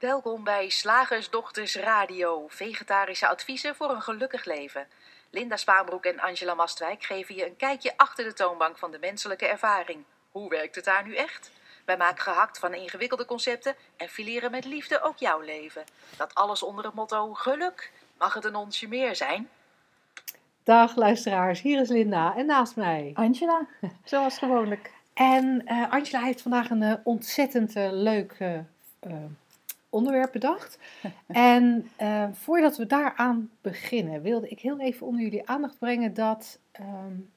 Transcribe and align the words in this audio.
Welkom 0.00 0.44
bij 0.44 0.68
Slagersdochters 0.68 1.76
Radio, 1.76 2.44
vegetarische 2.48 3.28
adviezen 3.28 3.74
voor 3.74 3.90
een 3.90 4.02
gelukkig 4.02 4.44
leven. 4.44 4.86
Linda 5.30 5.56
Spaanbroek 5.56 6.04
en 6.04 6.20
Angela 6.20 6.54
Mastwijk 6.54 7.02
geven 7.02 7.34
je 7.34 7.46
een 7.46 7.56
kijkje 7.56 7.92
achter 7.96 8.24
de 8.24 8.32
toonbank 8.32 8.78
van 8.78 8.90
de 8.90 8.98
menselijke 9.00 9.46
ervaring. 9.46 10.04
Hoe 10.30 10.48
werkt 10.48 10.74
het 10.74 10.84
daar 10.84 11.04
nu 11.06 11.14
echt? 11.14 11.50
Wij 11.84 11.96
maken 11.96 12.22
gehakt 12.22 12.58
van 12.58 12.74
ingewikkelde 12.74 13.24
concepten 13.24 13.74
en 13.96 14.08
fileren 14.08 14.50
met 14.50 14.64
liefde 14.64 15.02
ook 15.02 15.16
jouw 15.16 15.40
leven. 15.40 15.84
Dat 16.16 16.34
alles 16.34 16.62
onder 16.62 16.84
het 16.84 16.94
motto 16.94 17.34
geluk. 17.34 17.92
Mag 18.18 18.34
het 18.34 18.44
een 18.44 18.56
onsje 18.56 18.88
meer 18.88 19.16
zijn? 19.16 19.48
Dag 20.62 20.96
luisteraars, 20.96 21.62
hier 21.62 21.80
is 21.80 21.88
Linda 21.88 22.34
en 22.36 22.46
naast 22.46 22.76
mij 22.76 23.10
Angela, 23.14 23.66
zoals 24.04 24.38
gewoonlijk. 24.38 24.90
En 25.14 25.62
eh, 25.64 25.92
Angela 25.92 26.20
heeft 26.20 26.42
vandaag 26.42 26.70
een 26.70 26.82
uh, 26.82 26.94
ontzettend 27.04 27.76
uh, 27.76 27.88
leuk 27.92 28.36
onderwerp 29.90 30.32
bedacht. 30.32 30.78
en 31.26 31.90
voordat 32.32 32.76
we 32.76 32.86
daaraan 32.86 33.50
beginnen, 33.60 34.22
wilde 34.22 34.48
ik 34.48 34.60
heel 34.60 34.80
even 34.80 35.06
onder 35.06 35.22
jullie 35.22 35.48
aandacht 35.48 35.78
brengen 35.78 36.14
dat 36.14 36.58
um, 36.80 37.30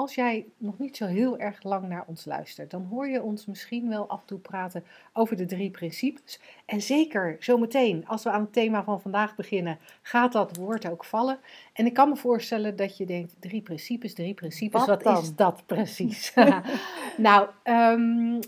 als 0.00 0.14
jij 0.14 0.46
nog 0.56 0.78
niet 0.78 0.96
zo 0.96 1.06
heel 1.06 1.38
erg 1.38 1.62
lang 1.62 1.88
naar 1.88 2.04
ons 2.06 2.24
luistert, 2.24 2.70
dan 2.70 2.84
hoor 2.84 3.08
je 3.08 3.22
ons 3.22 3.46
misschien 3.46 3.88
wel 3.88 4.08
af 4.08 4.20
en 4.20 4.26
toe 4.26 4.38
praten 4.38 4.84
over 5.12 5.36
de 5.36 5.46
drie 5.46 5.70
principes. 5.70 6.40
En 6.66 6.82
zeker 6.82 7.36
zometeen, 7.40 8.06
als 8.06 8.22
we 8.22 8.30
aan 8.30 8.40
het 8.40 8.52
thema 8.52 8.84
van 8.84 9.00
vandaag 9.00 9.34
beginnen, 9.36 9.78
gaat 10.02 10.32
dat 10.32 10.56
woord 10.56 10.88
ook 10.88 11.04
vallen. 11.04 11.38
En 11.72 11.86
ik 11.86 11.94
kan 11.94 12.08
me 12.08 12.16
voorstellen 12.16 12.76
dat 12.76 12.96
je 12.96 13.06
denkt: 13.06 13.34
drie 13.38 13.62
principes, 13.62 14.14
drie 14.14 14.34
principes, 14.34 14.86
wat, 14.86 15.02
wat 15.02 15.22
is 15.22 15.34
dat 15.34 15.62
precies? 15.66 16.34
nou, 17.16 17.48
um, 17.64 18.40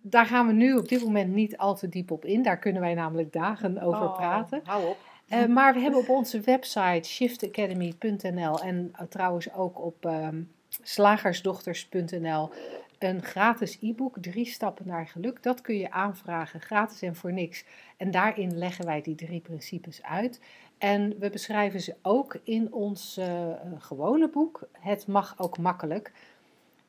daar 0.00 0.26
gaan 0.26 0.46
we 0.46 0.52
nu 0.52 0.76
op 0.76 0.88
dit 0.88 1.04
moment 1.04 1.34
niet 1.34 1.56
al 1.56 1.76
te 1.76 1.88
diep 1.88 2.10
op 2.10 2.24
in. 2.24 2.42
Daar 2.42 2.58
kunnen 2.58 2.82
wij 2.82 2.94
namelijk 2.94 3.32
dagen 3.32 3.80
over 3.80 4.04
oh, 4.04 4.16
praten. 4.16 4.60
Hou 4.64 4.86
op. 4.86 4.96
Uh, 5.28 5.46
maar 5.46 5.74
we 5.74 5.80
hebben 5.80 6.00
op 6.00 6.08
onze 6.08 6.40
website 6.40 7.08
shiftacademy.nl 7.08 8.60
en 8.60 8.92
uh, 8.92 9.06
trouwens 9.08 9.52
ook 9.52 9.80
op 9.84 10.04
um, 10.04 10.50
slagersdochters.nl 10.82 12.50
een 12.98 13.22
gratis 13.22 13.78
e-book, 13.80 14.16
drie 14.20 14.46
stappen 14.46 14.86
naar 14.86 15.06
geluk. 15.06 15.42
Dat 15.42 15.60
kun 15.60 15.76
je 15.76 15.90
aanvragen, 15.90 16.60
gratis 16.60 17.02
en 17.02 17.16
voor 17.16 17.32
niks. 17.32 17.64
En 17.96 18.10
daarin 18.10 18.58
leggen 18.58 18.84
wij 18.84 19.02
die 19.02 19.14
drie 19.14 19.40
principes 19.40 20.02
uit. 20.02 20.40
En 20.78 21.18
we 21.18 21.30
beschrijven 21.30 21.80
ze 21.80 21.94
ook 22.02 22.38
in 22.44 22.72
ons 22.72 23.18
uh, 23.18 23.52
gewone 23.78 24.28
boek. 24.28 24.68
Het 24.72 25.06
mag 25.06 25.34
ook 25.38 25.58
makkelijk. 25.58 26.12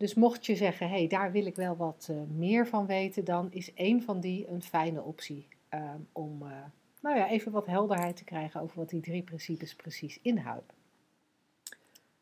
Dus 0.01 0.13
mocht 0.13 0.45
je 0.45 0.55
zeggen, 0.55 0.89
hé, 0.89 0.95
hey, 0.97 1.07
daar 1.07 1.31
wil 1.31 1.45
ik 1.45 1.55
wel 1.55 1.75
wat 1.75 2.07
uh, 2.11 2.17
meer 2.35 2.67
van 2.67 2.85
weten, 2.85 3.23
dan 3.25 3.47
is 3.51 3.73
één 3.73 4.01
van 4.01 4.19
die 4.19 4.47
een 4.49 4.63
fijne 4.63 5.01
optie 5.01 5.47
uh, 5.73 5.79
om 6.11 6.41
uh, 6.41 6.47
nou 7.01 7.17
ja, 7.17 7.27
even 7.29 7.51
wat 7.51 7.65
helderheid 7.65 8.17
te 8.17 8.23
krijgen 8.23 8.61
over 8.61 8.77
wat 8.77 8.89
die 8.89 9.01
drie 9.01 9.21
principes 9.23 9.75
precies 9.75 10.19
inhouden. 10.21 10.69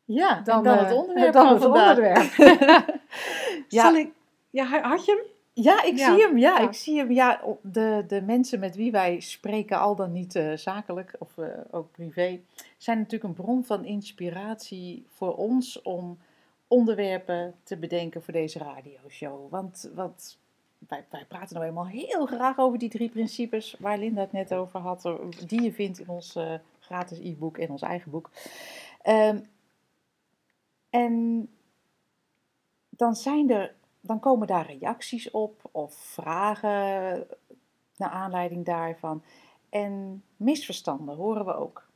Ja, 0.06 0.42
dan, 0.42 0.64
dan 0.64 0.78
het 0.78 0.94
onderwerp 0.96 1.34
dan 1.34 1.44
van 1.46 1.54
het 1.54 1.64
vandaag. 1.64 1.98
onderwerp. 1.98 2.98
Ja. 3.70 3.82
Zal 3.82 3.96
ik, 3.96 4.12
ja, 4.50 4.82
had 4.82 5.06
je 5.06 5.12
hem? 5.12 5.38
Ja, 5.64 5.84
ik 5.84 5.98
Ja. 5.98 6.14
zie 6.14 6.24
hem. 6.24 6.38
Ja, 6.38 6.58
Ja. 6.58 6.68
ik 6.68 6.74
zie 6.74 6.98
hem. 6.98 7.12
Ja, 7.12 7.42
de, 7.62 8.04
de 8.08 8.22
mensen 8.22 8.60
met 8.60 8.76
wie 8.76 8.92
wij 8.92 9.20
spreken, 9.20 9.80
al 9.80 9.96
dan 9.96 10.12
niet 10.12 10.36
eh, 10.36 10.54
zakelijk 10.54 11.16
of 11.20 11.38
eh, 11.38 11.46
ook 11.72 11.92
privé, 11.92 12.40
zijn 12.78 12.98
natuurlijk 12.98 13.24
een 13.24 13.44
bron 13.46 13.64
van 13.66 13.86
inspiratie 13.86 15.06
voor 15.10 15.36
ons 15.36 15.82
om 15.82 16.18
onderwerpen 16.70 17.56
te 17.64 17.78
bedenken 17.78 18.24
voor 18.24 18.34
deze 18.34 18.60
radioshow. 18.60 19.50
Want, 19.50 19.90
want 19.94 20.40
wij, 20.88 21.06
wij 21.10 21.26
praten 21.26 21.56
nou 21.56 21.68
eenmaal 21.68 21.88
heel 21.88 22.26
graag 22.26 22.58
over 22.58 22.80
die 22.80 22.90
drie 22.90 23.10
principes 23.10 23.76
waar 23.80 23.98
Linda 23.98 24.22
het 24.22 24.32
net 24.32 24.54
over 24.54 24.80
had, 24.80 25.06
eh, 25.06 25.16
die 25.48 25.62
je 25.62 25.74
vindt 25.74 26.00
in 26.00 26.10
ons 26.10 26.36
eh, 26.36 26.54
gratis 26.80 27.20
e-book 27.20 27.58
en 27.58 27.70
ons 27.70 27.82
eigen 27.82 28.12
boek. 28.12 28.30
Ehm, 29.02 29.40
en 30.90 31.48
dan, 32.90 33.16
zijn 33.16 33.50
er, 33.50 33.76
dan 34.02 34.20
komen 34.20 34.48
daar 34.48 34.66
reacties 34.66 35.32
op 35.32 35.70
of 35.72 35.96
vragen 35.96 37.28
naar 37.96 38.10
aanleiding 38.10 38.66
daarvan. 38.66 39.24
En 39.70 40.24
misverstanden 40.38 41.16
horen 41.16 41.46
we 41.46 41.56
ook. 41.56 41.88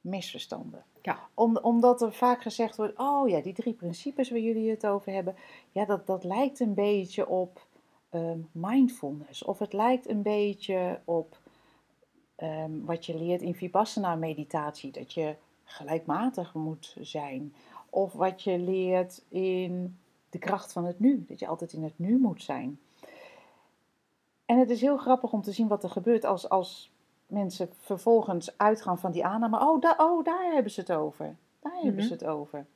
Misverstanden. 0.00 0.84
Ja. 1.06 1.28
Om, 1.34 1.56
omdat 1.56 2.02
er 2.02 2.12
vaak 2.12 2.42
gezegd 2.42 2.76
wordt, 2.76 2.98
oh 2.98 3.28
ja, 3.28 3.40
die 3.40 3.52
drie 3.52 3.72
principes 3.72 4.30
waar 4.30 4.38
jullie 4.38 4.70
het 4.70 4.86
over 4.86 5.12
hebben, 5.12 5.36
ja, 5.72 5.84
dat, 5.84 6.06
dat 6.06 6.24
lijkt 6.24 6.60
een 6.60 6.74
beetje 6.74 7.28
op 7.28 7.66
ehm, 8.10 8.38
mindfulness. 8.52 9.44
Of 9.44 9.58
het 9.58 9.72
lijkt 9.72 10.08
een 10.08 10.22
beetje 10.22 11.00
op 11.04 11.38
ehm, 12.36 12.84
wat 12.84 13.06
je 13.06 13.18
leert 13.18 13.42
in 13.42 13.54
Vipassana-meditatie, 13.54 14.90
dat 14.92 15.12
je 15.12 15.34
gelijkmatig 15.64 16.54
moet 16.54 16.96
zijn. 17.00 17.54
Of 17.90 18.12
wat 18.12 18.42
je 18.42 18.58
leert 18.58 19.22
in 19.28 19.98
de 20.30 20.38
kracht 20.38 20.72
van 20.72 20.84
het 20.84 21.00
nu, 21.00 21.24
dat 21.28 21.38
je 21.38 21.46
altijd 21.46 21.72
in 21.72 21.82
het 21.82 21.98
nu 21.98 22.18
moet 22.18 22.42
zijn. 22.42 22.80
En 24.44 24.58
het 24.58 24.70
is 24.70 24.80
heel 24.80 24.96
grappig 24.96 25.32
om 25.32 25.42
te 25.42 25.52
zien 25.52 25.68
wat 25.68 25.82
er 25.82 25.90
gebeurt 25.90 26.24
als, 26.24 26.48
als 26.48 26.90
mensen 27.26 27.68
vervolgens 27.80 28.58
uitgaan 28.58 28.98
van 28.98 29.12
die 29.12 29.24
aanname. 29.24 29.60
Oh, 29.60 29.80
da, 29.80 29.94
oh, 29.98 30.24
daar 30.24 30.52
hebben 30.52 30.72
ze 30.72 30.80
het 30.80 30.92
over. 30.92 31.36
Daar 31.60 31.74
hebben 31.74 31.94
Mhm. 31.94 32.02
ze 32.06 32.12
het 32.12 32.24
over. 32.24 32.66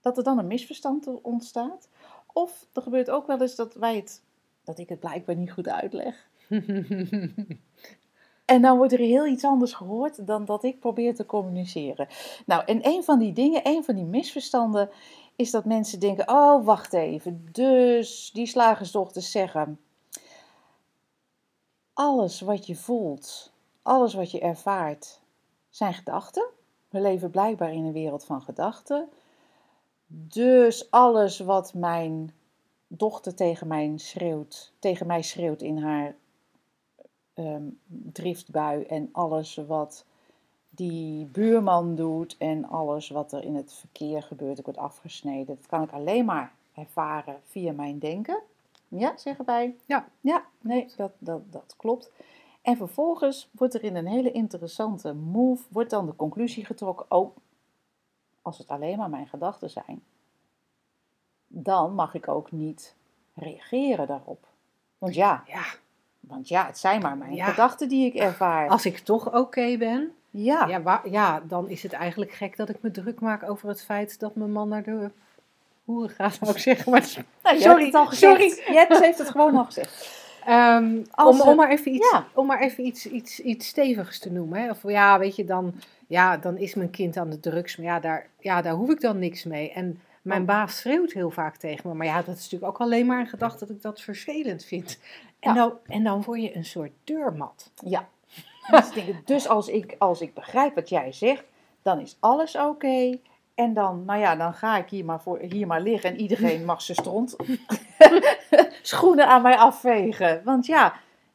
Dat 0.00 0.16
er 0.16 0.24
dan 0.24 0.38
een 0.38 0.46
misverstand 0.46 1.20
ontstaat. 1.22 1.88
Of 2.32 2.66
er 2.72 2.82
gebeurt 2.82 3.10
ook 3.10 3.26
wel 3.26 3.40
eens 3.40 3.54
dat 3.54 3.74
wij 3.74 3.96
het, 3.96 4.22
dat 4.64 4.78
ik 4.78 4.88
het 4.88 5.00
blijkbaar 5.00 5.36
niet 5.36 5.52
goed 5.52 5.68
uitleg. 5.68 6.28
En 8.44 8.62
dan 8.62 8.76
wordt 8.76 8.92
er 8.92 8.98
heel 8.98 9.26
iets 9.26 9.44
anders 9.44 9.72
gehoord 9.72 10.26
dan 10.26 10.44
dat 10.44 10.64
ik 10.64 10.80
probeer 10.80 11.14
te 11.14 11.26
communiceren. 11.26 12.06
Nou, 12.46 12.62
en 12.66 12.86
een 12.86 13.04
van 13.04 13.18
die 13.18 13.32
dingen, 13.32 13.60
een 13.64 13.84
van 13.84 13.94
die 13.94 14.04
misverstanden, 14.04 14.90
is 15.36 15.50
dat 15.50 15.64
mensen 15.64 16.00
denken: 16.00 16.28
oh, 16.28 16.64
wacht 16.64 16.92
even. 16.92 17.48
Dus 17.52 18.30
die 18.32 18.46
slagersdochters 18.46 19.30
zeggen: 19.30 19.78
alles 21.94 22.40
wat 22.40 22.66
je 22.66 22.76
voelt, 22.76 23.52
alles 23.82 24.14
wat 24.14 24.30
je 24.30 24.40
ervaart, 24.40 25.20
zijn 25.70 25.94
gedachten. 25.94 26.46
We 26.88 27.00
leven 27.00 27.30
blijkbaar 27.30 27.72
in 27.72 27.84
een 27.84 27.92
wereld 27.92 28.24
van 28.24 28.42
gedachten. 28.42 29.08
Dus 30.06 30.90
alles 30.90 31.38
wat 31.38 31.74
mijn 31.74 32.34
dochter 32.86 33.34
tegen 33.34 33.66
mij 33.66 33.92
schreeuwt, 33.96 34.72
tegen 34.78 35.06
mij 35.06 35.22
schreeuwt 35.22 35.62
in 35.62 35.78
haar 35.78 36.14
ehm, 37.34 37.68
driftbui 37.86 38.82
en 38.82 39.08
alles 39.12 39.54
wat 39.66 40.04
die 40.70 41.24
buurman 41.24 41.94
doet 41.94 42.36
en 42.38 42.68
alles 42.68 43.08
wat 43.08 43.32
er 43.32 43.44
in 43.44 43.54
het 43.54 43.72
verkeer 43.72 44.22
gebeurt, 44.22 44.58
ik 44.58 44.64
word 44.64 44.76
afgesneden, 44.76 45.46
dat 45.46 45.66
kan 45.66 45.82
ik 45.82 45.92
alleen 45.92 46.24
maar 46.24 46.52
ervaren 46.74 47.40
via 47.44 47.72
mijn 47.72 47.98
denken. 47.98 48.42
Ja, 48.88 49.16
zeggen 49.16 49.44
wij. 49.44 49.76
Ja. 49.86 50.08
Ja, 50.20 50.44
nee, 50.64 50.92
dat, 50.96 51.12
dat, 51.18 51.52
dat 51.52 51.74
klopt. 51.76 52.10
En 52.62 52.76
vervolgens 52.76 53.48
wordt 53.52 53.74
er 53.74 53.82
in 53.84 53.96
een 53.96 54.06
hele 54.06 54.30
interessante 54.32 55.12
move, 55.12 55.62
wordt 55.70 55.90
dan 55.90 56.06
de 56.06 56.16
conclusie 56.16 56.64
getrokken, 56.64 57.06
oh, 57.08 57.36
als 58.42 58.58
het 58.58 58.68
alleen 58.68 58.98
maar 58.98 59.10
mijn 59.10 59.26
gedachten 59.28 59.70
zijn, 59.70 60.02
dan 61.46 61.94
mag 61.94 62.14
ik 62.14 62.28
ook 62.28 62.52
niet 62.52 62.94
reageren 63.34 64.06
daarop. 64.06 64.46
Want 64.98 65.14
ja, 65.14 65.42
ja, 65.46 65.62
want 66.20 66.48
ja, 66.48 66.66
het 66.66 66.78
zijn 66.78 67.02
maar 67.02 67.16
mijn 67.16 67.34
Ja. 67.34 67.44
gedachten 67.50 67.88
die 67.88 68.06
ik 68.06 68.14
ervaar. 68.14 68.68
als 68.68 68.86
ik 68.86 68.98
toch 68.98 69.34
oké 69.34 69.76
ben, 69.76 70.14
ja. 70.30 70.66
ja, 70.66 71.00
ja, 71.04 71.40
dan 71.40 71.68
is 71.68 71.82
het 71.82 71.92
eigenlijk 71.92 72.32
gek 72.32 72.56
dat 72.56 72.68
ik 72.68 72.82
me 72.82 72.90
druk 72.90 73.20
maak 73.20 73.42
over 73.48 73.68
het 73.68 73.84
feit 73.84 74.18
dat 74.20 74.34
mijn 74.34 74.52
man 74.52 74.68
naar 74.68 74.82
de 74.82 75.10
hoeren 75.84 76.10
gaat, 76.10 76.34
zou 76.34 76.50
ik 76.50 76.58
zeggen. 76.58 76.90
Maar 76.92 77.24
Nou, 77.42 77.58
Sorry, 77.60 77.84
het 77.84 77.94
al 77.94 78.06
gezegd. 78.06 78.52
sorry. 78.52 78.76
Heeft 79.02 79.18
het 79.18 79.30
gewoon 79.30 79.56
al 79.56 79.64
gezegd. 79.64 80.22
Ehm, 80.46 81.02
om, 81.14 81.40
om 81.40 81.56
maar 81.56 81.70
even 81.70 81.94
iets, 81.94 82.10
ja. 82.12 82.26
om 82.34 82.46
maar 82.46 82.60
even 82.60 82.86
iets, 82.86 83.06
iets, 83.06 83.40
iets 83.40 83.66
stevigs 83.66 84.18
te 84.18 84.32
noemen. 84.32 84.60
Hè? 84.62 84.70
Of 84.70 84.82
ja, 84.82 85.18
weet 85.18 85.36
je, 85.36 85.44
dan, 85.44 85.74
ja, 86.06 86.36
dan 86.36 86.56
is 86.58 86.74
mijn 86.74 86.90
kind 86.90 87.16
aan 87.16 87.30
de 87.30 87.40
drugs. 87.40 87.76
Maar 87.76 87.86
ja 87.86 88.00
daar, 88.00 88.26
ja, 88.38 88.62
daar 88.62 88.74
hoef 88.74 88.90
ik 88.90 89.00
dan 89.00 89.18
niks 89.18 89.44
mee. 89.44 89.72
En 89.72 90.00
mijn 90.22 90.40
Oh. 90.40 90.46
baas 90.46 90.76
schreeuwt 90.78 91.12
heel 91.12 91.30
vaak 91.30 91.56
tegen 91.56 91.88
me. 91.88 91.94
Maar 91.94 92.06
ja, 92.06 92.22
dat 92.22 92.36
is 92.36 92.42
natuurlijk 92.42 92.72
ook 92.72 92.80
alleen 92.80 93.06
maar 93.06 93.20
een 93.20 93.26
gedachte 93.26 93.66
dat 93.66 93.76
ik 93.76 93.82
dat 93.82 94.00
vervelend 94.00 94.64
vind. 94.64 94.98
En, 95.40 95.54
Ja. 95.54 95.54
dan, 95.54 95.72
en 95.86 96.04
dan 96.04 96.22
word 96.22 96.42
je 96.42 96.56
een 96.56 96.64
soort 96.64 96.92
deurmat. 97.04 97.70
Ja. 97.84 98.08
Denken, 98.94 99.20
dus 99.24 99.48
als 99.48 99.68
ik, 99.68 99.94
als 99.98 100.20
ik 100.20 100.34
begrijp 100.34 100.74
wat 100.74 100.88
jij 100.88 101.12
zegt, 101.12 101.44
dan 101.82 102.00
is 102.00 102.16
alles 102.20 102.56
oké. 102.56 103.18
En 103.54 103.74
dan, 103.74 104.04
nou 104.04 104.20
ja, 104.20 104.36
dan 104.36 104.54
ga 104.54 104.76
ik 104.78 104.88
hier 104.88 105.04
maar, 105.04 105.20
voor, 105.20 105.38
hier 105.38 105.66
maar 105.66 105.80
liggen 105.80 106.10
en 106.10 106.20
iedereen 106.20 106.64
mag 106.64 106.82
zijn 106.82 106.96
stront 106.98 107.36
schoenen 108.86 109.26
aan 109.26 109.42
mij 109.42 109.56
afvegen. 109.56 110.42
Want 110.44 110.66
ja, 110.66 110.94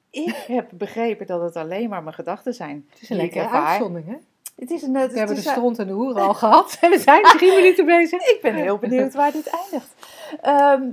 ik 0.09 0.35
heb 0.47 0.69
begrepen 0.73 1.27
dat 1.27 1.41
het 1.41 1.55
alleen 1.55 1.89
maar 1.89 2.03
mijn 2.03 2.15
gedachten 2.15 2.53
zijn. 2.53 2.85
Het 2.89 3.01
is 3.01 3.09
een 3.09 3.17
lekkere 3.17 3.43
ervaar. 3.43 3.67
uitzondering, 3.67 4.09
hè? 4.09 4.17
Het 4.55 4.71
is 4.71 4.81
een, 4.81 4.95
het 4.95 5.11
We 5.11 5.17
hebben 5.17 5.35
de 5.35 5.41
stront 5.41 5.79
en 5.79 5.87
de 5.87 5.93
hoeren 5.93 6.23
al 6.27 6.33
gehad. 6.33 6.77
En 6.81 6.89
we 6.89 6.99
zijn 6.99 7.23
drie 7.23 7.55
minuten 7.59 7.85
bezig. 7.85 8.21
Ik 8.21 8.39
ben 8.41 8.55
heel 8.55 8.77
benieuwd 8.77 9.13
waar 9.13 9.31
dit 9.31 9.47
eindigt. 9.47 9.93
Ehm, 10.41 10.83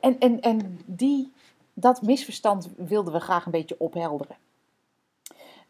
en, 0.00 0.18
en, 0.18 0.40
en 0.40 0.80
die 0.84 1.32
dat 1.74 2.02
misverstand 2.02 2.68
wilden 2.76 3.12
we 3.12 3.20
graag 3.20 3.44
een 3.44 3.52
beetje 3.52 3.76
ophelderen. 3.78 4.36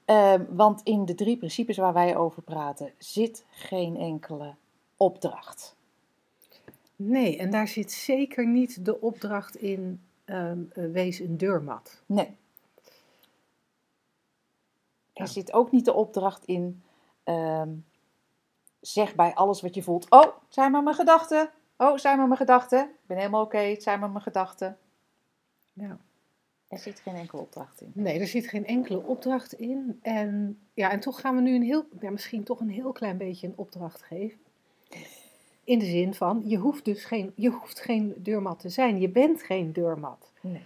Ehm, 0.05 0.45
want 0.49 0.81
in 0.85 1.05
de 1.05 1.15
drie 1.15 1.37
principes 1.37 1.77
waar 1.77 1.93
wij 1.93 2.17
over 2.17 2.43
praten 2.43 2.93
zit 2.99 3.45
geen 3.51 3.97
enkele 3.97 4.55
opdracht. 4.97 5.77
Nee, 7.01 7.37
en 7.39 7.51
daar 7.51 7.69
zit 7.69 7.93
zeker 7.93 8.47
niet 8.47 8.85
de 8.85 9.01
opdracht 9.01 9.57
in, 9.57 10.03
ehm, 10.25 10.59
eh, 10.73 10.91
wees 10.91 11.19
een 11.19 11.37
deurmat. 11.37 12.03
Nee. 12.07 12.37
Ja. 15.13 15.23
Er 15.23 15.29
zit 15.29 15.53
ook 15.53 15.71
niet 15.71 15.85
de 15.85 15.93
opdracht 15.93 16.45
in, 16.45 16.83
ehm, 17.25 17.71
zeg 18.81 19.15
bij 19.15 19.35
alles 19.35 19.61
wat 19.61 19.75
je 19.75 19.83
voelt, 19.83 20.11
oh, 20.11 20.21
het 20.21 20.33
zijn 20.49 20.71
maar 20.71 20.83
mijn 20.83 20.97
gedachten. 20.97 21.51
Oh, 21.77 21.93
het 21.93 22.01
zijn 22.01 22.17
maar 22.17 22.27
mijn 22.27 22.39
gedachten. 22.39 22.85
Ik 22.85 23.07
ben 23.07 23.17
helemaal 23.17 23.45
oké, 23.45 23.59
het 23.59 23.83
zijn 23.83 24.01
maar 24.01 24.11
mijn 24.11 24.23
gedachten. 24.23 24.79
Ja. 25.73 25.99
Er 26.69 26.79
zit 26.79 27.01
geen 27.01 27.15
enkele 27.15 27.41
opdracht 27.41 27.81
in. 27.81 27.91
Nee, 27.95 28.21
er 28.21 28.27
zit 28.27 28.49
geen 28.49 28.67
enkele 28.67 29.03
opdracht 29.03 29.53
in. 29.53 29.99
En, 30.03 30.59
ja, 30.75 30.91
en 30.91 31.01
toch 31.01 31.21
gaan 31.21 31.35
we 31.35 31.41
nu 31.41 31.55
een 31.55 31.63
heel, 31.63 31.85
ja, 32.01 32.11
misschien 32.11 32.45
toch 32.45 32.61
een 32.61 32.71
heel 32.71 32.93
klein 32.93 33.17
beetje 33.17 33.47
een 33.47 33.57
opdracht 33.57 34.03
geven. 34.03 34.39
In 35.69 35.79
de 35.79 35.85
zin 35.85 36.15
van, 36.15 36.43
je 36.45 36.57
hoeft 36.57 36.85
dus 36.85 37.05
geen, 37.05 37.33
je 37.35 37.51
hoeft 37.51 37.81
geen 37.81 38.15
deurmat 38.17 38.59
te 38.59 38.69
zijn. 38.69 39.01
Je 39.01 39.09
bent 39.09 39.43
geen 39.43 39.73
deurmat. 39.73 40.33
Nee. 40.41 40.63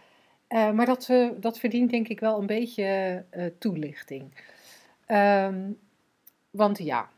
Eh, 0.47 0.71
maar 0.71 0.87
dat, 0.87 1.09
eh, 1.09 1.29
dat 1.37 1.59
verdient 1.59 1.91
denk 1.91 2.09
ik 2.09 2.21
wel 2.21 2.41
een 2.41 2.47
beetje 2.47 2.85
eh, 3.31 3.47
toelichting. 3.59 4.35
Ehm, 5.07 5.71
want 6.51 6.79
ja, 6.79 7.11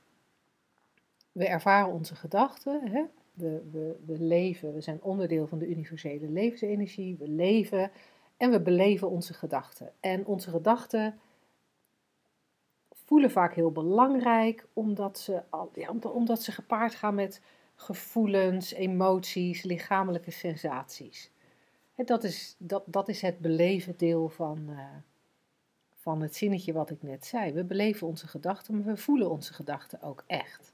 we 1.32 1.46
ervaren 1.46 1.92
onze 1.92 2.14
gedachten. 2.14 2.80
Hè? 2.88 3.02
We, 3.32 3.62
we, 3.72 3.96
we 4.06 4.20
leven, 4.20 4.74
we 4.74 4.80
zijn 4.80 5.02
onderdeel 5.02 5.46
van 5.46 5.58
de 5.58 5.68
universele 5.68 6.28
levensenergie. 6.28 7.16
We 7.18 7.28
leven 7.28 7.90
en 8.36 8.50
we 8.50 8.60
beleven 8.60 9.10
onze 9.10 9.34
gedachten. 9.34 9.92
En 10.00 10.26
onze 10.26 10.50
gedachten 10.50 11.18
voelen 13.04 13.30
vaak 13.30 13.54
heel 13.54 13.72
belangrijk, 13.72 14.66
omdat 14.72 15.18
ze, 15.18 15.42
al, 15.50 15.70
ja, 15.74 15.92
omdat 16.02 16.42
ze 16.42 16.52
gepaard 16.52 16.94
gaan 16.94 17.14
met 17.14 17.40
gevoelens, 17.74 18.72
emoties, 18.72 19.62
lichamelijke 19.62 20.30
sensaties. 20.30 21.30
Dat, 21.96 22.24
is, 22.24 22.54
dat, 22.58 22.82
dat 22.86 23.08
is 23.08 23.20
het 23.20 23.38
beleven 23.38 23.94
deel 23.96 24.28
van, 24.28 24.64
eh, 24.68 24.84
van 25.94 26.22
het 26.22 26.36
zinnetje 26.36 26.72
wat 26.72 26.90
ik 26.90 27.02
net 27.02 27.26
zei. 27.26 27.52
We 27.52 27.64
beleven 27.64 28.06
onze 28.06 28.26
gedachten, 28.26 28.74
maar 28.76 28.94
we 28.94 28.96
voelen 28.96 29.30
onze 29.30 29.52
gedachten 29.52 30.02
ook 30.02 30.24
echt. 30.26 30.72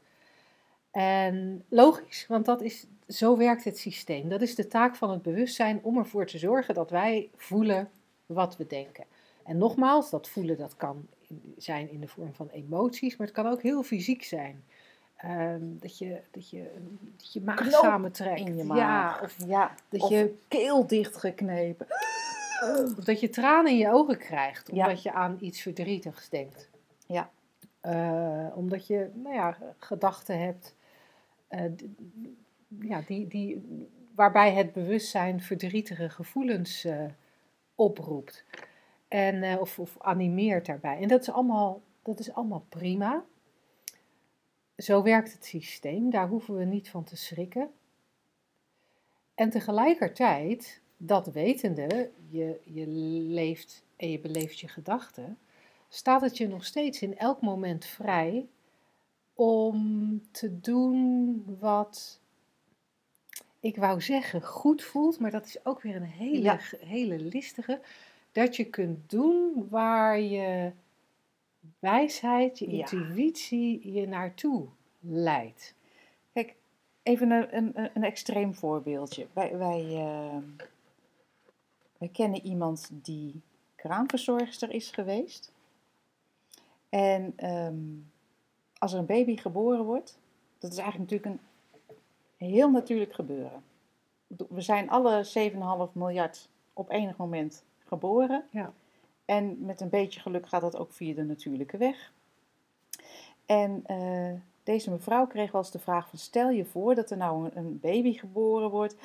En 0.90 1.64
logisch, 1.68 2.26
want 2.26 2.44
dat 2.44 2.62
is, 2.62 2.86
zo 3.08 3.36
werkt 3.36 3.64
het 3.64 3.78
systeem. 3.78 4.28
Dat 4.28 4.42
is 4.42 4.54
de 4.54 4.66
taak 4.66 4.96
van 4.96 5.10
het 5.10 5.22
bewustzijn 5.22 5.82
om 5.82 5.98
ervoor 5.98 6.26
te 6.26 6.38
zorgen 6.38 6.74
dat 6.74 6.90
wij 6.90 7.30
voelen 7.36 7.90
wat 8.26 8.56
we 8.56 8.66
denken. 8.66 9.04
En 9.44 9.58
nogmaals, 9.58 10.10
dat 10.10 10.28
voelen 10.28 10.58
dat 10.58 10.76
kan 10.76 11.06
zijn 11.56 11.90
in 11.90 12.00
de 12.00 12.08
vorm 12.08 12.34
van 12.34 12.48
emoties, 12.48 13.16
maar 13.16 13.26
het 13.26 13.36
kan 13.36 13.46
ook 13.46 13.62
heel 13.62 13.82
fysiek 13.82 14.22
zijn. 14.22 14.64
Ehm, 15.22 15.60
dat, 15.62 15.98
je, 15.98 16.20
dat, 16.30 16.50
je, 16.50 16.70
dat 17.16 17.32
je 17.32 17.40
maag 17.40 17.56
Knoop 17.56 17.70
samentrekt. 17.84 18.40
In 18.40 18.56
je 18.56 18.64
Ja, 18.64 18.74
maag. 18.74 19.22
of 19.22 19.36
ja, 19.46 19.74
dat 19.88 20.00
of 20.00 20.10
je- 20.10 20.38
keel 20.48 20.86
dichtgeknepen. 20.86 21.86
Of 22.96 23.04
dat 23.04 23.20
je 23.20 23.28
tranen 23.28 23.72
in 23.72 23.78
je 23.78 23.92
ogen 23.92 24.18
krijgt, 24.18 24.70
Ja. 24.72 24.84
omdat 24.86 25.02
je 25.02 25.12
aan 25.12 25.36
iets 25.40 25.60
verdrietigs 25.62 26.28
denkt. 26.28 26.68
Ja. 27.06 27.30
Eh, 27.80 28.46
omdat 28.54 28.86
je, 28.86 29.10
nou 29.14 29.34
ja, 29.34 29.56
gedachten 29.78 30.40
hebt 30.40 30.74
eh, 31.48 31.64
ja, 32.80 33.00
die, 33.06 33.26
die, 33.28 33.62
waarbij 34.14 34.52
het 34.52 34.72
bewustzijn 34.72 35.40
verdrietige 35.42 36.08
gevoelens 36.10 36.84
eh, 36.84 37.04
oproept. 37.74 38.44
En, 39.08 39.58
of, 39.58 39.78
of 39.78 39.96
animeert 39.98 40.66
daarbij. 40.66 40.98
En 41.00 41.08
dat 41.08 41.20
is, 41.20 41.30
allemaal, 41.30 41.80
dat 42.02 42.18
is 42.18 42.32
allemaal 42.32 42.64
prima. 42.68 43.24
Zo 44.80 45.02
werkt 45.02 45.32
het 45.32 45.44
systeem, 45.44 46.10
daar 46.10 46.28
hoeven 46.28 46.56
we 46.56 46.64
niet 46.64 46.88
van 46.90 47.04
te 47.04 47.16
schrikken. 47.16 47.70
En 49.34 49.50
tegelijkertijd, 49.50 50.80
dat 50.96 51.26
wetende, 51.26 52.10
je, 52.28 52.60
je 52.64 52.86
leeft 52.86 53.84
en 53.96 54.10
je 54.10 54.18
beleeft 54.18 54.58
je 54.60 54.68
gedachten, 54.68 55.38
staat 55.88 56.20
het 56.20 56.36
je 56.36 56.48
nog 56.48 56.64
steeds 56.64 57.02
in 57.02 57.18
elk 57.18 57.40
moment 57.40 57.84
vrij 57.84 58.48
om 59.34 60.22
te 60.30 60.60
doen 60.60 61.44
wat 61.58 62.20
ik 63.60 63.76
wou 63.76 64.00
zeggen 64.00 64.42
goed 64.42 64.82
voelt, 64.82 65.18
maar 65.18 65.30
dat 65.30 65.46
is 65.46 65.64
ook 65.64 65.82
weer 65.82 65.96
een 65.96 66.02
hele, 66.02 66.42
Ja. 66.42 66.58
hele 66.80 67.18
listige. 67.18 67.80
Dat 68.32 68.56
je 68.56 68.64
kunt 68.64 69.10
doen 69.10 69.66
waar 69.68 70.20
je 70.20 70.72
wijsheid, 71.78 72.58
je 72.58 72.66
intuïtie 72.66 73.92
je 73.92 74.06
naartoe 74.06 74.68
leidt. 75.00 75.74
Kijk, 76.32 76.56
even 77.02 77.30
een, 77.30 77.56
een, 77.56 77.90
een 77.94 78.04
extreem 78.04 78.54
voorbeeldje. 78.54 79.26
Wij, 79.32 79.56
wij, 79.56 79.80
eh, 79.80 80.66
wij 81.98 82.08
kennen 82.08 82.46
iemand 82.46 82.90
die 82.92 83.40
kraamverzorgster 83.74 84.70
is 84.70 84.90
geweest. 84.90 85.52
En 86.88 87.32
ehm, 87.36 87.74
als 88.78 88.92
er 88.92 88.98
een 88.98 89.06
baby 89.06 89.36
geboren 89.36 89.84
wordt, 89.84 90.18
dat 90.58 90.72
is 90.72 90.78
eigenlijk 90.78 91.10
natuurlijk 91.10 91.40
een 92.36 92.46
heel 92.48 92.70
natuurlijk 92.70 93.14
gebeuren. 93.14 93.62
We 94.26 94.60
zijn 94.60 94.90
alle 94.90 95.24
7,5 95.88 95.92
miljard 95.92 96.48
op 96.72 96.90
enig 96.90 97.16
moment 97.16 97.64
geboren. 97.84 98.44
Ja. 98.50 98.72
En 99.30 99.56
met 99.64 99.80
een 99.80 99.88
beetje 99.88 100.20
geluk 100.20 100.48
gaat 100.48 100.60
dat 100.60 100.76
ook 100.76 100.92
via 100.92 101.14
de 101.14 101.24
natuurlijke 101.24 101.76
weg. 101.76 102.12
En 103.46 103.82
eh, 103.86 104.32
deze 104.62 104.90
mevrouw 104.90 105.26
kreeg 105.26 105.52
wel 105.52 105.60
eens 105.60 105.70
de 105.70 105.78
vraag 105.78 106.08
van 106.08 106.18
stel 106.18 106.50
je 106.50 106.64
voor 106.64 106.94
dat 106.94 107.10
er 107.10 107.16
nou 107.16 107.44
een, 107.44 107.56
een 107.56 107.80
baby 107.80 108.12
geboren 108.12 108.70
wordt 108.70 108.96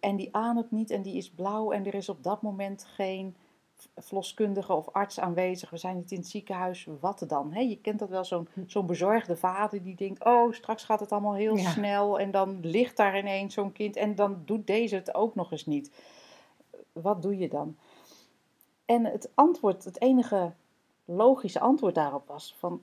en 0.00 0.16
die 0.16 0.28
ademt 0.34 0.70
niet 0.70 0.90
en 0.90 1.02
die 1.02 1.16
is 1.16 1.30
blauw 1.30 1.70
en 1.72 1.86
er 1.86 1.94
is 1.94 2.08
op 2.08 2.22
dat 2.22 2.42
moment 2.42 2.84
geen 2.84 3.36
verloskundige 3.96 4.72
of 4.72 4.88
arts 4.92 5.20
aanwezig. 5.20 5.70
We 5.70 5.76
zijn 5.76 5.96
niet 5.96 6.10
in 6.12 6.18
het 6.18 6.28
ziekenhuis, 6.28 6.86
wat 7.00 7.24
dan? 7.26 7.52
Hè? 7.52 7.60
Je 7.60 7.78
kent 7.80 7.98
dat 7.98 8.08
wel, 8.08 8.24
zo'n 8.24 8.48
zo'n 8.66 8.86
bezorgde 8.86 9.36
vader 9.36 9.82
die 9.82 9.94
denkt, 9.96 10.24
oh 10.24 10.52
straks 10.52 10.84
gaat 10.84 11.00
het 11.00 11.12
allemaal 11.12 11.34
heel 11.34 11.56
Ja. 11.56 11.70
snel 11.70 12.18
en 12.20 12.30
dan 12.30 12.60
ligt 12.62 12.96
daar 12.96 13.18
ineens 13.18 13.54
zo'n 13.54 13.72
kind 13.72 13.96
en 13.96 14.14
dan 14.14 14.42
doet 14.44 14.66
deze 14.66 14.94
het 14.94 15.14
ook 15.14 15.34
nog 15.34 15.50
eens 15.52 15.66
niet. 15.66 15.90
Wat 16.92 17.22
doe 17.22 17.38
je 17.38 17.48
dan? 17.48 17.76
En 18.88 19.04
het 19.04 19.30
antwoord, 19.34 19.84
het 19.84 20.00
enige 20.00 20.52
logische 21.04 21.60
antwoord 21.60 21.94
daarop 21.94 22.26
was 22.26 22.54
van 22.58 22.82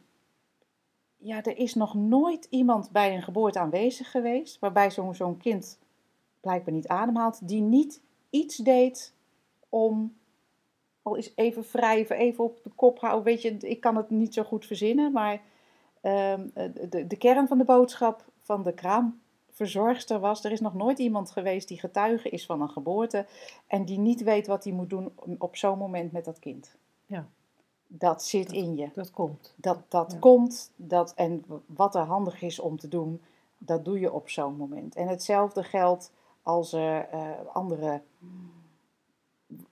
ja, 1.18 1.44
er 1.44 1.58
is 1.58 1.74
nog 1.74 1.94
nooit 1.94 2.48
iemand 2.50 2.92
bij 2.92 3.16
een 3.16 3.22
geboorte 3.22 3.60
aanwezig 3.60 4.12
geweest, 4.12 4.60
waarbij 4.60 4.92
zo'n 4.92 5.16
zo'n 5.16 5.38
kind 5.38 5.80
blijkbaar 6.40 6.74
niet 6.74 6.88
ademhaalt, 6.88 7.48
die 7.48 7.62
niet 7.62 8.02
iets 8.30 8.58
deed 8.58 9.14
om, 9.70 10.18
al 11.02 11.16
is 11.16 11.32
even 11.36 11.64
wrijven, 11.72 12.16
even 12.16 12.44
op 12.44 12.64
de 12.64 12.72
kop 12.76 13.00
houden. 13.00 13.24
Weet 13.24 13.42
je, 13.42 13.58
ik 13.58 13.80
kan 13.80 13.96
het 13.96 14.10
niet 14.10 14.34
zo 14.34 14.44
goed 14.44 14.66
verzinnen, 14.66 15.12
maar 15.12 15.42
ehm, 16.02 16.48
de, 16.90 17.08
de 17.08 17.18
kern 17.18 17.48
van 17.48 17.58
de 17.58 17.66
boodschap 17.66 18.26
van 18.42 18.64
de 18.64 18.74
kraamverzorgster 19.56 20.20
was, 20.20 20.44
er 20.44 20.52
is 20.52 20.60
nog 20.60 20.74
nooit 20.74 21.00
iemand 21.00 21.32
geweest 21.32 21.68
die 21.68 21.80
getuige 21.80 22.30
is 22.30 22.46
van 22.46 22.62
een 22.62 22.70
geboorte 22.70 23.26
en 23.68 23.86
die 23.86 24.00
niet 24.00 24.24
weet 24.24 24.48
wat 24.48 24.64
hij 24.64 24.74
moet 24.74 24.90
doen 24.90 25.12
op 25.38 25.56
zo'n 25.56 25.78
moment 25.78 26.12
met 26.12 26.26
dat 26.26 26.40
kind. 26.40 26.76
Ja. 27.06 27.28
Dat 27.88 28.24
zit 28.24 28.52
in 28.52 28.76
je. 28.76 28.90
Dat 28.94 29.12
komt. 29.12 29.54
Dat, 29.56 29.80
dat 29.88 30.12
Ja. 30.12 30.20
komt, 30.20 30.72
dat, 30.76 31.14
en 31.14 31.46
wat 31.66 31.96
er 31.96 32.02
handig 32.02 32.42
is 32.42 32.60
om 32.60 32.78
te 32.78 32.88
doen, 32.88 33.22
dat 33.58 33.86
doe 33.86 34.00
je 34.00 34.12
op 34.12 34.30
zo'n 34.30 34.56
moment. 34.56 34.96
En 34.96 35.08
hetzelfde 35.08 35.64
geldt 35.64 36.12
als 36.44 36.74
er 36.74 37.08
eh, 37.10 37.30
andere, 37.54 38.02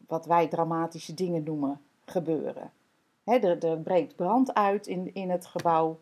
wat 0.08 0.26
wij 0.26 0.48
dramatische 0.48 1.14
dingen 1.14 1.44
noemen, 1.44 1.82
gebeuren. 2.06 2.72
Hè, 3.24 3.36
er, 3.36 3.66
er 3.66 3.78
breekt 3.78 4.16
brand 4.16 4.54
uit 4.54 4.88
in, 4.88 5.14
in 5.14 5.30
het 5.30 5.46
gebouw. 5.46 6.00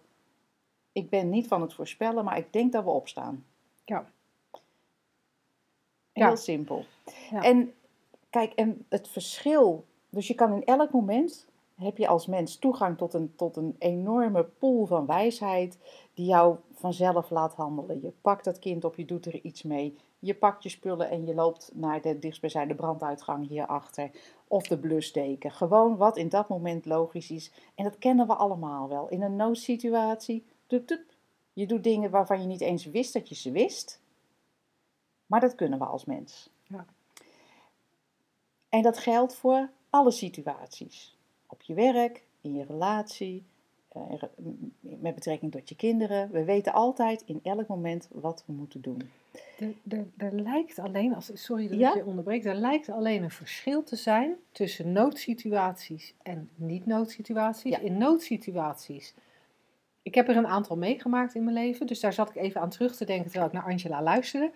Ik 0.91 1.09
ben 1.09 1.29
niet 1.29 1.47
van 1.47 1.61
het 1.61 1.73
voorspellen, 1.73 2.23
maar 2.23 2.37
ik 2.37 2.53
denk 2.53 2.71
dat 2.71 2.83
we 2.83 2.89
opstaan. 2.89 3.45
Ja. 3.85 4.11
Heel 6.11 6.25
Ja. 6.25 6.35
simpel. 6.35 6.85
Ja. 7.31 7.43
En 7.43 7.73
kijk, 8.29 8.53
en 8.53 8.85
het 8.89 9.07
verschil, 9.07 9.85
dus 10.09 10.27
je 10.27 10.35
kan 10.35 10.53
in 10.53 10.65
elk 10.65 10.91
moment, 10.91 11.47
heb 11.75 11.97
je 11.97 12.07
als 12.07 12.25
mens 12.25 12.57
toegang 12.57 12.97
tot 12.97 13.13
een, 13.13 13.35
tot 13.35 13.55
een 13.55 13.75
enorme 13.79 14.43
pool 14.43 14.85
van 14.85 15.05
wijsheid 15.05 15.77
die 16.13 16.25
jou 16.25 16.55
vanzelf 16.73 17.29
laat 17.29 17.53
handelen. 17.53 18.01
Je 18.01 18.11
pakt 18.21 18.43
dat 18.43 18.59
kind 18.59 18.83
op, 18.85 18.95
je 18.95 19.05
doet 19.05 19.25
er 19.25 19.39
iets 19.41 19.63
mee. 19.63 19.97
Je 20.19 20.35
pakt 20.35 20.63
je 20.63 20.69
spullen 20.69 21.09
en 21.09 21.25
je 21.25 21.33
loopt 21.33 21.71
naar 21.73 22.01
de 22.01 22.19
dichtstbijzijnde 22.19 22.75
branduitgang 22.75 23.47
hierachter. 23.47 24.11
Of 24.47 24.67
de 24.67 24.77
blusdeken. 24.77 25.51
Gewoon 25.51 25.97
wat 25.97 26.17
in 26.17 26.29
dat 26.29 26.47
moment 26.49 26.85
logisch 26.85 27.31
is. 27.31 27.51
En 27.75 27.83
dat 27.83 27.97
kennen 27.97 28.27
we 28.27 28.33
allemaal 28.33 28.89
wel. 28.89 29.09
In 29.09 29.21
een 29.21 29.35
noodsituatie, 29.35 30.45
je 31.61 31.67
doet 31.67 31.83
dingen 31.83 32.09
waarvan 32.09 32.41
je 32.41 32.47
niet 32.47 32.61
eens 32.61 32.85
wist 32.85 33.13
dat 33.13 33.29
je 33.29 33.35
ze 33.35 33.51
wist. 33.51 34.01
Maar 35.25 35.39
dat 35.39 35.55
kunnen 35.55 35.79
we 35.79 35.85
als 35.85 36.05
mens. 36.05 36.49
Ja. 36.63 36.85
En 38.69 38.81
dat 38.81 38.97
geldt 38.97 39.35
voor 39.35 39.69
alle 39.89 40.11
situaties. 40.11 41.17
Op 41.47 41.61
je 41.61 41.73
werk, 41.73 42.23
in 42.41 42.53
je 42.53 42.63
relatie, 42.63 43.43
eh, 43.87 44.23
met 44.79 45.15
betrekking 45.15 45.51
tot 45.51 45.69
je 45.69 45.75
kinderen. 45.75 46.31
We 46.31 46.43
weten 46.43 46.73
altijd 46.73 47.23
in 47.25 47.39
elk 47.43 47.67
moment 47.67 48.07
wat 48.11 48.43
we 48.45 48.53
moeten 48.53 48.81
doen. 48.81 49.09
Er, 49.59 49.73
er, 49.87 50.07
er 50.17 50.33
lijkt 50.33 50.79
alleen, 50.79 51.15
als, 51.15 51.31
sorry 51.33 51.67
dat 51.67 51.77
Ja? 51.77 51.89
ik 51.89 51.95
je 51.95 52.05
onderbreek, 52.05 52.45
er 52.45 52.55
lijkt 52.55 52.89
alleen 52.89 53.23
een 53.23 53.31
verschil 53.31 53.83
te 53.83 53.95
zijn 53.95 54.35
tussen 54.51 54.91
noodsituaties 54.91 56.13
en 56.23 56.49
niet-noodsituaties. 56.55 57.71
Ja. 57.71 57.79
In 57.79 57.97
noodsituaties, 57.97 59.13
ik 60.01 60.15
heb 60.15 60.27
er 60.27 60.37
een 60.37 60.47
aantal 60.47 60.77
meegemaakt 60.77 61.35
in 61.35 61.43
mijn 61.43 61.55
leven, 61.55 61.87
dus 61.87 61.99
daar 61.99 62.13
zat 62.13 62.29
ik 62.29 62.35
even 62.35 62.61
aan 62.61 62.69
terug 62.69 62.95
te 62.95 63.05
denken 63.05 63.29
terwijl 63.29 63.47
ik 63.47 63.53
naar 63.53 63.71
Angela 63.71 64.01
luisterde. 64.01 64.51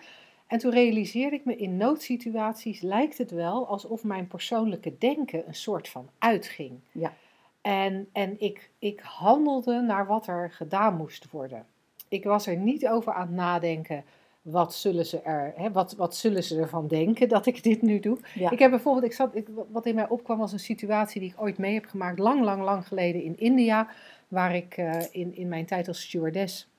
En 0.47 0.59
toen 0.59 0.71
realiseerde 0.71 1.35
ik 1.35 1.45
me, 1.45 1.55
in 1.55 1.77
noodsituaties 1.77 2.81
lijkt 2.81 3.17
het 3.17 3.31
wel 3.31 3.67
alsof 3.67 4.03
mijn 4.03 4.27
persoonlijke 4.27 4.97
denken 4.97 5.47
een 5.47 5.55
soort 5.55 5.89
van 5.89 6.09
uitging. 6.17 6.79
Ja. 6.91 7.13
En, 7.61 8.09
en 8.11 8.41
ik, 8.41 8.69
ik 8.79 8.99
handelde 8.99 9.81
naar 9.81 10.07
wat 10.07 10.27
er 10.27 10.51
gedaan 10.51 10.95
moest 10.95 11.31
worden. 11.31 11.65
Ik 12.07 12.23
was 12.23 12.47
er 12.47 12.57
niet 12.57 12.87
over 12.87 13.13
aan 13.13 13.27
het 13.27 13.35
nadenken 13.35 14.03
wat 14.45 14.73
zullen 14.73 15.05
ze, 15.05 15.21
er, 15.21 15.53
hè, 15.55 15.71
wat, 15.71 15.95
wat 15.95 16.15
zullen 16.15 16.43
ze 16.43 16.59
ervan 16.59 16.87
denken 16.87 17.29
dat 17.29 17.45
ik 17.45 17.63
dit 17.63 17.81
nu 17.81 17.99
doe. 17.99 18.17
Ja. 18.33 18.51
Ik 18.51 18.59
heb 18.59 18.69
bijvoorbeeld, 18.69 19.05
ik 19.05 19.13
zat, 19.13 19.35
ik, 19.35 19.47
wat 19.71 19.85
in 19.85 19.95
mij 19.95 20.09
opkwam 20.09 20.37
was 20.37 20.51
een 20.51 20.59
situatie 20.59 21.21
die 21.21 21.29
ik 21.29 21.41
ooit 21.41 21.57
mee 21.57 21.73
heb 21.73 21.85
gemaakt, 21.85 22.19
lang, 22.19 22.43
lang, 22.43 22.63
lang 22.63 22.87
geleden 22.87 23.23
in 23.23 23.37
India, 23.39 23.87
waar 24.27 24.55
ik 24.55 24.77
eh, 24.77 25.01
in, 25.11 25.35
in 25.35 25.47
mijn 25.47 25.65
tijd 25.65 25.87
als 25.87 26.01
stewardess 26.01 26.69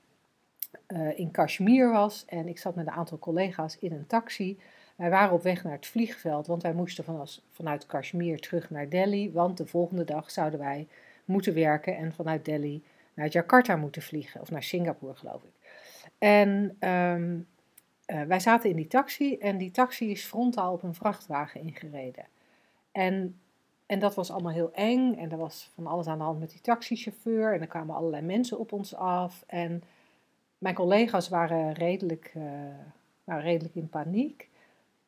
eh, 0.87 1.19
in 1.19 1.31
Kashmir 1.31 1.91
was. 1.91 2.25
En 2.25 2.47
ik 2.47 2.57
zat 2.57 2.75
met 2.75 2.87
een 2.87 2.93
aantal 2.93 3.19
collega's 3.19 3.77
in 3.79 3.91
een 3.91 4.07
taxi. 4.07 4.59
Wij 4.95 5.09
waren 5.09 5.33
op 5.33 5.43
weg 5.43 5.63
naar 5.63 5.73
het 5.73 5.87
vliegveld, 5.87 6.47
want 6.47 6.63
wij 6.63 6.73
moesten 6.73 7.03
vanuit, 7.03 7.41
vanuit 7.51 7.85
Kashmir 7.85 8.39
terug 8.39 8.69
naar 8.69 8.89
Delhi, 8.89 9.31
want 9.31 9.57
de 9.57 9.65
volgende 9.65 10.03
dag 10.03 10.31
zouden 10.31 10.59
wij 10.59 10.87
moeten 11.25 11.53
werken 11.53 11.97
en 11.97 12.13
vanuit 12.13 12.45
Delhi 12.45 12.83
naar 13.13 13.27
Jakarta 13.27 13.75
moeten 13.75 14.01
vliegen, 14.01 14.41
of 14.41 14.51
naar 14.51 14.63
Singapore 14.63 15.15
geloof 15.15 15.43
ik. 15.43 15.69
En 16.17 16.75
ehm, 16.79 17.39
eh, 18.05 18.21
wij 18.21 18.39
zaten 18.39 18.69
in 18.69 18.75
die 18.75 18.87
taxi 18.87 19.37
en 19.37 19.57
die 19.57 19.71
taxi 19.71 20.11
is 20.11 20.23
frontaal 20.23 20.73
op 20.73 20.83
een 20.83 20.95
vrachtwagen 20.95 21.61
ingereden. 21.61 22.25
En, 22.91 23.39
en 23.87 23.99
dat 23.99 24.15
was 24.15 24.31
allemaal 24.31 24.51
heel 24.51 24.73
eng 24.73 25.13
en 25.13 25.31
er 25.31 25.37
was 25.37 25.71
van 25.73 25.87
alles 25.87 26.07
aan 26.07 26.17
de 26.17 26.23
hand 26.23 26.39
met 26.39 26.49
die 26.49 26.61
taxichauffeur 26.61 27.53
en 27.53 27.61
er 27.61 27.67
kwamen 27.67 27.95
allerlei 27.95 28.25
mensen 28.25 28.59
op 28.59 28.71
ons 28.71 28.95
af. 28.95 29.43
En 29.47 29.83
mijn 30.57 30.75
collega's 30.75 31.29
waren 31.29 31.73
redelijk, 31.73 32.33
waren 33.23 33.43
redelijk 33.43 33.75
in 33.75 33.89
paniek. 33.89 34.49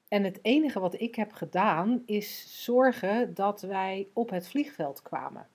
En 0.08 0.24
het 0.24 0.40
enige 0.42 0.80
wat 0.80 1.00
ik 1.02 1.16
heb 1.16 1.34
gedaan 1.34 2.04
is 2.06 2.64
zorgen 2.64 3.34
dat 3.34 3.62
wij 3.62 4.08
op 4.14 4.30
het 4.30 4.48
vliegveld 4.48 5.02
kwamen. 5.02 5.48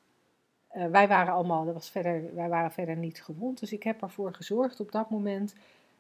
Eh, 0.69 0.87
wij 0.87 1.09
waren 1.09 1.35
allemaal, 1.35 1.65
dat 1.65 1.75
was 1.75 1.91
verder, 1.91 2.35
wij 2.35 2.49
waren 2.49 2.71
verder 2.71 2.97
niet 2.97 3.23
gewond, 3.23 3.61
dus 3.61 3.73
ik 3.73 3.83
heb 3.83 4.03
ervoor 4.03 4.35
gezorgd 4.35 4.81
op 4.81 4.93
dat 4.93 5.11
moment. 5.11 5.55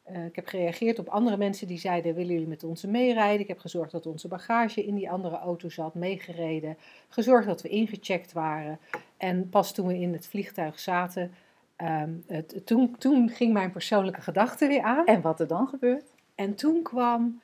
Eh, 0.04 0.25
ik 0.25 0.37
heb 0.37 0.46
gereageerd 0.46 0.99
op 0.99 1.08
andere 1.08 1.37
mensen 1.37 1.66
die 1.66 1.78
zeiden: 1.78 2.14
willen 2.14 2.32
jullie 2.32 2.49
met 2.49 2.64
ons 2.64 2.84
meerijden? 2.84 3.40
Ik 3.40 3.49
heb 3.49 3.58
gezorgd 3.58 3.92
dat 3.92 4.06
onze 4.06 4.28
bagage 4.28 4.84
in 4.84 4.94
die 4.94 5.11
andere 5.11 5.37
auto 5.37 5.68
zat, 5.68 5.94
meegereden. 5.94 6.76
Gezorgd 7.08 7.46
dat 7.46 7.62
we 7.62 7.68
ingecheckt 7.68 8.32
waren. 8.32 8.78
En 9.16 9.49
pas 9.49 9.73
toen 9.73 9.87
we 9.87 9.99
in 9.99 10.12
het 10.12 10.26
vliegtuig 10.26 10.78
zaten, 10.78 11.32
ehm, 11.76 12.12
het, 12.26 12.66
toen, 12.66 12.96
toen 12.99 13.28
ging 13.28 13.52
mijn 13.52 13.73
persoonlijke 13.73 14.20
gedachte 14.20 14.66
weer 14.66 14.82
aan. 14.82 15.06
En 15.06 15.20
wat 15.20 15.40
er 15.40 15.46
dan 15.46 15.68
gebeurt? 15.68 16.14
En 16.34 16.54
toen 16.54 16.82
kwam 16.82 17.40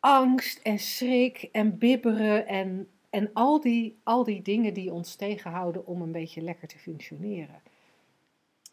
angst 0.00 0.62
en 0.62 0.78
schrik 0.78 1.48
en 1.52 1.78
bibberen 1.78 2.46
en, 2.46 2.88
en 3.10 3.30
al, 3.32 3.60
die, 3.60 3.98
al 4.02 4.24
die 4.24 4.42
dingen 4.42 4.74
die 4.74 4.92
ons 4.92 5.14
tegenhouden 5.14 5.86
om 5.86 6.02
een 6.02 6.12
beetje 6.12 6.40
lekker 6.40 6.68
te 6.68 6.78
functioneren. 6.78 7.60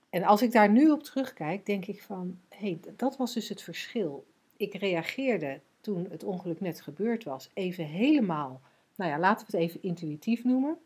En 0.09 0.23
als 0.23 0.41
ik 0.41 0.51
daar 0.51 0.69
nu 0.69 0.89
op 0.91 1.03
terugkijk, 1.03 1.65
denk 1.65 1.85
ik 1.85 2.01
van, 2.01 2.39
hé, 2.49 2.57
hey, 2.57 2.79
dat 2.95 3.17
was 3.17 3.33
dus 3.33 3.49
het 3.49 3.61
verschil. 3.61 4.25
Ik 4.57 4.73
reageerde 4.73 5.59
toen 5.81 6.07
het 6.09 6.23
ongeluk 6.23 6.59
net 6.59 6.81
gebeurd 6.81 7.23
was, 7.23 7.49
even 7.53 7.85
helemaal, 7.85 8.61
nou 8.95 9.11
ja, 9.11 9.19
laten 9.19 9.47
we 9.47 9.57
het 9.57 9.67
even 9.67 9.83
intuïtief 9.83 10.43
noemen. 10.43 10.77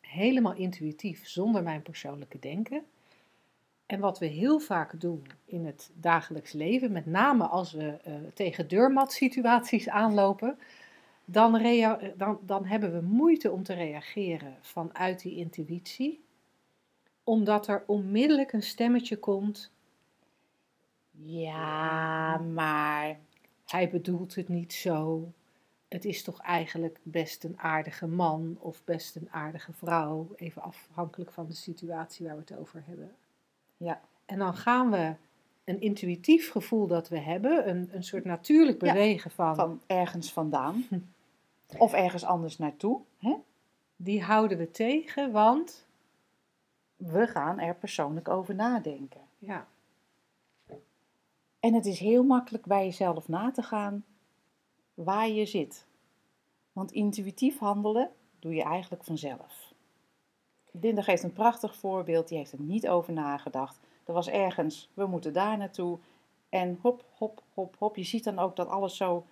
Helemaal 0.00 0.54
intuïtief, 0.54 1.28
zonder 1.28 1.62
mijn 1.62 1.82
persoonlijke 1.82 2.38
denken. 2.38 2.84
En 3.86 4.00
wat 4.00 4.18
we 4.18 4.26
heel 4.26 4.58
vaak 4.58 5.00
doen 5.00 5.26
in 5.44 5.66
het 5.66 5.90
dagelijks 5.94 6.52
leven, 6.52 6.92
met 6.92 7.06
name 7.06 7.44
als 7.44 7.72
we 7.72 7.98
uh, 8.06 8.14
tegen 8.34 8.68
deurmatsituaties 8.68 9.88
aanlopen, 9.88 10.58
dan, 11.24 11.62
dan, 12.16 12.38
dan 12.42 12.64
hebben 12.64 12.92
we 12.92 13.00
moeite 13.00 13.50
om 13.50 13.62
te 13.62 13.74
reageren 13.74 14.56
vanuit 14.60 15.22
die 15.22 15.36
intuïtie, 15.36 16.20
omdat 17.24 17.68
er 17.68 17.84
onmiddellijk 17.86 18.52
een 18.52 18.62
stemmetje 18.62 19.16
komt. 19.16 19.70
Ja, 21.10 22.38
maar. 22.38 23.18
Hij 23.66 23.90
bedoelt 23.90 24.34
het 24.34 24.48
niet 24.48 24.72
zo. 24.72 25.32
Het 25.88 26.04
is 26.04 26.22
toch 26.22 26.40
eigenlijk 26.40 26.98
best 27.02 27.44
een 27.44 27.58
aardige 27.58 28.06
man 28.06 28.56
of 28.60 28.84
best 28.84 29.16
een 29.16 29.28
aardige 29.30 29.72
vrouw, 29.72 30.28
even 30.36 30.62
afhankelijk 30.62 31.32
van 31.32 31.46
de 31.46 31.54
situatie 31.54 32.26
waar 32.26 32.34
we 32.34 32.40
het 32.40 32.58
over 32.58 32.82
hebben. 32.86 33.14
Ja. 33.76 34.00
En 34.26 34.38
dan 34.38 34.56
gaan 34.56 34.90
we 34.90 35.14
een 35.64 35.80
intuïtief 35.80 36.50
gevoel 36.50 36.86
dat 36.86 37.08
we 37.08 37.18
hebben, 37.18 37.68
een, 37.68 37.88
een 37.92 38.04
soort 38.04 38.24
natuurlijk 38.24 38.78
bewegen 38.78 39.30
van, 39.30 39.54
Van 39.54 39.80
ergens 39.86 40.32
vandaan. 40.32 40.86
Of 41.78 41.92
ergens 41.92 42.24
anders 42.24 42.58
naartoe. 42.58 43.00
Hè? 43.18 43.36
die 44.02 44.22
houden 44.22 44.58
we 44.58 44.70
tegen, 44.70 45.32
want 45.32 45.86
We 47.00 47.26
gaan 47.26 47.58
er 47.58 47.74
persoonlijk 47.74 48.28
over 48.28 48.54
nadenken. 48.54 49.20
ja, 49.38 49.66
En 51.60 51.74
het 51.74 51.86
is 51.86 51.98
heel 51.98 52.22
makkelijk 52.22 52.66
bij 52.66 52.84
jezelf 52.84 53.28
na 53.28 53.50
te 53.50 53.62
gaan 53.62 54.04
waar 54.94 55.28
je 55.28 55.46
zit. 55.46 55.86
Want 56.72 56.92
intuïtief 56.92 57.58
handelen 57.58 58.10
doe 58.38 58.54
je 58.54 58.62
eigenlijk 58.62 59.04
vanzelf. 59.04 59.72
Linda 60.70 61.02
geeft 61.02 61.22
een 61.22 61.32
prachtig 61.32 61.76
voorbeeld, 61.76 62.28
die 62.28 62.38
heeft 62.38 62.52
er 62.52 62.60
niet 62.60 62.88
over 62.88 63.12
nagedacht. 63.12 63.78
Er 64.04 64.12
was 64.12 64.28
ergens, 64.28 64.90
we 64.94 65.06
moeten 65.06 65.32
daar 65.32 65.56
naartoe. 65.56 65.98
En 66.48 66.78
hop, 66.82 67.04
hop, 67.14 67.42
hop, 67.54 67.76
hop. 67.78 67.96
Je 67.96 68.02
ziet 68.02 68.24
dan 68.24 68.38
ook 68.38 68.56
dat 68.56 68.68
alles 68.68 68.96
zo 68.96 69.24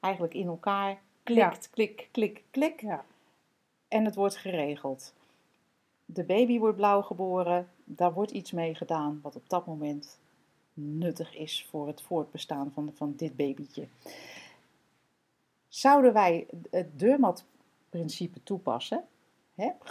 eigenlijk 0.00 0.34
in 0.34 0.46
elkaar 0.46 1.00
klikt, 1.22 1.70
klik, 1.70 2.08
klik, 2.12 2.44
klik. 2.50 2.80
ja, 2.80 3.04
En 3.88 4.04
het 4.04 4.14
wordt 4.14 4.36
geregeld. 4.36 5.14
De 6.06 6.24
baby 6.24 6.58
wordt 6.58 6.76
blauw 6.76 7.02
geboren, 7.02 7.68
daar 7.84 8.12
wordt 8.12 8.30
iets 8.30 8.52
mee 8.52 8.74
gedaan 8.74 9.20
wat 9.22 9.36
op 9.36 9.48
dat 9.48 9.66
moment 9.66 10.18
nuttig 10.74 11.36
is 11.36 11.66
voor 11.70 11.86
het 11.86 12.02
voortbestaan 12.02 12.70
van, 12.72 12.92
van 12.94 13.14
dit 13.16 13.36
babytje. 13.36 13.86
Zouden 15.68 16.12
wij 16.12 16.46
het 16.70 16.98
deurmatprincipe 16.98 18.42
toepassen, 18.42 19.04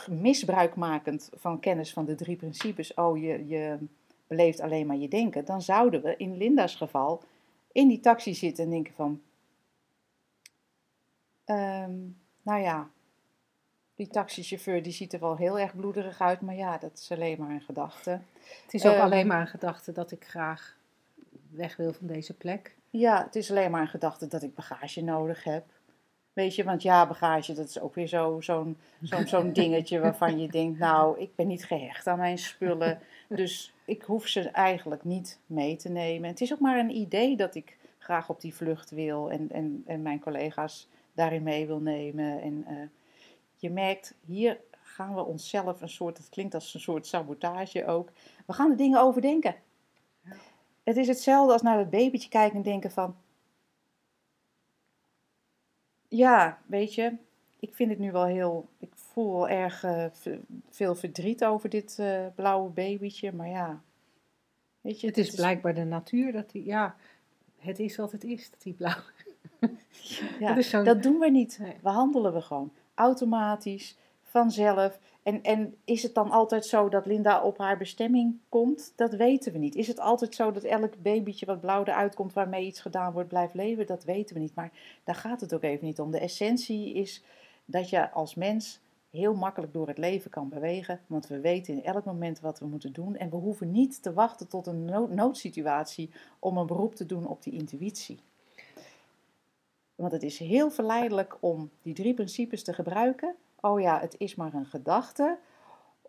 misbruikmakend 0.10 1.30
van 1.34 1.60
kennis 1.60 1.94
van 1.94 2.06
de 2.06 2.16
drie 2.16 2.36
principes, 2.36 2.94
oh 2.94 3.18
je, 3.18 3.48
je 3.48 3.78
beleeft 4.28 4.60
alleen 4.60 4.88
maar 4.88 4.98
je 4.98 5.08
denken, 5.08 5.46
dan 5.46 5.62
zouden 5.62 6.02
we 6.02 6.18
in 6.18 6.38
Linda's 6.38 6.76
geval 6.76 7.22
in 7.72 7.88
die 7.88 8.00
taxi 8.00 8.34
zitten 8.34 8.64
en 8.64 8.70
denken 8.70 8.94
van, 8.94 9.22
ehm, 11.46 11.98
nou 12.42 12.62
ja, 12.62 12.90
die 13.96 14.08
taxichauffeur 14.08 14.84
die 14.84 14.92
ziet 14.92 15.14
er 15.14 15.20
wel 15.20 15.38
heel 15.38 15.60
erg 15.60 15.76
bloederig 15.76 16.22
uit, 16.22 16.42
maar 16.42 16.56
ja, 16.56 16.78
dat 16.78 16.92
is 16.94 17.12
alleen 17.12 17.40
maar 17.40 17.50
een 17.50 17.62
gedachte. 17.62 18.10
het 18.64 18.74
is 18.74 18.86
ook 18.86 18.94
Ehm, 18.94 19.02
alleen 19.02 19.28
maar 19.28 19.42
een 19.42 19.48
gedachte 19.48 19.92
dat 19.92 20.12
ik 20.12 20.26
graag 20.26 20.76
weg 21.52 21.76
wil 21.76 21.94
van 21.94 22.08
deze 22.08 22.34
plek. 22.34 22.76
Ja, 22.90 23.24
het 23.24 23.36
is 23.36 23.50
alleen 23.50 23.72
maar 23.72 23.82
een 23.82 23.88
gedachte 23.88 24.28
dat 24.28 24.44
ik 24.44 24.56
bagage 24.56 25.02
nodig 25.04 25.44
heb. 25.44 25.64
Weet 26.34 26.56
je, 26.56 26.64
want 26.64 26.82
ja, 26.82 27.08
bagage, 27.08 27.54
dat 27.54 27.68
is 27.68 27.80
ook 27.80 27.96
weer 27.96 28.08
zo- 28.08 28.42
zo'n 28.42 28.78
zo'n 29.02 29.28
zo'n 29.34 29.54
dingetje 29.54 30.00
waarvan 30.00 30.40
je 30.40 30.48
denkt, 30.48 30.80
nou, 30.80 31.20
ik 31.20 31.36
ben 31.36 31.48
niet 31.48 31.66
gehecht 31.66 32.08
aan 32.08 32.18
mijn 32.18 32.38
spullen, 32.38 33.00
dus 33.30 33.74
ik 33.86 34.02
hoef 34.04 34.28
ze 34.28 34.50
eigenlijk 34.50 35.04
niet 35.04 35.40
mee 35.46 35.76
te 35.76 35.90
nemen. 35.90 36.30
Het 36.30 36.42
is 36.42 36.54
ook 36.54 36.60
maar 36.60 36.78
een 36.80 36.96
idee 36.96 37.36
dat 37.36 37.56
ik 37.56 37.78
graag 37.98 38.30
op 38.30 38.42
die 38.42 38.56
vlucht 38.56 38.90
wil 38.90 39.32
en, 39.32 39.52
en, 39.52 39.84
en 39.86 40.02
mijn 40.02 40.20
collega's 40.20 40.88
daarin 41.14 41.44
mee 41.44 41.68
wil 41.68 41.80
nemen. 41.80 42.42
En 42.42 42.64
eh, 42.68 42.76
je 43.56 43.70
merkt, 43.70 44.14
hier 44.26 44.60
gaan 44.82 45.16
we 45.16 45.24
onszelf 45.24 45.82
een 45.82 45.90
soort, 45.90 46.18
het 46.18 46.30
klinkt 46.30 46.54
als 46.54 46.74
een 46.74 46.80
soort 46.80 47.08
sabotage 47.08 47.86
ook, 47.86 48.12
we 48.46 48.54
gaan 48.54 48.70
de 48.70 48.76
dingen 48.76 49.02
overdenken. 49.02 49.56
Het 50.84 50.98
is 50.98 51.08
hetzelfde 51.08 51.54
als 51.54 51.62
naar 51.62 51.78
het 51.78 51.90
babytje 51.90 52.30
kijken 52.30 52.58
en 52.58 52.64
denken 52.64 52.92
van, 52.92 53.16
ja, 56.08 56.62
weet 56.66 56.94
je, 56.94 57.14
ik 57.60 57.76
vind 57.76 57.90
het 57.90 58.00
nu 58.00 58.12
wel 58.12 58.26
heel, 58.26 58.70
ik 58.80 58.92
voel 58.96 59.34
wel 59.34 59.50
erg 59.50 59.84
eh, 59.84 60.06
veel 60.70 60.96
verdriet 60.96 61.46
over 61.46 61.70
dit 61.70 62.00
eh, 62.00 62.26
blauwe 62.36 62.70
babytje, 62.70 63.32
maar 63.32 63.50
ja, 63.50 63.82
weet 64.82 65.02
je, 65.02 65.08
Het 65.08 65.18
is 65.18 65.36
blijkbaar 65.36 65.74
de 65.74 65.84
natuur 65.84 66.32
dat 66.32 66.52
die, 66.52 66.66
ja, 66.66 66.96
het 67.60 67.80
is 67.80 67.96
wat 67.96 68.12
het 68.12 68.24
is, 68.24 68.50
dat 68.50 68.62
die 68.62 68.74
blauw. 68.74 69.02
Ja, 70.40 70.54
Dat 70.72 70.86
dat 70.86 71.04
doen 71.04 71.20
we 71.20 71.30
niet. 71.30 71.60
We 71.82 71.90
handelen 71.90 72.34
we 72.34 72.42
gewoon 72.42 72.72
automatisch, 72.96 73.98
vanzelf. 74.24 75.00
En, 75.24 75.42
en 75.42 75.76
is 75.84 76.04
het 76.04 76.14
dan 76.14 76.32
altijd 76.32 76.66
zo 76.66 76.90
dat 76.90 77.06
Linda 77.06 77.42
op 77.42 77.58
haar 77.58 77.78
bestemming 77.78 78.40
komt? 78.50 78.94
Dat 78.96 79.14
weten 79.14 79.52
we 79.52 79.58
niet. 79.58 79.76
Is 79.76 79.88
het 79.88 80.00
altijd 80.00 80.36
zo 80.36 80.52
dat 80.52 80.64
elk 80.64 81.02
babytje 81.02 81.46
wat 81.46 81.62
blauw 81.62 81.84
eruit 81.84 82.16
komt 82.16 82.34
waarmee 82.34 82.66
iets 82.66 82.82
gedaan 82.82 83.14
wordt 83.14 83.30
blijft 83.30 83.54
leven? 83.54 83.88
Dat 83.88 84.04
weten 84.04 84.36
we 84.36 84.42
niet. 84.42 84.56
Maar 84.56 84.72
daar 85.04 85.16
gaat 85.16 85.42
het 85.42 85.54
ook 85.54 85.64
even 85.64 85.86
niet 85.86 86.00
om. 86.00 86.12
De 86.12 86.20
essentie 86.20 86.94
is 86.94 87.24
dat 87.66 87.90
je 87.90 88.12
als 88.12 88.36
mens 88.36 88.82
heel 89.10 89.36
makkelijk 89.36 89.74
door 89.74 89.88
het 89.88 89.98
leven 89.98 90.32
kan 90.32 90.50
bewegen. 90.50 91.00
Want 91.08 91.28
we 91.28 91.40
weten 91.40 91.74
in 91.74 91.84
elk 91.84 92.06
moment 92.06 92.40
wat 92.40 92.60
we 92.60 92.66
moeten 92.66 92.94
doen. 92.94 93.16
En 93.16 93.30
we 93.30 93.36
hoeven 93.36 93.72
niet 93.72 94.04
te 94.04 94.14
wachten 94.14 94.48
tot 94.48 94.68
een 94.68 94.86
nood- 94.86 95.12
noodsituatie 95.12 96.10
om 96.40 96.58
een 96.58 96.68
beroep 96.68 96.96
te 96.96 97.06
doen 97.06 97.28
op 97.28 97.44
die 97.44 97.54
intuïtie. 97.54 98.20
Want 99.96 100.12
het 100.12 100.24
is 100.24 100.40
heel 100.40 100.72
verleidelijk 100.72 101.38
om 101.40 101.70
die 101.82 101.94
drie 101.94 102.14
principes 102.14 102.64
te 102.64 102.74
gebruiken. 102.74 103.36
Oh 103.60 103.82
ja, 103.82 104.00
het 104.00 104.16
is 104.18 104.36
maar 104.36 104.54
een 104.54 104.66
gedachte. 104.66 105.38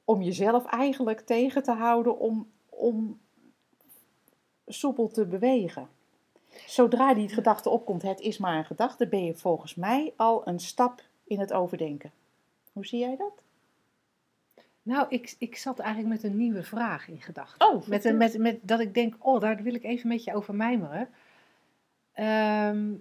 Om 0.04 0.22
jezelf 0.22 0.66
eigenlijk 0.66 1.20
tegen 1.20 1.62
te 1.62 1.72
houden 1.72 2.18
om, 2.18 2.50
om 2.68 3.20
soepel 4.66 5.08
te 5.08 5.26
bewegen. 5.26 5.88
Zodra 6.66 7.14
die 7.14 7.28
gedachte 7.28 7.68
opkomt, 7.68 8.02
het 8.02 8.20
is 8.20 8.38
maar 8.38 8.58
een 8.58 8.64
gedachte, 8.64 9.06
ben 9.06 9.24
je 9.24 9.34
volgens 9.34 9.74
mij 9.74 10.12
al 10.16 10.48
een 10.48 10.60
stap 10.60 11.02
in 11.24 11.40
het 11.40 11.52
overdenken. 11.52 12.12
Hoe 12.72 12.86
zie 12.86 12.98
jij 12.98 13.16
dat? 13.16 13.42
Nou, 14.82 15.06
ik, 15.08 15.34
ik 15.38 15.56
zat 15.56 15.78
eigenlijk 15.78 16.22
met 16.22 16.30
een 16.30 16.38
nieuwe 16.38 16.62
vraag 16.62 17.08
in 17.08 17.20
gedachten. 17.20 17.68
Oh, 17.68 17.86
Met, 17.86 18.04
een, 18.04 18.16
met, 18.16 18.38
met, 18.38 18.58
dat 18.62 18.80
ik 18.80 18.94
denk, 18.94 19.14
oh, 19.18 19.40
daar 19.40 19.62
wil 19.62 19.74
ik 19.74 19.84
even 19.84 20.08
met 20.08 20.24
je 20.24 20.34
over 20.34 20.54
mijmeren. 20.54 21.08
Ehm, 22.12 22.94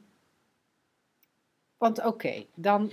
want 1.78 2.06
oké, 2.06 2.46
dan, 2.54 2.92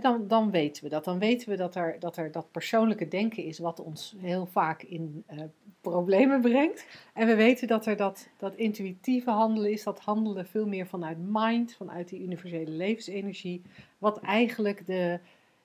dan, 0.00 0.26
dan 0.26 0.50
weten 0.50 0.82
we 0.82 0.88
dat. 0.88 1.04
Dan 1.04 1.18
weten 1.18 1.48
we 1.48 1.56
dat 1.56 1.74
er, 1.74 1.96
dat 1.98 2.16
er 2.16 2.32
dat 2.32 2.50
persoonlijke 2.50 3.08
denken 3.08 3.44
is 3.44 3.58
wat 3.58 3.80
ons 3.80 4.14
heel 4.18 4.46
vaak 4.46 4.82
in 4.82 5.24
eh, 5.26 5.38
problemen 5.80 6.40
brengt. 6.40 6.86
En 7.14 7.26
we 7.26 7.34
weten 7.34 7.68
dat 7.68 7.86
er 7.86 7.96
dat, 7.96 8.28
dat 8.36 8.54
intuïtieve 8.54 9.30
handelen 9.30 9.70
is, 9.70 9.82
dat 9.82 10.00
handelen 10.00 10.46
veel 10.46 10.66
meer 10.66 10.86
vanuit 10.86 11.18
mind, 11.20 11.74
vanuit 11.74 12.08
die 12.08 12.22
universele 12.22 12.70
levensenergie. 12.70 13.62
Wat 13.98 14.20
eigenlijk, 14.20 14.86
de, 14.86 15.20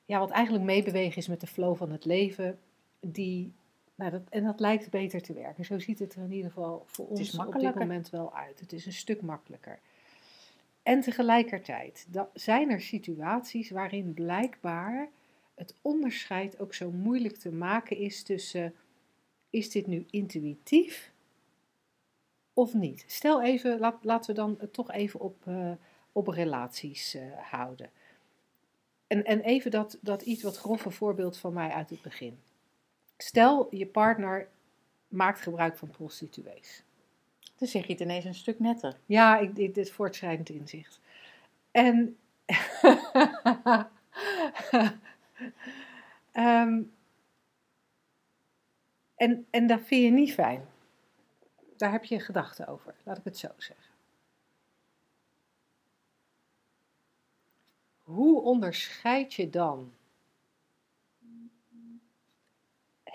ja, 0.06 0.20
wat 0.20 0.32
eigenlijk 0.32 0.66
meebewegen 0.66 1.18
is 1.18 1.28
met 1.28 1.42
de 1.42 1.48
flow 1.48 1.76
van 1.76 1.92
het 1.92 2.06
leven. 2.06 2.60
Die, 3.00 3.54
nou 3.96 4.12
dat, 4.12 4.22
en 4.30 4.44
dat 4.44 4.60
lijkt 4.60 4.90
beter 4.90 5.22
te 5.22 5.34
werken. 5.34 5.66
Zo 5.66 5.80
ziet 5.80 6.00
het 6.00 6.16
er 6.16 6.24
in 6.24 6.32
ieder 6.32 6.52
geval 6.52 6.84
voor 6.86 7.08
ons 7.08 7.38
op 7.38 7.60
dit 7.60 7.76
moment 7.76 8.10
wel 8.10 8.36
uit. 8.36 8.60
Het 8.60 8.74
is 8.74 8.86
een 8.86 8.94
stuk 8.94 9.22
makkelijker. 9.22 9.80
En 10.86 11.02
tegelijkertijd 11.02 12.08
zijn 12.34 12.70
er 12.70 12.82
situaties 12.82 13.70
waarin 13.70 14.14
blijkbaar 14.14 15.10
het 15.56 15.76
onderscheid 15.82 16.60
ook 16.60 16.74
zo 16.74 16.92
moeilijk 16.92 17.36
te 17.36 17.52
maken 17.52 17.98
is 17.98 18.24
tussen 18.24 18.76
is 19.50 19.70
dit 19.70 19.88
nu 19.88 20.06
intuïtief 20.10 21.12
of 22.54 22.74
niet? 22.74 23.04
Stel 23.08 23.44
even, 23.44 23.80
laten 24.02 24.30
we 24.30 24.34
dan 24.34 24.58
toch 24.72 24.92
even 24.92 25.20
op, 25.20 25.48
eh, 25.48 25.72
op 26.12 26.28
relaties 26.28 27.14
eh, 27.14 27.22
houden. 27.38 27.90
En, 29.08 29.26
en 29.26 29.42
even 29.42 29.72
dat, 29.72 29.98
dat 30.02 30.22
iets 30.22 30.44
wat 30.44 30.58
grove 30.58 30.92
voorbeeld 30.92 31.38
van 31.38 31.54
mij 31.54 31.70
uit 31.70 31.90
het 31.90 32.02
begin. 32.02 32.40
Stel, 33.18 33.76
je 33.76 33.86
partner 33.86 34.48
maakt 35.08 35.42
gebruik 35.42 35.78
van 35.78 35.90
prostituees. 35.90 36.85
Dan 37.58 37.68
zeg 37.68 37.86
je 37.86 37.92
het 37.92 38.02
ineens 38.02 38.26
een 38.26 38.36
stuk 38.36 38.60
netter. 38.60 38.98
Ja, 39.06 39.38
ik, 39.38 39.74
dit 39.74 39.92
voortschrijdend 39.92 40.50
inzicht. 40.50 41.00
En. 41.72 42.18
Ehm, 46.32 46.82
en, 49.16 49.48
en 49.50 49.68
dat 49.68 49.82
vind 49.82 50.04
je 50.04 50.10
niet 50.10 50.34
fijn. 50.34 50.68
Daar 51.78 51.92
heb 51.92 52.04
je 52.04 52.16
een 52.16 52.22
gedachte 52.22 52.68
over, 52.68 52.96
laat 53.04 53.18
ik 53.18 53.24
het 53.24 53.38
zo 53.38 53.48
zeggen. 53.58 53.94
Hoe 58.02 58.42
onderscheid 58.42 59.34
je 59.34 59.50
dan 59.50 59.94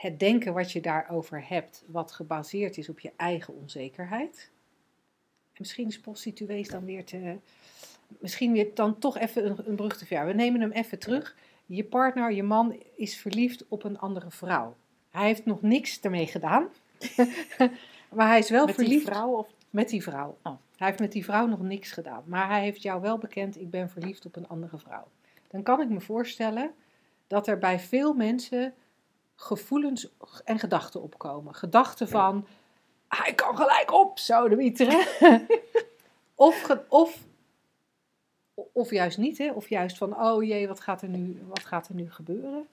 het 0.00 0.18
denken 0.18 0.54
wat 0.54 0.72
je 0.72 0.80
daarover 0.80 1.48
hebt, 1.48 1.84
wat 1.86 2.12
gebaseerd 2.12 2.76
is 2.78 2.88
op 2.88 3.00
je 3.00 3.12
eigen 3.16 3.54
onzekerheid? 3.54 4.50
misschien 5.60 5.86
is 5.86 6.00
prostituees 6.00 6.68
dan 6.68 6.84
weer 6.84 7.04
te. 7.04 7.38
Misschien 8.08 8.52
weer 8.52 8.70
dan 8.74 8.98
toch 8.98 9.18
even 9.18 9.46
een, 9.46 9.68
een 9.68 9.76
brug 9.76 9.96
te 9.96 10.06
ver. 10.06 10.26
We 10.26 10.32
nemen 10.32 10.60
hem 10.60 10.70
even 10.70 10.98
terug. 10.98 11.36
Je 11.66 11.84
partner, 11.84 12.32
je 12.32 12.42
man 12.42 12.82
is 12.96 13.16
verliefd 13.16 13.64
op 13.68 13.84
een 13.84 13.98
andere 13.98 14.30
vrouw. 14.30 14.76
Hij 15.10 15.26
heeft 15.26 15.44
nog 15.44 15.62
niks 15.62 16.00
ermee 16.00 16.26
gedaan. 16.26 16.68
maar 18.16 18.28
hij 18.28 18.38
is 18.38 18.50
wel 18.50 18.66
Met 18.66 18.76
die 18.76 18.84
verliefd 18.84 19.06
vrouw 19.06 19.30
of 19.30 19.48
met 19.70 19.88
die 19.88 20.02
vrouw. 20.02 20.38
Oh. 20.42 20.56
Hij 20.76 20.86
heeft 20.86 21.00
met 21.00 21.12
die 21.12 21.24
vrouw 21.24 21.46
nog 21.46 21.60
niks 21.60 21.92
gedaan. 21.92 22.22
Maar 22.26 22.48
hij 22.48 22.62
heeft 22.62 22.82
jou 22.82 23.00
wel 23.00 23.18
bekend, 23.18 23.60
ik 23.60 23.70
ben 23.70 23.90
verliefd 23.90 24.26
op 24.26 24.36
een 24.36 24.48
andere 24.48 24.78
vrouw. 24.78 25.08
Dan 25.48 25.62
kan 25.62 25.80
ik 25.80 25.88
me 25.88 26.00
voorstellen 26.00 26.70
dat 27.26 27.46
er 27.46 27.58
bij 27.58 27.78
veel 27.78 28.14
mensen 28.14 28.74
gevoelens 29.40 30.09
en 30.44 30.59
gedachten 30.59 31.03
opkomen. 31.03 31.55
Gedachten 31.55 32.09
van, 32.09 32.46
hij 33.09 33.35
kan 33.35 33.57
gelijk 33.57 33.92
op, 33.92 34.18
zo 34.18 34.48
de 34.48 34.57
wieteren. 34.57 35.07
of, 36.35 36.76
of, 36.88 37.26
of 38.72 38.90
juist 38.90 39.18
niet, 39.18 39.38
hè? 39.38 39.50
of 39.53 39.68
juist 39.68 39.98
van, 39.98 40.20
oh 40.20 40.44
jee, 40.44 40.68
wat 40.68 40.81
gaat 40.81 41.03
er 41.03 41.09
nu, 41.09 41.42
wat 41.48 41.64
gaat 41.64 41.88
er 41.88 41.94
nu 41.94 42.11
gebeuren? 42.11 42.68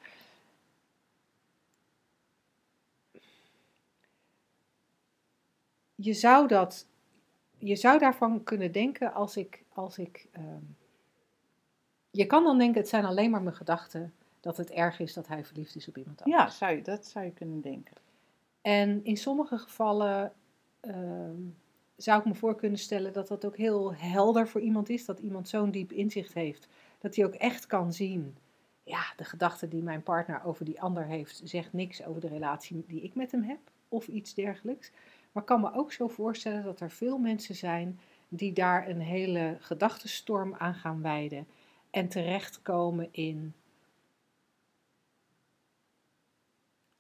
Je 5.96 6.14
zou, 6.14 6.48
dat, 6.48 6.88
je 7.58 7.76
zou 7.76 8.00
daarvan 8.00 8.44
kunnen 8.44 8.72
denken 8.72 9.14
als 9.14 9.38
ik, 9.38 9.64
als 9.74 9.98
ik 9.98 10.28
ehm, 10.32 10.64
je 12.12 12.26
kan 12.26 12.44
dan 12.44 12.58
denken, 12.58 12.82
het 12.82 12.90
zijn 12.90 13.06
alleen 13.06 13.32
maar 13.32 13.42
mijn 13.42 13.56
gedachten, 13.56 14.14
dat 14.48 14.58
het 14.58 14.72
erg 14.72 15.00
is 15.00 15.14
dat 15.14 15.28
hij 15.28 15.46
verliefd 15.46 15.76
is 15.76 15.88
op 15.88 15.98
iemand 15.98 16.22
anders. 16.22 16.44
Ja, 16.44 16.50
zou 16.50 16.76
je, 16.76 16.82
dat 16.82 17.06
zou 17.06 17.26
je 17.26 17.32
kunnen 17.32 17.62
denken. 17.62 17.96
En 18.62 19.04
in 19.04 19.18
sommige 19.18 19.58
gevallen 19.58 20.34
ehm, 20.80 21.42
zou 21.96 22.20
ik 22.20 22.26
me 22.26 22.36
voor 22.36 22.56
kunnen 22.56 22.80
stellen 22.80 23.14
dat 23.14 23.28
dat 23.28 23.46
ook 23.46 23.58
heel 23.58 23.94
helder 23.94 24.48
voor 24.48 24.62
iemand 24.62 24.90
is. 24.90 25.06
Dat 25.06 25.20
iemand 25.20 25.50
zo'n 25.50 25.72
diep 25.72 25.92
inzicht 25.92 26.34
heeft. 26.34 26.68
Dat 27.00 27.16
hij 27.16 27.26
ook 27.26 27.34
echt 27.34 27.66
kan 27.66 27.94
zien. 27.94 28.38
Ja, 28.84 29.14
de 29.16 29.24
gedachte 29.24 29.68
die 29.68 29.84
mijn 29.84 30.04
partner 30.04 30.44
over 30.44 30.66
die 30.66 30.82
ander 30.82 31.06
heeft, 31.06 31.42
zegt 31.44 31.74
niks 31.74 32.06
over 32.06 32.22
de 32.22 32.28
relatie 32.28 32.84
die 32.88 33.02
ik 33.02 33.16
met 33.16 33.32
hem 33.32 33.44
heb. 33.44 33.60
Of 33.90 34.08
iets 34.08 34.34
dergelijks. 34.34 34.92
Maar 35.32 35.44
ik 35.44 35.50
kan 35.50 35.62
me 35.62 35.74
ook 35.74 35.92
zo 35.92 36.08
voorstellen 36.08 36.64
dat 36.64 36.80
er 36.80 36.92
veel 36.92 37.18
mensen 37.18 37.56
zijn 37.56 38.00
die 38.30 38.54
daar 38.54 38.90
een 38.90 39.02
hele 39.02 39.58
gedachtenstorm 39.60 40.56
aan 40.56 40.76
gaan 40.76 41.02
wijden. 41.02 41.48
En 41.90 42.08
terechtkomen 42.08 43.08
in, 43.12 43.54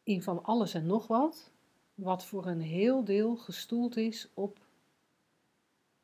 in 0.07 0.23
van 0.23 0.43
alles 0.43 0.73
en 0.73 0.85
nog 0.85 1.07
wat 1.07 1.51
wat 1.95 2.25
voor 2.25 2.45
een 2.45 2.61
heel 2.61 3.03
deel 3.03 3.35
gestoeld 3.35 3.97
is 3.97 4.29
op 4.33 4.59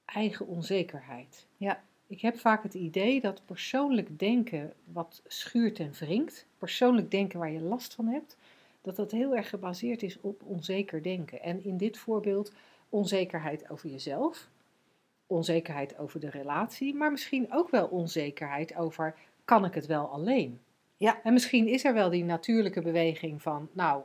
eigen 0.06 0.48
onzekerheid. 0.48 1.48
Ja. 1.58 1.84
Ik 2.08 2.22
heb 2.22 2.40
vaak 2.40 2.64
het 2.64 2.74
idee 2.74 3.22
dat 3.22 3.46
persoonlijk 3.46 4.20
denken 4.20 4.74
wat 4.84 5.22
schuurt 5.28 5.80
en 5.80 5.92
wringt, 5.92 6.46
persoonlijk 6.58 7.12
denken 7.12 7.40
waar 7.40 7.52
je 7.52 7.62
last 7.62 7.94
van 7.94 8.08
hebt, 8.08 8.38
dat 8.82 8.96
dat 8.96 9.12
heel 9.12 9.36
erg 9.36 9.50
gebaseerd 9.50 10.04
is 10.04 10.22
op 10.22 10.44
onzeker 10.44 11.04
denken. 11.04 11.42
En 11.42 11.64
in 11.64 11.78
dit 11.78 11.98
voorbeeld 11.98 12.52
onzekerheid 12.90 13.70
over 13.70 13.90
jezelf, 13.90 14.50
onzekerheid 15.28 15.98
over 15.98 16.20
de 16.20 16.30
relatie, 16.30 16.94
maar 16.94 17.12
misschien 17.12 17.54
ook 17.54 17.70
wel 17.70 17.88
onzekerheid 17.88 18.76
over 18.76 19.16
kan 19.46 19.66
ik 19.66 19.74
het 19.74 19.86
wel 19.86 20.08
alleen? 20.08 20.60
Ja. 20.98 21.20
En 21.24 21.34
misschien 21.34 21.68
is 21.68 21.84
er 21.86 21.94
wel 21.94 22.10
die 22.10 22.24
natuurlijke 22.24 22.82
beweging 22.82 23.42
van, 23.42 23.70
nou, 23.72 24.02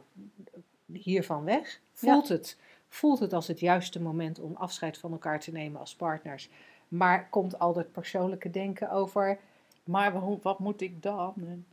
hiervan 0.92 1.44
weg. 1.44 1.80
Voelt, 1.92 2.28
het, 2.28 2.58
voelt 2.88 3.18
het 3.18 3.32
als 3.32 3.46
het 3.46 3.60
juiste 3.60 4.00
moment 4.00 4.38
om 4.40 4.54
afscheid 4.56 4.98
van 4.98 5.12
elkaar 5.12 5.40
te 5.40 5.52
nemen 5.52 5.80
als 5.80 5.94
partners. 5.94 6.48
Maar 6.88 7.28
komt 7.28 7.58
al 7.58 7.72
dat 7.72 7.92
persoonlijke 7.92 8.50
denken 8.50 8.90
over. 8.90 9.38
Maar 9.84 10.38
wat 10.42 10.58
moet 10.58 10.80
ik 10.80 11.02
dan? 11.02 11.34
En- 11.36 11.66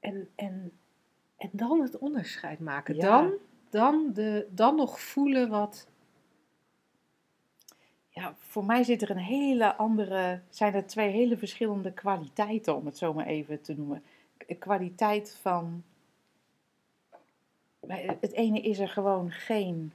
En, 0.00 0.28
en, 0.34 0.72
en 1.36 1.50
dan 1.52 1.80
het 1.80 1.98
onderscheid 1.98 2.60
maken. 2.60 2.94
Ja. 2.96 3.00
Dan, 3.20 3.32
dan, 3.70 4.10
de, 4.12 4.46
dan 4.50 4.76
nog 4.76 5.00
voelen 5.00 5.48
wat. 5.48 5.86
Ja, 8.12 8.34
voor 8.38 8.64
mij 8.64 8.82
zit 8.82 9.02
er 9.02 9.10
een 9.10 9.16
hele 9.16 9.76
andere, 9.76 10.40
zijn 10.48 10.74
er 10.74 10.86
twee 10.86 11.10
hele 11.10 11.36
verschillende 11.36 11.92
kwaliteiten, 11.92 12.76
om 12.76 12.86
het 12.86 12.98
zo 12.98 13.12
maar 13.14 13.26
even 13.26 13.60
te 13.60 13.74
noemen. 13.74 14.02
Kwaliteit 14.58 15.38
van, 15.40 15.82
het 18.20 18.32
ene 18.32 18.60
is 18.60 18.78
er 18.78 18.88
gewoon 18.88 19.30
geen, 19.30 19.92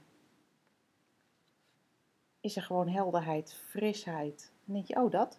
is 2.40 2.56
er 2.56 2.62
gewoon 2.62 2.88
helderheid, 2.88 3.54
frisheid, 3.68 4.52
Dan 4.64 4.74
denk 4.74 4.86
je, 4.86 4.96
oh 4.96 5.10
dat. 5.10 5.38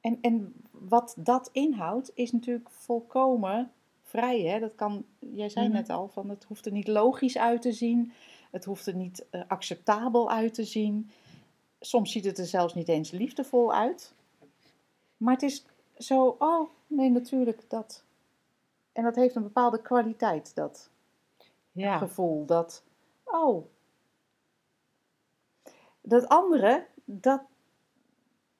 En, 0.00 0.18
en 0.20 0.54
wat 0.70 1.14
dat 1.18 1.48
inhoudt, 1.52 2.10
is 2.14 2.32
natuurlijk 2.32 2.70
volkomen 2.70 3.72
vrij. 4.02 4.40
Hè? 4.40 4.58
Dat 4.60 4.74
kan, 4.74 5.04
jij 5.18 5.48
zei 5.48 5.66
Mhm. 5.66 5.74
net 5.76 5.90
al, 5.90 6.08
van 6.08 6.28
het 6.28 6.44
hoeft 6.44 6.66
er 6.66 6.72
niet 6.72 6.88
logisch 6.88 7.38
uit 7.38 7.62
te 7.62 7.72
zien. 7.72 8.12
Het 8.50 8.64
hoeft 8.64 8.86
er 8.86 8.94
niet 8.94 9.26
eh, 9.30 9.40
acceptabel 9.48 10.30
uit 10.30 10.54
te 10.54 10.64
zien. 10.64 11.10
Soms 11.86 12.12
ziet 12.12 12.24
het 12.24 12.38
er 12.38 12.46
zelfs 12.46 12.74
niet 12.74 12.88
eens 12.88 13.10
liefdevol 13.10 13.72
uit. 13.74 14.14
Maar 15.16 15.32
het 15.32 15.42
is 15.42 15.64
zo, 15.98 16.36
oh 16.38 16.68
nee, 16.86 17.10
natuurlijk 17.10 17.70
dat. 17.70 18.04
En 18.92 19.02
dat 19.02 19.14
heeft 19.16 19.34
een 19.34 19.42
bepaalde 19.42 19.82
kwaliteit, 19.82 20.54
dat 20.54 20.90
Ja. 21.72 21.98
gevoel. 21.98 22.44
Dat, 22.46 22.82
oh. 23.24 23.64
Dat 26.00 26.28
andere, 26.28 26.86
dat 27.04 27.42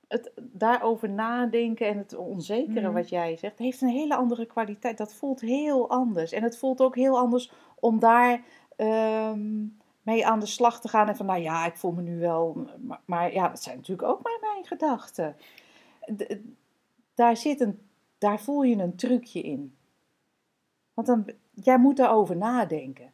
het 0.09 0.33
daarover 0.37 1.11
nadenken 1.11 1.87
en 1.87 1.99
het 1.99 2.15
onzekere 2.15 2.81
Mhm. 2.81 2.93
wat 2.93 3.09
jij 3.09 3.37
zegt, 3.37 3.59
heeft 3.59 3.81
een 3.81 3.89
hele 3.89 4.17
andere 4.17 4.47
kwaliteit. 4.47 4.99
Dat 4.99 5.15
voelt 5.15 5.41
heel 5.41 5.91
anders. 5.91 6.33
En 6.33 6.43
het 6.43 6.59
voelt 6.59 6.81
ook 6.81 6.95
heel 6.95 7.19
anders 7.19 7.53
om 7.81 7.99
daar 7.99 8.45
ehm, 8.77 9.65
mee 10.07 10.27
aan 10.27 10.41
de 10.41 10.47
slag 10.47 10.81
te 10.81 10.89
gaan. 10.89 11.09
En 11.09 11.17
van, 11.17 11.27
nou 11.27 11.41
ja, 11.41 11.67
ik 11.67 11.77
voel 11.77 11.93
me 11.93 12.03
nu 12.03 12.19
wel. 12.19 12.69
Maar, 13.05 13.33
ja, 13.33 13.49
dat 13.49 13.63
zijn 13.63 13.77
natuurlijk 13.77 14.09
ook 14.09 14.23
maar 14.23 14.39
mijn 14.41 14.65
gedachten. 14.65 15.37
Daar, 17.15 17.37
zit 17.37 17.61
een, 17.61 17.81
daar 18.19 18.41
voel 18.41 18.63
je 18.63 18.77
een 18.77 18.97
trucje 18.97 19.41
in. 19.41 19.77
Want 20.95 21.07
dan, 21.07 21.27
jij 21.55 21.79
moet 21.79 21.97
daarover 21.97 22.37
nadenken. 22.37 23.13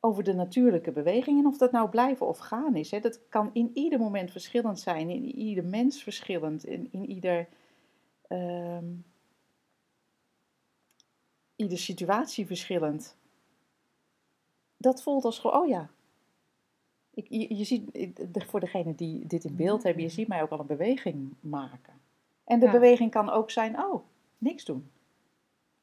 Over 0.00 0.24
de 0.24 0.34
natuurlijke 0.34 0.92
beweging. 0.92 1.38
En 1.38 1.46
of 1.46 1.58
dat 1.58 1.72
nou 1.72 1.88
blijven 1.88 2.26
of 2.26 2.38
gaan 2.38 2.76
is. 2.76 2.90
Hè. 2.90 3.00
Dat 3.00 3.28
kan 3.28 3.50
in 3.52 3.70
ieder 3.74 3.98
moment 3.98 4.30
verschillend 4.30 4.80
zijn. 4.80 5.10
In 5.10 5.24
ieder 5.24 5.64
mens 5.64 6.02
verschillend. 6.02 6.64
In, 6.64 6.88
in 6.92 7.10
ieder, 7.10 7.48
ehm, 8.28 8.86
ieder 11.56 11.78
situatie 11.78 12.46
verschillend. 12.46 13.16
Dat 14.76 15.02
voelt 15.02 15.24
als 15.24 15.38
gewoon, 15.38 15.60
oh 15.62 15.68
ja. 15.68 15.90
Ik, 17.18 17.26
je, 17.28 17.56
je 17.56 17.64
ziet, 17.64 17.90
voor 18.32 18.60
degene 18.60 18.94
die 18.94 19.26
dit 19.26 19.44
in 19.44 19.56
beeld 19.56 19.82
hebben, 19.82 20.02
je 20.02 20.08
ziet 20.08 20.28
mij 20.28 20.42
ook 20.42 20.50
al 20.50 20.60
een 20.60 20.66
beweging 20.66 21.34
maken. 21.40 21.92
En 22.44 22.58
de 22.58 22.66
Ja. 22.66 22.72
beweging 22.72 23.10
kan 23.10 23.30
ook 23.30 23.50
zijn, 23.50 23.78
oh, 23.78 24.04
niks 24.38 24.64
doen. 24.64 24.90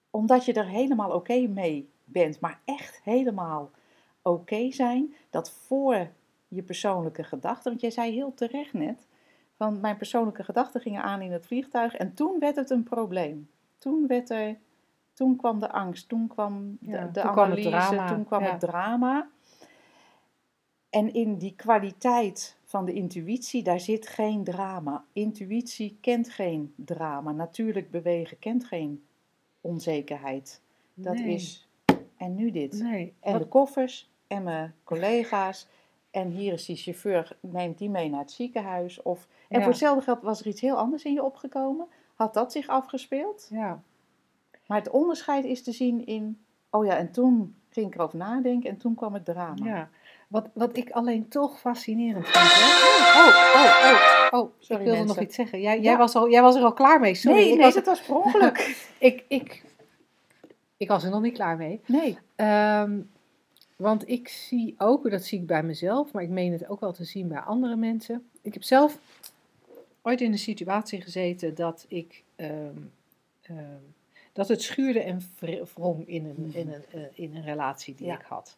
Omdat 0.10 0.45
je 0.45 0.54
er 0.54 0.67
helemaal 0.67 1.12
oké 1.12 1.48
mee 1.48 1.89
bent, 2.04 2.39
maar 2.39 2.60
echt 2.65 3.02
helemaal 3.04 3.71
oké 4.21 4.71
zijn, 4.71 5.13
dat 5.30 5.52
voor 5.52 6.08
je 6.48 6.62
persoonlijke 6.62 7.24
gedachten, 7.24 7.69
want 7.69 7.82
jij 7.82 7.91
zei 7.91 8.13
heel 8.13 8.34
terecht 8.34 8.74
net, 8.74 9.08
van 9.58 9.80
mijn 9.80 9.98
persoonlijke 9.98 10.43
gedachten 10.43 10.82
gingen 10.82 11.04
aan 11.04 11.21
in 11.21 11.32
het 11.32 11.45
vliegtuig 11.45 11.95
en 11.95 12.13
toen 12.13 12.39
werd 12.39 12.56
het 12.56 12.69
een 12.69 12.84
probleem. 12.84 13.50
Toen 13.78 14.08
werd 14.08 14.30
er, 14.30 14.58
toen 15.13 15.36
kwam 15.36 15.60
de 15.60 15.71
angst, 15.71 16.10
toen 16.10 16.28
kwam 16.28 16.78
de, 16.80 16.91
Ja, 16.91 17.06
de 17.06 17.21
toen 17.21 17.32
kwam 17.32 17.45
analyse, 17.45 17.69
drama, 17.69 18.08
toen 18.08 18.26
kwam 18.26 18.43
ja. 18.43 18.52
het 18.52 18.60
drama. 18.60 19.28
En 20.95 21.13
in 21.13 21.38
die 21.38 21.53
kwaliteit 21.55 22.58
van 22.63 22.86
de 22.86 22.93
intuïtie, 22.93 23.63
daar 23.63 23.79
zit 23.79 24.08
geen 24.08 24.43
drama. 24.43 25.03
Intuïtie 25.13 25.97
kent 26.01 26.29
geen 26.29 26.73
drama. 26.75 27.31
Natuurlijk 27.31 27.91
bewegen 27.91 28.39
kent 28.39 28.65
geen 28.65 29.03
onzekerheid. 29.62 30.62
Dat 30.93 31.13
Nee. 31.13 31.34
is, 31.34 31.67
en 32.17 32.36
nu 32.36 32.51
dit. 32.51 32.73
Nee. 32.81 33.13
En 33.19 33.31
Wat- 33.31 33.41
de 33.41 33.47
koffers 33.47 34.10
en 34.27 34.43
mijn 34.43 34.73
collega's. 34.84 35.67
En 36.12 36.29
hier 36.29 36.53
is 36.53 36.65
die 36.65 36.75
chauffeur, 36.75 37.38
neemt 37.39 37.77
die 37.77 37.89
mee 37.89 38.10
naar 38.10 38.19
het 38.19 38.31
ziekenhuis. 38.31 39.01
Of, 39.01 39.27
en 39.49 39.58
Ja. 39.58 39.60
voor 39.60 39.69
hetzelfde 39.71 40.03
geld 40.03 40.21
was 40.21 40.39
er 40.39 40.47
iets 40.47 40.62
heel 40.62 40.77
anders 40.77 41.03
in 41.03 41.13
je 41.13 41.23
opgekomen. 41.23 41.88
Had 42.15 42.34
dat 42.34 42.51
zich 42.51 42.67
afgespeeld? 42.67 43.47
ja. 43.51 43.84
Maar 44.67 44.77
het 44.77 44.89
onderscheid 44.89 45.45
is 45.45 45.63
te 45.63 45.71
zien 45.71 46.05
in, 46.05 46.39
oh 46.69 46.86
ja, 46.86 46.97
en 46.97 47.12
toen 47.12 47.55
ging 47.69 47.88
ik 47.88 47.95
erover 47.95 48.17
nadenken 48.17 48.69
en 48.69 48.77
toen 48.77 48.95
kwam 48.95 49.13
het 49.13 49.25
drama. 49.25 49.65
Ja, 49.65 49.89
wat, 50.27 50.47
wat 50.53 50.77
ik 50.77 50.89
alleen 50.91 51.27
toch 51.27 51.59
fascinerend 51.59 52.27
vind. 52.27 52.45
Hè? 52.53 53.21
Oh, 53.21 53.27
oh, 53.55 54.31
oh, 54.31 54.39
oh, 54.39 54.51
Sorry, 54.59 54.83
ik 54.85 54.89
wilde 54.91 55.05
nog 55.07 55.19
iets 55.19 55.35
zeggen. 55.35 55.61
Jij, 55.61 55.75
Ja. 55.75 55.81
jij, 55.81 55.97
was 55.97 56.15
al, 56.15 56.29
jij 56.29 56.41
was 56.41 56.55
er 56.55 56.63
al 56.63 56.73
klaar 56.73 56.99
mee. 56.99 57.15
Sorry, 57.15 57.38
nee, 57.39 57.47
ik, 57.49 57.53
nee, 57.55 57.63
was, 57.65 57.73
dat 57.73 57.85
was 57.85 58.01
per 58.01 58.15
ongeluk. 58.15 58.75
ik, 58.99 59.23
ik, 59.27 59.63
ik 60.77 60.88
was 60.88 61.03
er 61.03 61.09
nog 61.09 61.21
niet 61.21 61.33
klaar 61.33 61.57
mee. 61.57 61.81
nee. 61.85 62.17
Ehm, 62.35 62.99
want 63.75 64.09
ik 64.09 64.27
zie 64.27 64.75
ook, 64.77 65.09
dat 65.11 65.23
zie 65.23 65.39
ik 65.39 65.47
bij 65.47 65.63
mezelf, 65.63 66.11
maar 66.11 66.23
ik 66.23 66.29
meen 66.29 66.51
het 66.51 66.67
ook 66.69 66.79
wel 66.79 66.91
te 66.93 67.03
zien 67.03 67.27
bij 67.27 67.39
andere 67.39 67.75
mensen. 67.75 68.29
Ik 68.41 68.53
heb 68.53 68.63
zelf 68.63 68.97
ooit 70.01 70.21
in 70.21 70.31
een 70.31 70.38
situatie 70.39 71.01
gezeten 71.01 71.55
dat 71.55 71.85
ik. 71.88 72.23
ehm, 72.35 72.51
ehm, 73.41 73.59
dat 74.33 74.47
het 74.47 74.61
schuurde 74.61 74.99
en 74.99 75.21
wr- 75.39 75.63
wrong 75.75 76.07
in 76.07 76.25
een, 76.25 76.49
in 76.53 76.73
een, 76.73 76.83
eh, 76.91 77.01
in 77.13 77.35
een 77.35 77.43
relatie 77.43 77.95
die 77.95 78.07
Ja. 78.07 78.13
ik 78.19 78.25
had. 78.27 78.55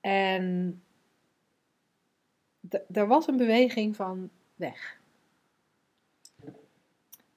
En 0.00 0.82
er 2.92 3.06
was 3.06 3.26
een 3.26 3.36
beweging 3.36 3.96
van 3.96 4.30
weg. 4.54 5.00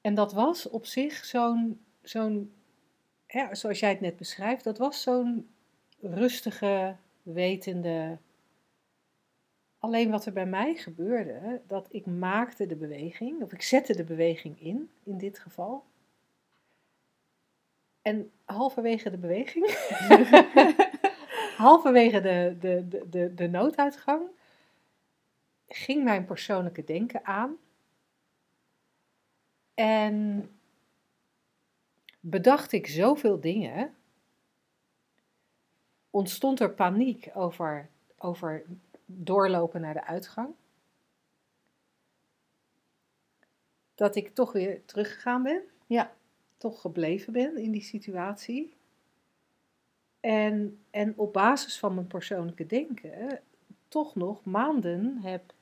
En 0.02 0.16
dat 0.16 0.34
was 0.34 0.70
op 0.70 0.86
zich 0.86 1.26
zo'n, 1.26 1.82
zo'n 2.02 2.54
zoals 3.52 3.80
jij 3.80 3.90
het 3.90 4.02
net 4.02 4.18
beschrijft, 4.18 4.64
dat 4.64 4.78
was 4.78 5.02
zo'n 5.02 5.50
rustige, 6.02 6.96
wetende. 7.24 8.18
Alleen 9.80 10.12
wat 10.12 10.26
er 10.26 10.34
bij 10.34 10.46
mij 10.46 10.76
gebeurde, 10.76 11.62
dat 11.68 11.88
ik 11.90 12.06
maakte 12.06 12.66
de 12.66 12.76
beweging, 12.76 13.42
of 13.42 13.54
ik 13.54 13.62
zette 13.62 13.96
de 13.96 14.04
beweging 14.04 14.62
in, 14.62 14.90
in 15.04 15.18
dit 15.18 15.40
geval. 15.40 15.84
En 18.02 18.32
halverwege 18.46 19.10
de 19.10 19.18
beweging, 19.18 19.66
halverwege 21.60 22.22
de, 22.22 22.56
de, 22.60 22.88
de, 22.88 23.10
de, 23.10 23.34
de 23.34 23.48
nooduitgang, 23.48 24.30
ging 25.68 26.04
mijn 26.04 26.26
persoonlijke 26.26 26.84
denken 26.84 27.26
aan. 27.26 27.58
En 29.74 30.50
bedacht 32.20 32.72
ik 32.72 32.88
zoveel 32.88 33.40
dingen, 33.40 33.96
ontstond 36.10 36.60
er 36.60 36.74
paniek 36.74 37.30
over, 37.34 37.90
over 38.18 38.66
doorlopen 39.06 39.82
naar 39.82 39.94
de 39.94 40.06
uitgang. 40.06 40.50
Dat 43.96 44.16
ik 44.16 44.36
toch 44.36 44.52
weer 44.52 44.86
teruggegaan 44.86 45.44
ben. 45.44 45.62
Ja. 45.86 46.18
Toch 46.58 46.82
gebleven 46.82 47.34
ben 47.34 47.58
in 47.58 47.72
die 47.72 47.82
situatie. 47.82 48.79
En, 50.20 50.80
en 50.90 51.14
op 51.18 51.34
basis 51.34 51.80
van 51.80 51.94
mijn 51.94 52.08
persoonlijke 52.08 52.66
denken 52.66 53.40
toch 53.88 54.16
nog 54.16 54.44
maanden 54.44 55.18
heb 55.22 55.54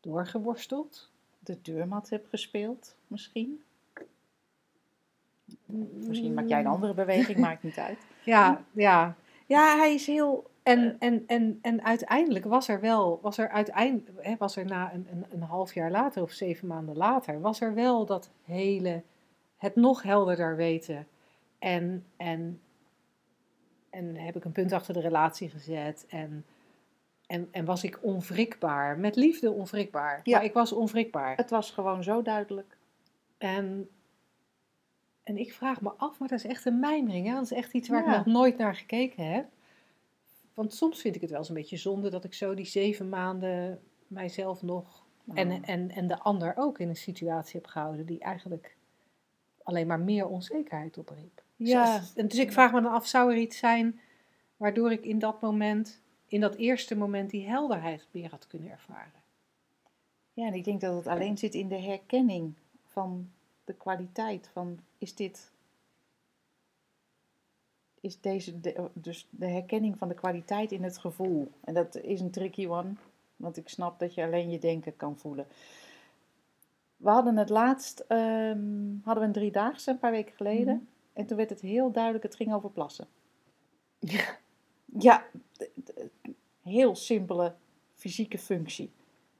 doorgeworsteld. 0.00 1.10
De 1.38 1.58
deurmat 1.62 2.08
heb 2.10 2.26
gespeeld, 2.28 2.96
misschien. 3.06 3.62
Misschien 5.66 6.34
maak 6.34 6.48
jij 6.48 6.60
een 6.60 6.66
andere 6.66 6.94
beweging, 6.94 7.38
maakt 7.38 7.62
niet 7.62 7.78
uit. 7.78 7.98
Ja, 8.24 8.64
ja. 8.72 9.16
Ja, 9.46 9.76
hij 9.76 9.94
is 9.94 10.06
heel... 10.06 10.50
En, 10.62 10.96
en, 10.98 11.24
en, 11.26 11.58
en 11.62 11.84
uiteindelijk 11.84 12.44
was 12.44 12.68
er 12.68 12.80
wel, 12.80 13.18
was 13.22 13.38
er 13.38 13.48
uiteindelijk, 13.48 14.38
was 14.38 14.56
er 14.56 14.64
na 14.64 14.92
een, 14.92 15.06
een, 15.10 15.26
een 15.30 15.42
half 15.42 15.74
jaar 15.74 15.90
later 15.90 16.22
of 16.22 16.30
zeven 16.30 16.68
maanden 16.68 16.96
later, 16.96 17.40
was 17.40 17.60
er 17.60 17.74
wel 17.74 18.06
dat 18.06 18.30
hele, 18.44 19.02
het 19.56 19.76
nog 19.76 20.02
helderder 20.02 20.56
weten. 20.56 21.06
En, 21.58 22.04
en, 22.16 22.60
en 23.94 24.16
heb 24.16 24.36
ik 24.36 24.44
een 24.44 24.52
punt 24.52 24.72
achter 24.72 24.94
de 24.94 25.00
relatie 25.00 25.48
gezet 25.48 26.06
en, 26.08 26.44
en, 27.26 27.48
en 27.50 27.64
was 27.64 27.84
ik 27.84 27.98
onwrikbaar, 28.02 28.98
met 28.98 29.16
liefde 29.16 29.50
onwrikbaar. 29.50 30.20
Ja. 30.24 30.36
Maar 30.36 30.44
ik 30.44 30.52
was 30.52 30.72
onwrikbaar. 30.72 31.36
Het 31.36 31.50
was 31.50 31.70
gewoon 31.70 32.02
zo 32.02 32.22
duidelijk. 32.22 32.76
En, 33.38 33.88
en 35.22 35.38
ik 35.38 35.52
vraag 35.52 35.80
me 35.80 35.90
af, 35.96 36.18
maar 36.18 36.28
dat 36.28 36.38
is 36.38 36.46
echt 36.46 36.64
een 36.64 36.80
mijmering. 36.80 37.26
Hè? 37.26 37.34
Dat 37.34 37.42
is 37.42 37.52
echt 37.52 37.72
iets 37.72 37.88
waar 37.88 38.04
Ja. 38.04 38.10
ik 38.10 38.26
nog 38.26 38.34
nooit 38.34 38.58
naar 38.58 38.74
gekeken 38.74 39.32
heb. 39.32 39.46
Want 40.54 40.74
soms 40.74 41.00
vind 41.00 41.14
ik 41.14 41.20
het 41.20 41.30
wel 41.30 41.38
eens 41.38 41.48
een 41.48 41.54
beetje 41.54 41.76
zonde 41.76 42.10
dat 42.10 42.24
ik 42.24 42.34
zo 42.34 42.54
die 42.54 42.64
zeven 42.64 43.08
maanden 43.08 43.80
mijzelf 44.06 44.62
nog 44.62 45.04
en, 45.34 45.64
en, 45.64 45.90
en 45.90 46.06
de 46.06 46.18
ander 46.18 46.52
ook 46.56 46.78
in 46.78 46.88
een 46.88 46.96
situatie 46.96 47.60
heb 47.60 47.70
gehouden 47.70 48.06
die 48.06 48.20
eigenlijk 48.20 48.76
alleen 49.62 49.86
maar 49.86 50.00
meer 50.00 50.26
onzekerheid 50.26 50.98
opriep. 50.98 51.42
Ja. 51.56 51.98
Dus, 51.98 52.14
en 52.14 52.28
dus 52.28 52.38
ik 52.38 52.52
vraag 52.52 52.72
me 52.72 52.80
dan 52.80 52.92
af, 52.92 53.06
zou 53.06 53.32
er 53.32 53.38
iets 53.38 53.58
zijn 53.58 54.00
waardoor 54.56 54.92
ik 54.92 55.04
in 55.04 55.18
dat 55.18 55.40
moment, 55.40 56.00
in 56.26 56.40
dat 56.40 56.54
eerste 56.54 56.96
moment, 56.96 57.30
die 57.30 57.48
helderheid 57.48 58.06
meer 58.10 58.30
had 58.30 58.46
kunnen 58.46 58.70
ervaren? 58.70 59.22
Ja, 60.32 60.46
en 60.46 60.54
ik 60.54 60.64
denk 60.64 60.80
dat 60.80 60.96
het 60.96 61.06
alleen 61.06 61.38
zit 61.38 61.54
in 61.54 61.68
de 61.68 61.80
herkenning 61.80 62.54
van 62.86 63.30
de 63.64 63.74
kwaliteit 63.74 64.48
van 64.52 64.78
is 64.98 65.14
dit 65.14 65.52
is 68.00 68.20
deze 68.20 68.60
de, 68.60 68.90
dus 68.92 69.28
de 69.30 69.46
herkenning 69.46 69.98
van 69.98 70.08
de 70.08 70.14
kwaliteit 70.14 70.72
in 70.72 70.82
het 70.82 70.98
gevoel. 70.98 71.50
En 71.64 71.74
dat 71.74 71.96
is 71.96 72.20
een 72.20 72.30
tricky 72.30 72.66
one, 72.66 72.92
want 73.36 73.56
ik 73.56 73.68
snap 73.68 73.98
dat 73.98 74.14
je 74.14 74.24
alleen 74.24 74.50
je 74.50 74.58
denken 74.58 74.96
kan 74.96 75.18
voelen. 75.18 75.46
We 76.96 77.10
hadden 77.10 77.36
het 77.36 77.48
laatst, 77.48 77.98
ehm, 77.98 78.96
hadden 79.02 79.22
we 79.22 79.28
een 79.28 79.32
driedaagse 79.32 79.90
een 79.90 79.98
paar 79.98 80.10
weken 80.10 80.34
geleden. 80.34 80.74
Mhm. 80.74 80.84
En 81.14 81.26
toen 81.26 81.36
werd 81.36 81.50
het 81.50 81.60
heel 81.60 81.92
duidelijk, 81.92 82.24
het 82.24 82.36
ging 82.36 82.54
over 82.54 82.70
plassen. 82.70 83.08
Ja. 83.98 84.38
Ja, 84.84 85.26
heel 86.62 86.96
simpele 86.96 87.54
fysieke 87.94 88.38
functie. 88.38 88.92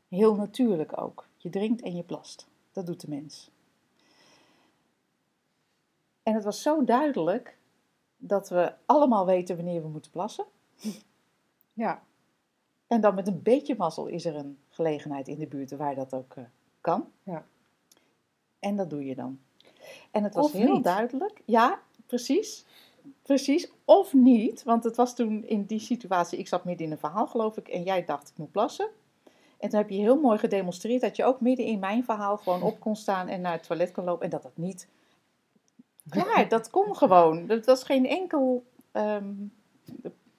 Heel 0.09 0.35
natuurlijk 0.35 1.01
ook. 1.01 1.29
Je 1.37 1.51
drinkt 1.51 1.83
en 1.83 1.97
je 1.97 2.03
plast. 2.03 2.47
Dat 2.73 2.87
doet 2.87 3.01
de 3.01 3.09
mens. 3.09 3.51
En 6.23 6.35
het 6.35 6.45
was 6.45 6.63
zo 6.63 6.85
duidelijk 6.85 7.59
dat 8.17 8.49
we 8.49 8.75
allemaal 8.87 9.27
weten 9.27 9.57
wanneer 9.57 9.83
we 9.83 9.89
moeten 9.89 10.11
plassen. 10.11 10.45
Ja. 11.77 12.03
En 12.87 13.01
dan 13.01 13.15
met 13.15 13.27
een 13.27 13.43
beetje 13.43 13.77
mazzel 13.77 14.07
is 14.07 14.25
er 14.25 14.37
een 14.37 14.59
gelegenheid 14.69 15.29
in 15.29 15.39
de 15.39 15.47
buurt 15.47 15.71
waar 15.71 15.95
dat 15.95 16.15
ook 16.15 16.35
eh, 16.35 16.45
kan. 16.81 17.11
Ja. 17.23 17.47
En 18.59 18.77
dat 18.77 18.91
doe 18.91 19.05
je 19.05 19.15
dan. 19.15 19.41
En 20.15 20.25
het 20.25 20.35
was 20.35 20.45
Of 20.45 20.53
heel 20.53 20.75
niet. 20.75 20.85
duidelijk. 20.85 21.43
Ja, 21.45 21.79
precies. 22.07 22.65
Precies. 23.23 23.71
Of 23.85 24.13
niet. 24.13 24.63
Want 24.63 24.85
het 24.85 24.97
was 24.97 25.15
toen 25.15 25.45
in 25.47 25.65
die 25.65 25.81
situatie, 25.81 26.39
ik 26.39 26.49
zat 26.49 26.65
midden 26.65 26.87
in 26.87 26.93
een 26.93 26.99
verhaal 26.99 27.27
geloof 27.27 27.57
ik. 27.57 27.69
En 27.69 27.83
jij 27.83 28.05
dacht 28.05 28.29
ik 28.29 28.37
moet 28.39 28.51
plassen. 28.53 28.89
En 29.59 29.69
toen 29.69 29.79
heb 29.79 29.91
je 29.91 29.97
heel 29.97 30.21
mooi 30.21 30.39
gedemonstreerd 30.39 31.01
dat 31.01 31.17
je 31.17 31.25
ook 31.25 31.41
midden 31.41 31.67
in 31.67 31.79
mijn 31.79 32.05
verhaal 32.05 32.37
gewoon 32.37 32.63
op 32.63 32.81
kon 32.81 32.97
staan 32.97 33.29
en 33.29 33.41
naar 33.41 33.53
het 33.53 33.67
toilet 33.67 33.93
kon 33.93 34.05
lopen. 34.05 34.25
En 34.25 34.31
dat 34.31 34.43
dat 34.43 34.57
niet. 34.57 34.89
Klaar, 36.09 36.49
dat 36.49 36.71
kon 36.71 36.97
gewoon. 36.97 37.47
Dat 37.47 37.65
was 37.67 37.83
geen 37.83 38.07
enkel 38.07 38.65
ehm, 38.93 39.33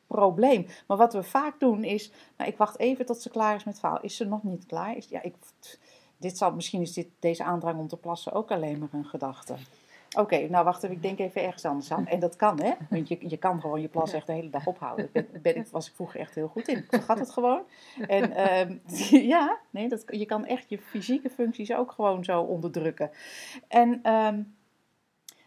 probleem. 0.08 0.68
Maar 0.88 0.98
wat 0.98 1.14
we 1.14 1.24
vaak 1.24 1.60
doen 1.60 1.84
is, 1.84 2.12
nou, 2.38 2.50
ik 2.50 2.58
wacht 2.58 2.80
even 2.80 3.06
tot 3.06 3.22
ze 3.22 3.30
klaar 3.30 3.56
is 3.56 3.64
met 3.64 3.74
het 3.74 3.84
verhaal. 3.84 4.02
Is 4.02 4.16
ze 4.16 4.26
nog 4.26 4.44
niet 4.44 4.66
klaar? 4.66 4.98
Is, 4.98 5.08
ja, 5.08 5.22
ik, 5.22 5.36
dit 6.18 6.38
zal, 6.38 6.54
misschien 6.54 6.82
is 6.82 6.94
dit, 6.94 7.08
deze 7.20 7.44
aandrang 7.44 7.80
om 7.80 7.88
te 7.88 7.98
plassen 7.98 8.34
ook 8.34 8.52
alleen 8.52 8.80
maar 8.80 8.90
een 8.92 9.06
gedachte. 9.06 9.56
Oké, 10.18 10.48
nou 10.50 10.66
wacht 10.66 10.84
even, 10.84 10.96
ik 10.96 11.02
denk 11.02 11.20
even 11.20 11.44
ergens 11.44 11.66
anders 11.66 11.92
aan. 11.92 12.08
En 12.08 12.20
dat 12.20 12.36
kan, 12.36 12.62
hè? 12.62 12.72
Want 12.90 13.08
je, 13.08 13.18
je 13.20 13.38
kan 13.38 13.62
gewoon 13.62 13.82
je 13.82 13.88
plas 13.88 14.14
echt 14.14 14.28
de 14.28 14.34
hele 14.34 14.50
dag 14.50 14.68
ophouden. 14.68 15.10
Daar 15.14 15.26
ben, 15.42 15.56
ik, 15.56 15.68
was 15.68 15.88
ik 15.88 15.96
vroeger 15.96 16.20
echt 16.20 16.36
heel 16.36 16.48
goed 16.48 16.68
in. 16.68 16.78
Ik 16.78 16.86
vergat 16.90 17.20
het 17.20 17.32
gewoon. 17.32 17.62
En 18.08 18.32
ehm, 18.32 18.78
ja, 19.34 19.58
nee, 19.70 19.90
dat, 19.90 20.04
je 20.08 20.26
kan 20.26 20.46
echt 20.46 20.70
je 20.70 20.78
fysieke 20.78 21.30
functies 21.30 21.74
ook 21.74 21.92
gewoon 21.92 22.24
zo 22.24 22.42
onderdrukken. 22.42 23.12
En, 23.68 24.00
ehm, 24.04 24.42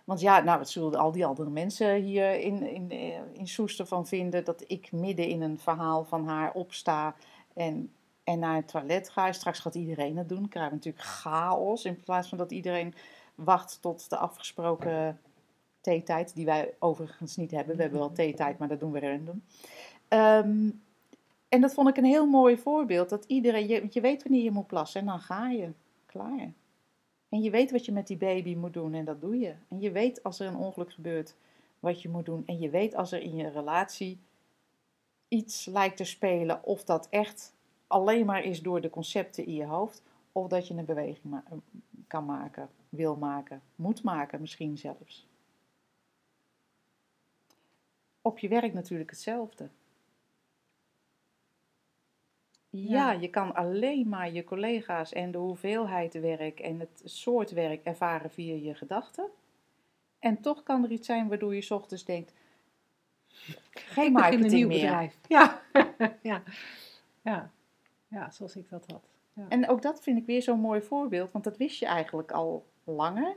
want 0.05 0.21
ja, 0.21 0.41
nou, 0.41 0.59
wat 0.59 0.71
zullen 0.71 0.95
al 0.95 1.13
die 1.13 1.27
andere 1.27 1.51
mensen 1.51 1.95
hier 1.95 2.41
in, 2.41 2.63
in, 2.63 2.91
eh, 2.91 3.21
in 3.33 3.49
Soester 3.49 3.87
van 3.87 4.07
vinden? 4.07 4.45
Dat 4.45 4.65
ik 4.67 4.93
midden 4.93 5.27
in 5.27 5.43
een 5.43 5.59
verhaal 5.59 6.05
van 6.05 6.27
haar 6.27 6.53
opsta 6.53 7.15
en, 7.55 7.93
en 8.29 8.39
naar 8.39 8.55
het 8.55 8.69
toilet 8.69 9.11
ga. 9.11 9.33
Straks 9.33 9.59
gaat 9.59 9.75
iedereen 9.75 10.17
het 10.17 10.29
doen. 10.29 10.39
Dan 10.39 10.49
krijgen 10.49 10.71
we 10.71 10.77
natuurlijk 10.77 11.05
chaos. 11.05 11.85
In 11.85 12.03
plaats 12.03 12.29
van 12.29 12.39
dat 12.39 12.53
iedereen 12.53 12.95
wacht 13.35 13.79
tot 13.81 14.11
de 14.11 14.17
afgesproken 14.17 15.21
theetijd, 15.81 16.35
die 16.35 16.45
wij 16.45 16.75
overigens 16.79 17.37
niet 17.37 17.51
hebben. 17.51 17.77
We 17.77 17.83
hebben 17.83 18.01
wel 18.01 18.13
theetijd, 18.13 18.59
maar 18.59 18.69
dat 18.69 18.81
doen 18.81 18.93
we 18.93 19.01
random. 19.01 19.43
Ehm, 20.09 20.71
en 21.49 21.61
dat 21.61 21.75
vond 21.75 21.89
ik 21.89 21.97
een 21.97 22.05
heel 22.05 22.27
mooi 22.27 22.57
voorbeeld. 22.57 23.09
Dat 23.09 23.25
iedereen, 23.25 23.69
je, 23.69 23.87
je 23.91 24.01
weet 24.01 24.23
wanneer 24.23 24.43
je 24.43 24.51
moet 24.51 24.67
plassen 24.67 25.01
en 25.01 25.07
dan 25.07 25.21
ga 25.21 25.49
je. 25.49 25.73
Klaar. 26.07 26.53
En 27.29 27.43
je 27.43 27.51
weet 27.51 27.71
wat 27.71 27.85
je 27.85 27.93
met 27.93 28.07
die 28.07 28.17
baby 28.17 28.55
moet 28.55 28.73
doen 28.73 28.95
en 28.95 29.05
dat 29.05 29.21
doe 29.21 29.39
je. 29.39 29.55
En 29.69 29.81
je 29.81 29.91
weet 29.91 30.23
als 30.23 30.41
er 30.41 30.47
een 30.47 30.57
ongeluk 30.57 30.93
gebeurt 30.93 31.35
wat 31.81 32.03
je 32.03 32.09
moet 32.09 32.27
doen. 32.27 32.43
En 32.47 32.59
je 32.59 32.71
weet 32.71 32.95
als 32.95 33.13
er 33.13 33.21
in 33.21 33.37
je 33.37 33.49
relatie 33.49 34.19
iets 35.29 35.67
lijkt 35.67 35.97
te 35.97 36.05
spelen, 36.05 36.65
of 36.65 36.85
dat 36.85 37.07
echt 37.11 37.57
alleen 37.89 38.27
maar 38.27 38.43
is 38.45 38.63
door 38.63 38.81
de 38.81 38.91
concepten 38.91 39.47
in 39.47 39.55
je 39.55 39.65
hoofd, 39.65 40.03
of 40.33 40.49
dat 40.49 40.69
je 40.69 40.75
een 40.75 40.85
beweging 40.85 41.25
ma- 41.25 41.45
kan 42.07 42.25
maken, 42.25 42.69
wil 42.89 43.17
maken, 43.17 43.63
moet 43.77 44.03
maken 44.03 44.41
misschien 44.41 44.79
zelfs. 44.79 45.27
Op 48.23 48.39
je 48.39 48.49
werk 48.49 48.73
natuurlijk 48.73 49.11
hetzelfde. 49.11 49.69
Ja, 52.71 53.11
Ja. 53.13 53.21
je 53.21 53.29
kan 53.29 53.55
alleen 53.55 54.09
maar 54.09 54.33
je 54.33 54.45
collega's 54.45 55.13
en 55.13 55.31
de 55.31 55.39
hoeveelheid 55.39 56.13
werk 56.21 56.61
en 56.61 56.81
het 56.81 57.03
soort 57.05 57.51
werk 57.51 57.85
ervaren 57.85 58.31
via 58.31 58.55
je 58.55 58.75
gedachten. 58.75 59.29
En 60.19 60.41
toch 60.41 60.63
kan 60.63 60.85
er 60.85 60.91
iets 60.91 61.07
zijn 61.07 61.29
waardoor 61.29 61.55
je 61.55 61.61
's 61.61 61.71
ochtends 61.71 62.05
denkt, 62.05 62.33
geen 63.71 64.13
marketing 64.13 64.53
nieuw 64.53 64.69
meer. 64.69 64.81
bedrijf. 64.81 65.19
Ja. 65.29 65.63
ja. 66.23 66.43
Ja. 67.23 67.51
Ja, 68.09 68.31
zoals 68.31 68.57
ik 68.57 68.69
dat 68.71 68.85
had. 68.87 69.09
Ja. 69.33 69.45
En 69.49 69.69
ook 69.69 69.83
dat 69.83 70.01
vind 70.03 70.19
ik 70.19 70.27
weer 70.27 70.43
zo'n 70.43 70.61
mooi 70.61 70.81
voorbeeld, 70.83 71.33
want 71.33 71.45
dat 71.45 71.57
wist 71.57 71.79
je 71.79 71.87
eigenlijk 71.87 72.33
al 72.33 72.67
langer. 72.85 73.37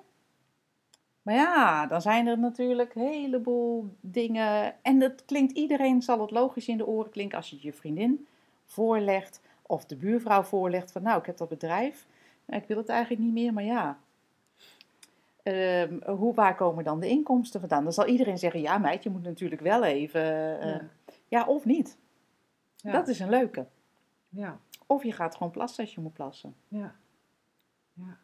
Maar 1.22 1.36
ja, 1.36 1.86
dan 1.88 2.02
zijn 2.02 2.28
er 2.28 2.40
natuurlijk 2.40 2.96
een 2.96 3.08
heleboel 3.08 3.96
dingen. 4.00 4.76
En 4.82 5.00
dat 5.00 5.26
klinkt, 5.26 5.52
iedereen 5.52 6.02
zal 6.02 6.22
het 6.22 6.32
logisch 6.32 6.68
in 6.68 6.78
de 6.78 6.88
oren 6.88 7.12
klinken 7.12 7.38
als 7.38 7.50
je 7.50 7.56
het 7.56 7.64
je 7.64 7.74
vriendin 7.74 8.28
voorlegt. 8.66 9.42
Of 9.62 9.86
de 9.86 9.96
buurvrouw 9.96 10.44
voorlegt 10.44 10.92
van 10.92 11.02
nou, 11.02 11.20
ik 11.20 11.26
heb 11.26 11.38
dat 11.38 11.50
bedrijf. 11.50 12.08
Nou, 12.46 12.62
ik 12.62 12.68
wil 12.68 12.78
het 12.78 12.90
eigenlijk 12.90 13.22
niet 13.22 13.34
meer, 13.34 13.54
maar 13.54 13.64
ja. 13.64 14.00
Ehm, 15.44 16.12
hoe, 16.12 16.34
waar 16.34 16.56
komen 16.56 16.84
dan 16.84 17.00
de 17.00 17.08
inkomsten 17.08 17.60
vandaan? 17.60 17.84
Dan 17.84 17.94
zal 17.94 18.06
iedereen 18.06 18.38
zeggen, 18.38 18.62
ja 18.62 18.78
meid, 18.78 19.04
je 19.04 19.10
moet 19.10 19.24
natuurlijk 19.24 19.62
wel 19.62 19.84
even... 19.84 20.60
eh, 20.60 20.70
Ja. 20.70 20.82
ja, 21.28 21.46
of 21.46 21.66
niet. 21.66 21.98
Ja. 22.76 22.92
Dat 22.92 23.08
is 23.08 23.20
een 23.20 23.30
leuke. 23.30 23.66
Ja. 24.32 24.60
Of 24.86 25.04
je 25.04 25.12
gaat 25.12 25.36
gewoon 25.36 25.52
plassen 25.52 25.84
als 25.84 25.94
je 25.94 26.02
moet 26.02 26.14
plassen. 26.14 26.56
Ja. 26.68 26.96
Ja. 27.94 28.18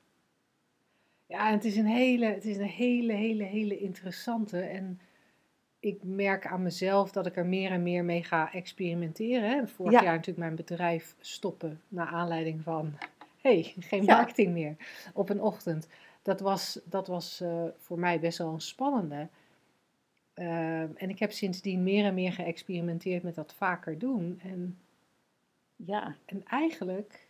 Ja, 1.25 1.47
en 1.47 1.53
het 1.53 1.65
is 1.65 1.77
een 1.77 1.85
hele, 1.85 2.25
het 2.25 2.45
is 2.45 2.57
een 2.57 2.63
hele, 2.63 3.13
hele, 3.13 3.43
hele 3.43 3.77
interessante. 3.77 4.59
En 4.59 4.99
ik 5.79 6.03
merk 6.03 6.47
aan 6.47 6.61
mezelf 6.61 7.11
dat 7.11 7.25
ik 7.25 7.35
er 7.35 7.45
meer 7.45 7.71
en 7.71 7.83
meer 7.83 8.03
mee 8.05 8.23
ga 8.23 8.53
experimenteren. 8.53 9.49
Hè. 9.49 9.67
Vorig 9.67 9.91
Ja. 9.91 10.01
jaar 10.03 10.11
natuurlijk 10.15 10.37
mijn 10.45 10.55
bedrijf 10.55 11.15
stoppen 11.19 11.81
naar 11.87 12.07
aanleiding 12.07 12.61
van, 12.63 12.93
hey, 13.41 13.73
geen 13.79 14.03
Ja. 14.03 14.15
marketing 14.15 14.53
meer 14.53 14.75
op 15.13 15.29
een 15.29 15.41
ochtend. 15.41 15.87
Dat 16.21 16.39
was, 16.39 16.79
dat 16.85 17.07
was 17.07 17.41
eh, 17.41 17.63
voor 17.77 17.99
mij 17.99 18.19
best 18.19 18.37
wel 18.37 18.53
een 18.53 18.61
spannende. 18.61 19.27
Ehm, 20.33 20.89
en 20.95 21.09
ik 21.09 21.19
heb 21.19 21.31
sindsdien 21.31 21.83
meer 21.83 22.05
en 22.05 22.13
meer 22.13 22.31
geëxperimenteerd 22.33 23.23
met 23.23 23.35
dat 23.35 23.53
vaker 23.53 23.97
doen. 23.99 24.39
En 24.43 24.77
Ja, 25.77 26.15
en 26.25 26.45
eigenlijk 26.45 27.27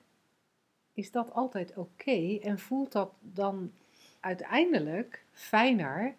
is 0.93 1.11
dat 1.11 1.33
altijd 1.33 1.77
oké 1.77 2.37
en 2.41 2.59
voelt 2.59 2.91
dat 2.91 3.11
dan 3.19 3.71
uiteindelijk 4.19 5.25
fijner, 5.31 6.15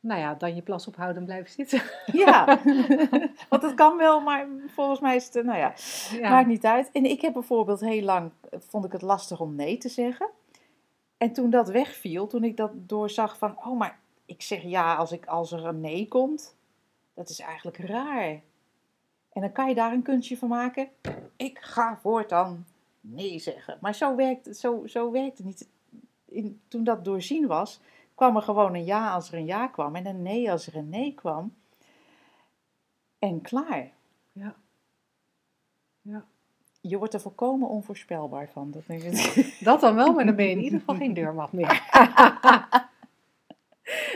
nou 0.00 0.20
ja, 0.20 0.34
dan 0.34 0.54
je 0.54 0.62
plas 0.62 0.86
ophouden 0.86 1.16
en 1.16 1.24
blijven 1.24 1.50
zitten. 1.50 1.82
Ja, 2.06 2.60
want 3.50 3.62
dat 3.62 3.74
kan 3.74 3.96
wel, 3.96 4.20
maar 4.20 4.46
volgens 4.66 5.00
mij 5.00 5.16
is 5.16 5.24
het, 5.32 5.44
nou 5.44 5.58
ja, 5.58 5.74
Ja, 6.10 6.30
maakt 6.30 6.48
niet 6.48 6.64
uit. 6.64 6.90
En 6.92 7.04
ik 7.04 7.20
heb 7.20 7.32
bijvoorbeeld 7.32 7.80
heel 7.80 8.02
lang, 8.02 8.30
vond 8.50 8.84
ik 8.84 8.92
het 8.92 9.02
lastig 9.02 9.40
om 9.40 9.54
nee 9.54 9.78
te 9.78 9.88
zeggen. 9.88 10.28
En 11.16 11.32
toen 11.32 11.50
dat 11.50 11.68
wegviel, 11.68 12.26
toen 12.26 12.44
ik 12.44 12.56
dat 12.56 12.70
doorzag 12.74 13.38
van, 13.38 13.64
oh, 13.64 13.78
maar 13.78 13.98
ik 14.26 14.42
zeg 14.42 14.62
ja 14.62 14.94
als, 14.94 15.12
ik, 15.12 15.26
als 15.26 15.52
er 15.52 15.66
een 15.66 15.80
nee 15.80 16.08
komt, 16.08 16.56
dat 17.14 17.28
is 17.28 17.40
eigenlijk 17.40 17.76
raar. 17.76 18.40
En 19.32 19.40
dan 19.40 19.52
kan 19.52 19.68
je 19.68 19.74
daar 19.74 19.92
een 19.92 20.02
kunstje 20.02 20.36
van 20.38 20.48
maken. 20.48 20.88
Ik 21.36 21.58
ga 21.58 21.98
voortaan 22.02 22.66
nee 23.00 23.38
zeggen. 23.38 23.78
Maar 23.80 23.94
zo 23.94 24.14
werkt, 24.16 24.46
het- 24.46 24.58
zo, 24.58 24.86
zo 24.86 25.10
werkt 25.10 25.36
het 25.38 25.46
niet. 25.46 25.68
In, 26.24 26.60
toen 26.68 26.84
dat 26.84 27.04
doorzien 27.04 27.46
was, 27.46 27.80
kwam 28.14 28.36
er 28.36 28.42
gewoon 28.42 28.74
een 28.74 28.84
ja 28.84 29.12
als 29.14 29.28
er 29.32 29.38
een 29.38 29.44
ja 29.46 29.66
kwam 29.66 29.96
en 29.96 30.06
een 30.06 30.22
nee 30.22 30.50
als 30.50 30.66
er 30.66 30.76
een 30.76 30.88
nee 30.88 31.14
kwam. 31.14 31.54
En 33.18 33.40
klaar. 33.40 33.90
ja. 34.32 34.54
Ja. 36.02 36.24
Je 36.80 36.98
wordt 36.98 37.14
er 37.14 37.20
volkomen 37.20 37.68
onvoorspelbaar 37.68 38.48
van. 38.48 38.70
Dat. 38.70 38.82
Dat 39.60 39.80
dan 39.80 39.94
wel, 39.94 40.12
maar 40.12 40.24
dan 40.24 40.36
ben 40.36 40.44
je 40.44 40.50
in 40.50 40.60
ieder 40.62 40.78
geval 40.78 40.94
geen 40.94 41.14
deurmat 41.14 41.52
meer. 41.52 41.82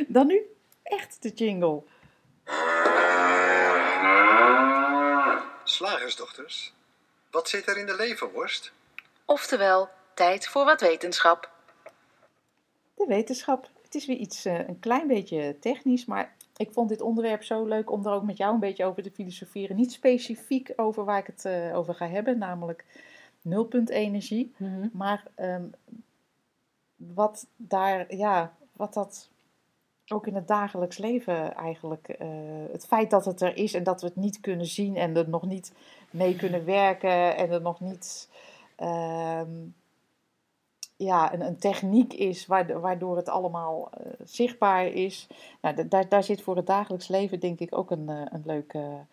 Dan 0.09 0.27
nu 0.27 0.41
echt 0.83 1.23
de 1.23 1.29
jingle. 1.29 1.83
Slagersdochters, 5.87 6.75
wat 7.31 7.49
zit 7.49 7.67
er 7.69 7.77
in 7.77 7.87
de 7.87 7.97
leverworst? 7.97 8.73
Oftewel, 9.25 9.89
tijd 10.15 10.49
voor 10.49 10.65
wat 10.65 10.81
wetenschap. 10.81 11.51
De 12.95 13.05
wetenschap. 13.09 13.71
Het 13.83 13.95
is 13.95 14.07
weer 14.07 14.17
iets, 14.17 14.45
eh, 14.45 14.69
een 14.69 14.79
klein 14.79 15.07
beetje 15.07 15.57
technisch, 15.61 16.05
maar 16.05 16.37
ik 16.57 16.73
vond 16.73 16.89
dit 16.89 17.01
onderwerp 17.01 17.43
zo 17.43 17.65
leuk 17.65 17.91
om 17.91 18.07
er 18.07 18.13
ook 18.13 18.23
met 18.23 18.37
jou 18.37 18.55
een 18.55 18.61
beetje 18.61 18.85
over 18.85 19.03
te 19.03 19.11
filosoferen. 19.11 19.77
Niet 19.77 19.93
specifiek 19.93 20.73
over 20.77 21.05
waar 21.05 21.19
ik 21.19 21.27
het 21.27 21.45
eh, 21.45 21.77
over 21.77 21.95
ga 21.95 22.09
hebben, 22.09 22.39
namelijk 22.39 22.85
nulpuntenergie. 23.43 24.55
Mhm. 24.57 24.89
Maar 24.93 25.25
ehm, 25.35 25.67
wat 26.97 27.47
daar, 27.57 28.15
ja, 28.15 28.57
wat 28.73 28.95
dat 28.95 29.29
ook 30.13 30.27
in 30.27 30.35
het 30.35 30.49
dagelijks 30.49 30.99
leven 30.99 31.55
eigenlijk, 31.55 32.09
eh, 32.09 32.29
het 32.73 32.87
feit 32.87 33.11
dat 33.11 33.25
het 33.25 33.41
er 33.41 33.57
is 33.57 33.75
en 33.75 33.83
dat 33.83 34.01
we 34.01 34.07
het 34.07 34.17
niet 34.17 34.41
kunnen 34.41 34.67
zien 34.67 34.97
en 34.97 35.17
er 35.17 35.29
nog 35.29 35.47
niet 35.47 35.73
mee 36.11 36.37
kunnen 36.37 36.65
werken 36.65 37.37
en 37.37 37.51
er 37.51 37.61
nog 37.61 37.81
niet, 37.81 38.29
ehm, 38.77 39.51
ja, 40.97 41.35
een, 41.35 41.41
een 41.41 41.59
techniek 41.59 42.13
is 42.13 42.47
waardo- 42.47 42.81
waardoor 42.81 43.17
het 43.17 43.29
allemaal 43.29 43.91
eh, 43.91 44.13
zichtbaar 44.25 44.87
is. 44.87 45.27
Nou, 45.61 45.75
da- 45.75 45.83
daar, 45.83 46.09
daar 46.09 46.25
zit 46.25 46.43
voor 46.43 46.57
het 46.57 46.67
dagelijks 46.67 47.09
leven 47.09 47.41
denk 47.41 47.59
ik 47.61 47.79
ook 47.79 47.91
een, 47.91 48.09
eh, 48.09 48.23
een, 48.25 48.43
leuk, 48.45 48.75
een 48.75 49.07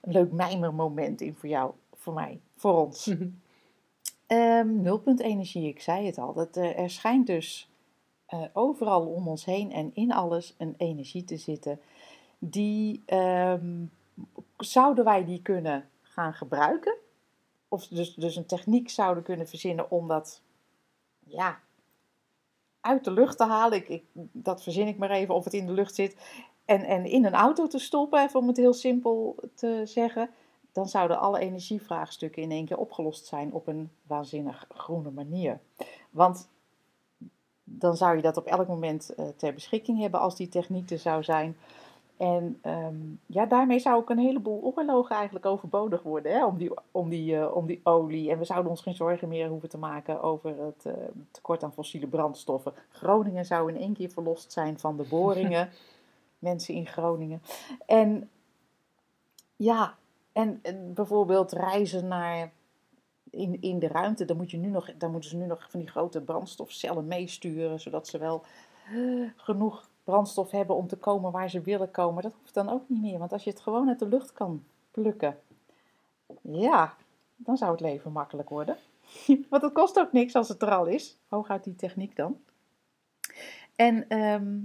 leuk 0.00 0.32
mijmermoment 0.32 1.20
in 1.20 1.34
voor 1.34 1.48
jou, 1.48 1.72
voor 1.94 2.12
mij, 2.12 2.40
voor 2.56 2.86
ons. 2.86 3.14
Nulpunt 4.64 5.20
energie, 5.20 5.68
ik 5.68 5.80
zei 5.80 6.06
het 6.06 6.18
al. 6.18 6.32
Dat, 6.32 6.56
er 6.56 6.90
schijnt 6.90 7.26
dus 7.26 7.68
eh, 8.26 8.42
overal 8.52 9.06
om 9.06 9.28
ons 9.28 9.44
heen 9.44 9.72
en 9.72 9.90
in 9.94 10.12
alles 10.12 10.54
een 10.58 10.74
energie 10.76 11.24
te 11.24 11.36
zitten. 11.36 11.80
Die 12.38 13.02
ehm, 13.06 13.84
zouden 14.56 15.04
wij 15.04 15.24
die 15.24 15.42
kunnen 15.42 15.88
gaan 16.02 16.34
gebruiken? 16.34 16.96
Of 17.68 17.86
dus, 17.86 18.14
dus 18.14 18.36
een 18.36 18.46
techniek 18.46 18.90
zouden 18.90 19.22
kunnen 19.22 19.48
verzinnen 19.48 19.90
om 19.90 20.08
dat 20.08 20.42
ja, 21.26 21.60
uit 22.80 23.04
de 23.04 23.10
lucht 23.10 23.36
te 23.36 23.44
halen. 23.44 23.78
Ik, 23.78 23.88
ik, 23.88 24.04
dat 24.32 24.62
verzin 24.62 24.86
ik 24.86 24.98
maar 24.98 25.10
even 25.10 25.34
of 25.34 25.44
het 25.44 25.54
in 25.54 25.66
de 25.66 25.72
lucht 25.72 25.94
zit. 25.94 26.16
En, 26.64 26.84
en 26.84 27.04
in 27.04 27.24
een 27.24 27.34
auto 27.34 27.66
te 27.66 27.78
stoppen, 27.78 28.22
even 28.22 28.40
om 28.40 28.46
het 28.46 28.56
heel 28.56 28.72
simpel 28.72 29.36
te 29.54 29.82
zeggen 29.84 30.30
dan 30.76 30.88
zouden 30.88 31.18
alle 31.18 31.38
energievraagstukken 31.38 32.42
in 32.42 32.50
één 32.50 32.64
keer 32.64 32.76
opgelost 32.78 33.26
zijn 33.26 33.52
op 33.52 33.66
een 33.66 33.90
waanzinnig 34.02 34.66
groene 34.68 35.10
manier. 35.10 35.60
Want 36.10 36.48
dan 37.68 37.96
zou 37.96 38.16
je 38.16 38.22
dat 38.22 38.36
op 38.36 38.46
elk 38.46 38.68
moment 38.68 39.14
eh, 39.14 39.26
ter 39.36 39.54
beschikking 39.54 40.00
hebben 40.00 40.20
als 40.20 40.36
die 40.36 40.48
techniek 40.48 40.90
er 40.90 40.98
zou 40.98 41.22
zijn. 41.22 41.56
En 42.16 42.58
ehm, 42.62 42.96
ja, 43.26 43.46
daarmee 43.46 43.78
zou 43.78 43.96
ook 43.96 44.10
een 44.10 44.18
heleboel 44.18 44.72
oorlogen 44.74 45.16
eigenlijk 45.16 45.46
overbodig 45.46 46.02
worden 46.02 46.32
hè, 46.32 46.44
om, 46.44 46.58
die, 46.58 46.70
om, 46.90 47.08
die, 47.08 47.36
eh, 47.36 47.56
om 47.56 47.66
die 47.66 47.80
olie. 47.82 48.30
En 48.30 48.38
we 48.38 48.44
zouden 48.44 48.70
ons 48.70 48.80
geen 48.80 48.94
zorgen 48.94 49.28
meer 49.28 49.48
hoeven 49.48 49.68
te 49.68 49.78
maken 49.78 50.22
over 50.22 50.58
het 50.58 50.86
eh, 50.86 50.92
tekort 51.30 51.62
aan 51.62 51.72
fossiele 51.72 52.06
brandstoffen. 52.06 52.72
Groningen 52.88 53.44
zou 53.44 53.72
in 53.72 53.80
één 53.80 53.94
keer 53.94 54.10
verlost 54.10 54.52
zijn 54.52 54.78
van 54.78 54.96
de 54.96 55.06
boringen. 55.08 55.70
Mensen 56.38 56.74
in 56.74 56.86
Groningen. 56.86 57.42
En 57.86 58.30
ja, 59.56 59.94
en 60.32 60.60
bijvoorbeeld 60.94 61.52
reizen 61.52 62.08
naar 62.08 62.52
in, 63.36 63.60
in 63.60 63.78
de 63.78 63.88
ruimte, 63.88 64.24
dan, 64.24 64.36
moet 64.36 64.50
je 64.50 64.56
nu 64.56 64.68
nog, 64.68 64.96
dan 64.96 65.10
moeten 65.10 65.30
ze 65.30 65.36
nu 65.36 65.46
nog 65.46 65.66
van 65.70 65.80
die 65.80 65.88
grote 65.88 66.20
brandstofcellen 66.20 67.06
meesturen, 67.06 67.80
zodat 67.80 68.08
ze 68.08 68.18
wel 68.18 68.42
eh, 68.86 69.28
genoeg 69.36 69.88
brandstof 70.04 70.50
hebben 70.50 70.76
om 70.76 70.86
te 70.86 70.96
komen 70.96 71.32
waar 71.32 71.50
ze 71.50 71.60
willen 71.60 71.90
komen. 71.90 72.22
Dat 72.22 72.32
hoeft 72.40 72.54
dan 72.54 72.68
ook 72.68 72.88
niet 72.88 73.00
meer, 73.00 73.18
want 73.18 73.32
als 73.32 73.44
je 73.44 73.50
het 73.50 73.60
gewoon 73.60 73.88
uit 73.88 73.98
de 73.98 74.08
lucht 74.08 74.32
kan 74.32 74.64
plukken, 74.90 75.38
ja, 76.40 76.94
dan 77.36 77.56
zou 77.56 77.70
het 77.70 77.80
leven 77.80 78.12
makkelijk 78.12 78.48
worden. 78.48 78.76
want 79.50 79.62
het 79.62 79.72
kost 79.72 79.98
ook 79.98 80.12
niks 80.12 80.34
als 80.34 80.48
het 80.48 80.62
er 80.62 80.70
al 80.70 80.86
is, 80.86 81.16
hooguit 81.28 81.64
die 81.64 81.76
techniek 81.76 82.16
dan. 82.16 82.40
En 83.76 84.08
ehm, 84.08 84.58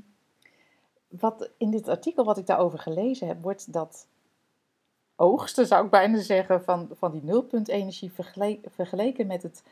wat 1.07 1.49
in 1.57 1.71
dit 1.71 1.87
artikel 1.87 2.23
wat 2.23 2.37
ik 2.37 2.45
daarover 2.45 2.79
gelezen 2.79 3.27
heb, 3.27 3.41
wordt 3.41 3.73
dat 3.73 4.07
oogsten, 5.21 5.67
zou 5.67 5.85
ik 5.85 5.91
bijna 5.91 6.19
zeggen, 6.21 6.63
van, 6.63 6.89
van 6.91 7.11
die 7.11 7.23
nulpuntenergie 7.23 8.11
vergele- 8.11 8.59
vergeleken 8.65 9.27
met, 9.27 9.43
het, 9.43 9.63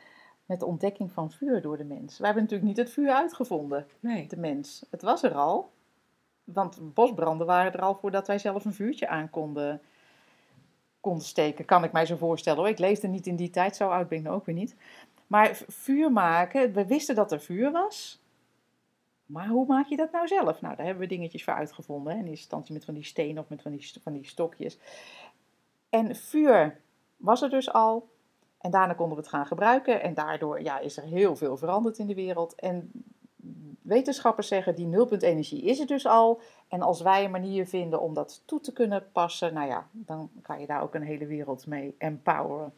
met 0.46 0.60
de 0.60 0.66
ontdekking 0.66 1.12
van 1.12 1.30
vuur 1.30 1.62
door 1.62 1.76
de 1.76 1.84
mens. 1.84 2.18
We 2.18 2.24
hebben 2.24 2.42
natuurlijk 2.42 2.68
niet 2.68 2.78
het 2.78 2.90
vuur 2.90 3.10
uitgevonden, 3.10 3.86
Nee. 4.00 4.26
de 4.28 4.36
mens. 4.36 4.84
Het 4.90 5.02
was 5.02 5.22
er 5.22 5.34
al, 5.34 5.70
want 6.44 6.94
bosbranden 6.94 7.46
waren 7.46 7.72
er 7.72 7.80
al 7.80 7.94
voordat 7.94 8.26
wij 8.26 8.38
zelf 8.38 8.64
een 8.64 8.72
vuurtje 8.72 9.08
aan 9.08 9.30
konden, 9.30 9.80
konden 11.00 11.24
steken, 11.24 11.64
kan 11.64 11.84
ik 11.84 11.92
mij 11.92 12.06
zo 12.06 12.16
voorstellen. 12.16 12.58
Hoor. 12.58 12.68
Ik 12.68 12.78
leefde 12.78 13.08
niet 13.08 13.26
in 13.26 13.36
die 13.36 13.50
tijd, 13.50 13.76
zo 13.76 13.88
oud 13.88 14.08
ben 14.08 14.18
ik 14.18 14.24
nou 14.24 14.36
ook 14.36 14.46
weer 14.46 14.54
niet. 14.54 14.74
Maar 15.26 15.60
vuur 15.68 16.12
maken, 16.12 16.72
we 16.72 16.86
wisten 16.86 17.14
dat 17.14 17.32
er 17.32 17.40
vuur 17.40 17.70
was. 17.70 18.20
Maar 19.26 19.46
hoe 19.48 19.66
maak 19.66 19.86
je 19.86 19.96
dat 19.96 20.12
nou 20.12 20.28
zelf? 20.28 20.60
Nou, 20.60 20.76
daar 20.76 20.86
hebben 20.86 21.02
we 21.02 21.14
dingetjes 21.14 21.44
voor 21.44 21.54
uitgevonden. 21.54 22.12
Hè? 22.12 22.18
In 22.18 22.24
eerste 22.24 22.40
instantie 22.40 22.74
met 22.74 22.84
van 22.84 22.94
die 22.94 23.04
stenen 23.04 23.42
of 23.42 23.48
met 23.48 23.62
van 23.62 23.70
die, 23.70 23.92
van 24.02 24.12
die 24.12 24.26
stokjes. 24.26 24.78
En 25.90 26.16
vuur 26.16 26.80
was 27.16 27.42
er 27.42 27.50
dus 27.50 27.72
al. 27.72 28.08
En 28.58 28.70
daarna 28.70 28.94
konden 28.94 29.16
we 29.16 29.22
het 29.22 29.32
gaan 29.32 29.46
gebruiken. 29.46 30.02
En 30.02 30.14
daardoor 30.14 30.62
ja, 30.62 30.78
is 30.78 30.96
er 30.96 31.02
heel 31.02 31.36
veel 31.36 31.56
veranderd 31.56 31.98
in 31.98 32.06
de 32.06 32.14
wereld. 32.14 32.54
En 32.54 32.90
wetenschappers 33.82 34.48
zeggen, 34.48 34.74
die 34.74 34.86
nulpuntenergie 34.86 35.62
is 35.62 35.80
er 35.80 35.86
dus 35.86 36.06
al. 36.06 36.40
En 36.68 36.82
als 36.82 37.00
wij 37.00 37.24
een 37.24 37.30
manier 37.30 37.66
vinden 37.66 38.00
om 38.00 38.14
dat 38.14 38.42
toe 38.44 38.60
te 38.60 38.72
kunnen 38.72 39.10
passen, 39.12 39.54
nou 39.54 39.68
ja, 39.68 39.88
dan 39.92 40.30
kan 40.42 40.60
je 40.60 40.66
daar 40.66 40.82
ook 40.82 40.94
een 40.94 41.02
hele 41.02 41.26
wereld 41.26 41.66
mee 41.66 41.94
empoweren. 41.98 42.72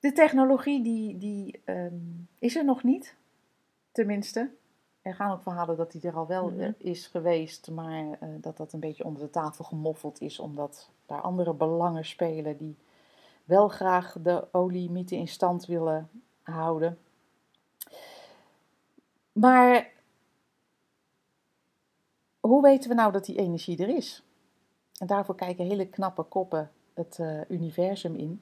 De 0.00 0.12
technologie 0.12 0.82
die, 0.82 1.18
die 1.18 1.60
ehm, 1.64 1.96
is 2.38 2.56
er 2.56 2.64
nog 2.64 2.82
niet, 2.82 3.16
tenminste. 3.92 4.50
Er 5.02 5.14
gaan 5.14 5.32
ook 5.32 5.42
verhalen 5.42 5.76
dat 5.76 5.92
die 5.92 6.00
er 6.02 6.16
al 6.16 6.26
wel 6.26 6.50
Mhm. 6.50 6.60
eh, 6.60 6.68
is 6.78 7.06
geweest, 7.06 7.70
maar 7.70 8.16
eh, 8.20 8.28
dat 8.40 8.56
dat 8.56 8.72
een 8.72 8.80
beetje 8.80 9.04
onder 9.04 9.22
de 9.22 9.30
tafel 9.30 9.64
gemoffeld 9.64 10.20
is, 10.20 10.38
omdat 10.38 10.90
daar 11.06 11.20
andere 11.20 11.54
belangen 11.54 12.04
spelen 12.04 12.56
die 12.56 12.76
wel 13.44 13.68
graag 13.68 14.16
de 14.22 14.48
oliemythe 14.52 15.16
in 15.16 15.28
stand 15.28 15.66
willen 15.66 16.10
houden. 16.42 16.98
Maar 19.32 19.90
hoe 22.40 22.62
weten 22.62 22.88
we 22.88 22.94
nou 22.94 23.12
dat 23.12 23.24
die 23.24 23.38
energie 23.38 23.78
er 23.82 23.88
is? 23.96 24.22
En 24.98 25.06
daarvoor 25.06 25.34
kijken 25.34 25.66
hele 25.66 25.86
knappe 25.88 26.22
koppen 26.22 26.70
het 26.94 27.18
eh, 27.18 27.40
universum 27.50 28.14
in. 28.16 28.40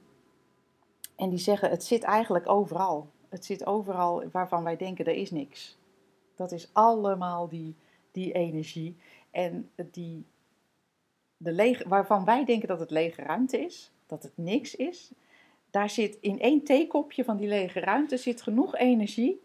En 1.15 1.29
die 1.29 1.39
zeggen, 1.39 1.69
het 1.69 1.83
zit 1.83 2.03
eigenlijk 2.03 2.49
overal. 2.49 3.07
Het 3.29 3.45
zit 3.45 3.65
overal 3.65 4.23
waarvan 4.31 4.63
wij 4.63 4.77
denken, 4.77 5.05
er 5.05 5.13
is 5.15 5.31
niks. 5.31 5.77
Dat 6.37 6.51
is 6.51 6.69
allemaal 6.73 7.47
die, 7.47 7.75
die 8.11 8.31
energie. 8.31 8.97
En 9.31 9.71
die, 9.91 10.25
de 11.37 11.51
lege, 11.51 11.87
waarvan 11.87 12.25
wij 12.25 12.45
denken 12.45 12.67
dat 12.67 12.79
het 12.79 12.91
lege 12.91 13.21
ruimte 13.21 13.59
is, 13.59 13.91
dat 14.05 14.23
het 14.23 14.33
niks 14.35 14.75
is. 14.75 15.11
Daar 15.69 15.89
zit 15.89 16.17
in 16.21 16.39
één 16.39 16.63
theekopje 16.63 17.23
van 17.23 17.37
die 17.37 17.47
lege 17.47 17.79
ruimte 17.79 18.17
zit 18.17 18.41
genoeg 18.41 18.75
energie 18.75 19.41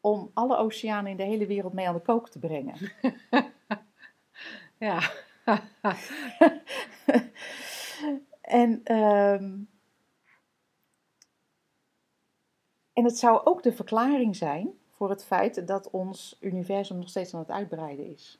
om 0.00 0.30
alle 0.34 0.56
oceanen 0.56 1.10
in 1.10 1.16
de 1.16 1.22
hele 1.22 1.46
wereld 1.46 1.72
mee 1.72 1.88
aan 1.88 1.94
de 1.94 2.00
kook 2.00 2.28
te 2.28 2.38
brengen. 2.38 2.76
Ja. 4.78 5.00
en, 8.40 8.80
ehm, 8.84 9.58
en 12.92 13.04
het 13.04 13.18
zou 13.18 13.44
ook 13.44 13.62
de 13.62 13.72
verklaring 13.72 14.36
zijn 14.36 14.78
voor 15.04 15.12
het 15.12 15.24
feit 15.24 15.66
dat 15.66 15.90
ons 15.90 16.36
universum 16.40 16.98
nog 16.98 17.08
steeds 17.08 17.34
aan 17.34 17.40
het 17.40 17.50
uitbreiden 17.50 18.06
is. 18.06 18.38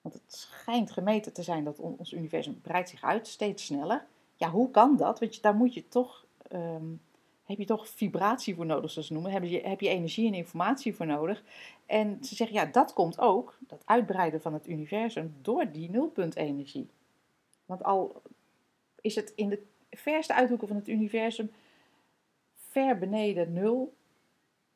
Want 0.00 0.14
het 0.14 0.34
schijnt 0.34 0.90
gemeten 0.90 1.32
te 1.32 1.42
zijn 1.42 1.64
dat 1.64 1.78
on- 1.78 1.96
ons 1.98 2.12
universum 2.12 2.60
breidt 2.60 2.88
zich 2.88 3.02
uit 3.02 3.26
steeds 3.26 3.64
sneller. 3.64 4.06
Ja, 4.34 4.50
hoe 4.50 4.70
kan 4.70 4.96
dat? 4.96 5.18
Want 5.18 5.42
daar 5.42 5.54
moet 5.54 5.74
je 5.74 5.88
toch, 5.88 6.26
ehm, 6.48 6.84
heb 7.44 7.58
je 7.58 7.64
toch 7.64 7.88
vibratie 7.88 8.54
voor 8.54 8.66
nodig, 8.66 8.90
zoals 8.90 9.06
ze 9.06 9.12
noemen. 9.12 9.32
Heb 9.32 9.44
je, 9.44 9.60
heb 9.60 9.80
je 9.80 9.88
energie 9.88 10.26
en 10.26 10.34
informatie 10.34 10.94
voor 10.94 11.06
nodig. 11.06 11.42
En 11.86 12.24
ze 12.24 12.34
zeggen, 12.34 12.56
ja, 12.56 12.64
dat 12.64 12.92
komt 12.92 13.18
ook, 13.18 13.58
dat 13.60 13.82
uitbreiden 13.84 14.40
van 14.40 14.52
het 14.52 14.68
universum, 14.68 15.34
door 15.42 15.70
die 15.72 15.90
nulpuntenergie. 15.90 16.88
Want 17.66 17.82
al 17.82 18.22
is 19.00 19.14
het 19.14 19.32
in 19.36 19.48
de 19.48 19.62
verste 19.90 20.34
uithoeken 20.34 20.68
van 20.68 20.76
het 20.76 20.88
universum 20.88 21.50
ver 22.54 22.98
beneden 22.98 23.52
nul, 23.52 23.95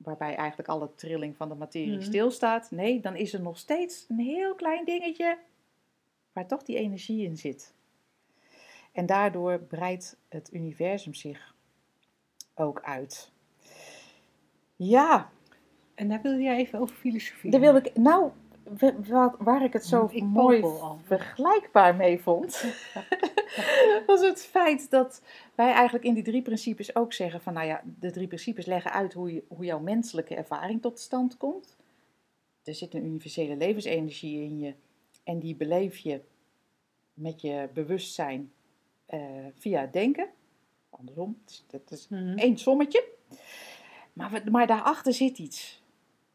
waarbij 0.03 0.35
eigenlijk 0.37 0.69
alle 0.69 0.95
trilling 0.95 1.37
van 1.37 1.49
de 1.49 1.55
materie 1.55 1.93
Mhm. 1.97 2.03
stilstaat. 2.03 2.71
Nee, 2.71 3.01
dan 3.01 3.17
is 3.17 3.33
er 3.33 3.41
nog 3.41 3.59
steeds 3.59 4.05
een 4.09 4.19
heel 4.19 4.55
klein 4.55 4.85
dingetje 4.85 5.39
waar 6.33 6.47
toch 6.47 6.63
die 6.63 6.77
energie 6.77 7.25
in 7.25 7.37
zit. 7.37 7.75
En 8.93 9.07
daardoor 9.07 9.59
breidt 9.59 10.17
het 10.29 10.53
universum 10.53 11.15
zich 11.15 11.55
ook 12.55 12.81
uit. 12.83 13.31
Ja, 14.77 15.31
En 15.95 16.09
daar 16.09 16.23
wilde 16.23 16.43
jij 16.43 16.57
even 16.57 16.79
over 16.79 16.97
filosofie. 16.97 17.51
daar 17.51 17.61
wil 17.61 17.75
ik, 17.77 17.97
nou, 17.97 18.31
wa- 18.79 18.95
wa- 19.09 19.35
waar 19.39 19.65
ik 19.65 19.73
het 19.73 19.85
zo 19.85 20.09
Ik 20.13 20.23
mooi 20.23 20.65
vergelijkbaar 21.03 21.97
mee 21.97 22.21
vond, 22.21 22.65
was 24.07 24.21
het 24.21 24.43
feit 24.43 24.91
dat 24.91 25.23
wij 25.55 25.73
eigenlijk 25.73 26.05
in 26.05 26.15
die 26.15 26.23
drie 26.23 26.43
principes 26.43 26.95
ook 26.97 27.13
zeggen 27.13 27.41
van, 27.41 27.53
nou 27.53 27.67
ja, 27.67 27.83
de 27.99 28.11
drie 28.11 28.27
principes 28.27 28.67
leggen 28.67 28.93
uit 28.93 29.13
hoe, 29.13 29.35
je, 29.35 29.45
hoe 29.49 29.65
jouw 29.65 29.79
menselijke 29.81 30.35
ervaring 30.35 30.83
tot 30.83 30.99
stand 30.99 31.37
komt. 31.37 31.77
Er 32.65 32.75
zit 32.75 32.95
een 32.95 33.05
universele 33.05 33.57
levensenergie 33.57 34.43
in 34.43 34.59
je 34.59 34.75
en 35.25 35.39
die 35.39 35.55
beleef 35.57 35.97
je 35.97 36.21
met 37.15 37.41
je 37.41 37.69
bewustzijn 37.75 38.53
eh, 39.07 39.21
via 39.59 39.81
het 39.81 39.93
denken. 39.93 40.29
Andersom, 40.91 41.39
het 41.71 41.91
is, 41.91 42.09
Mhm. 42.09 42.39
één 42.39 42.59
sommetje. 42.59 43.05
Maar, 44.13 44.43
maar 44.51 44.67
daarachter 44.67 45.13
zit 45.13 45.39
iets. 45.39 45.83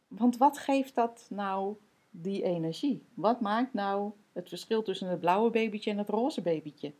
Want 0.07 0.37
wat 0.37 0.57
geeft 0.57 0.95
dat 0.95 1.27
nou 1.29 1.75
die 2.21 2.43
energie? 2.43 3.03
Wat 3.13 3.41
maakt 3.41 3.73
nou 3.73 4.11
het 4.33 4.49
verschil 4.49 4.81
tussen 4.83 5.09
het 5.09 5.19
blauwe 5.19 5.49
babytje 5.49 5.91
en 5.91 5.97
het 5.97 6.09
roze 6.09 6.41
babytje? 6.41 6.93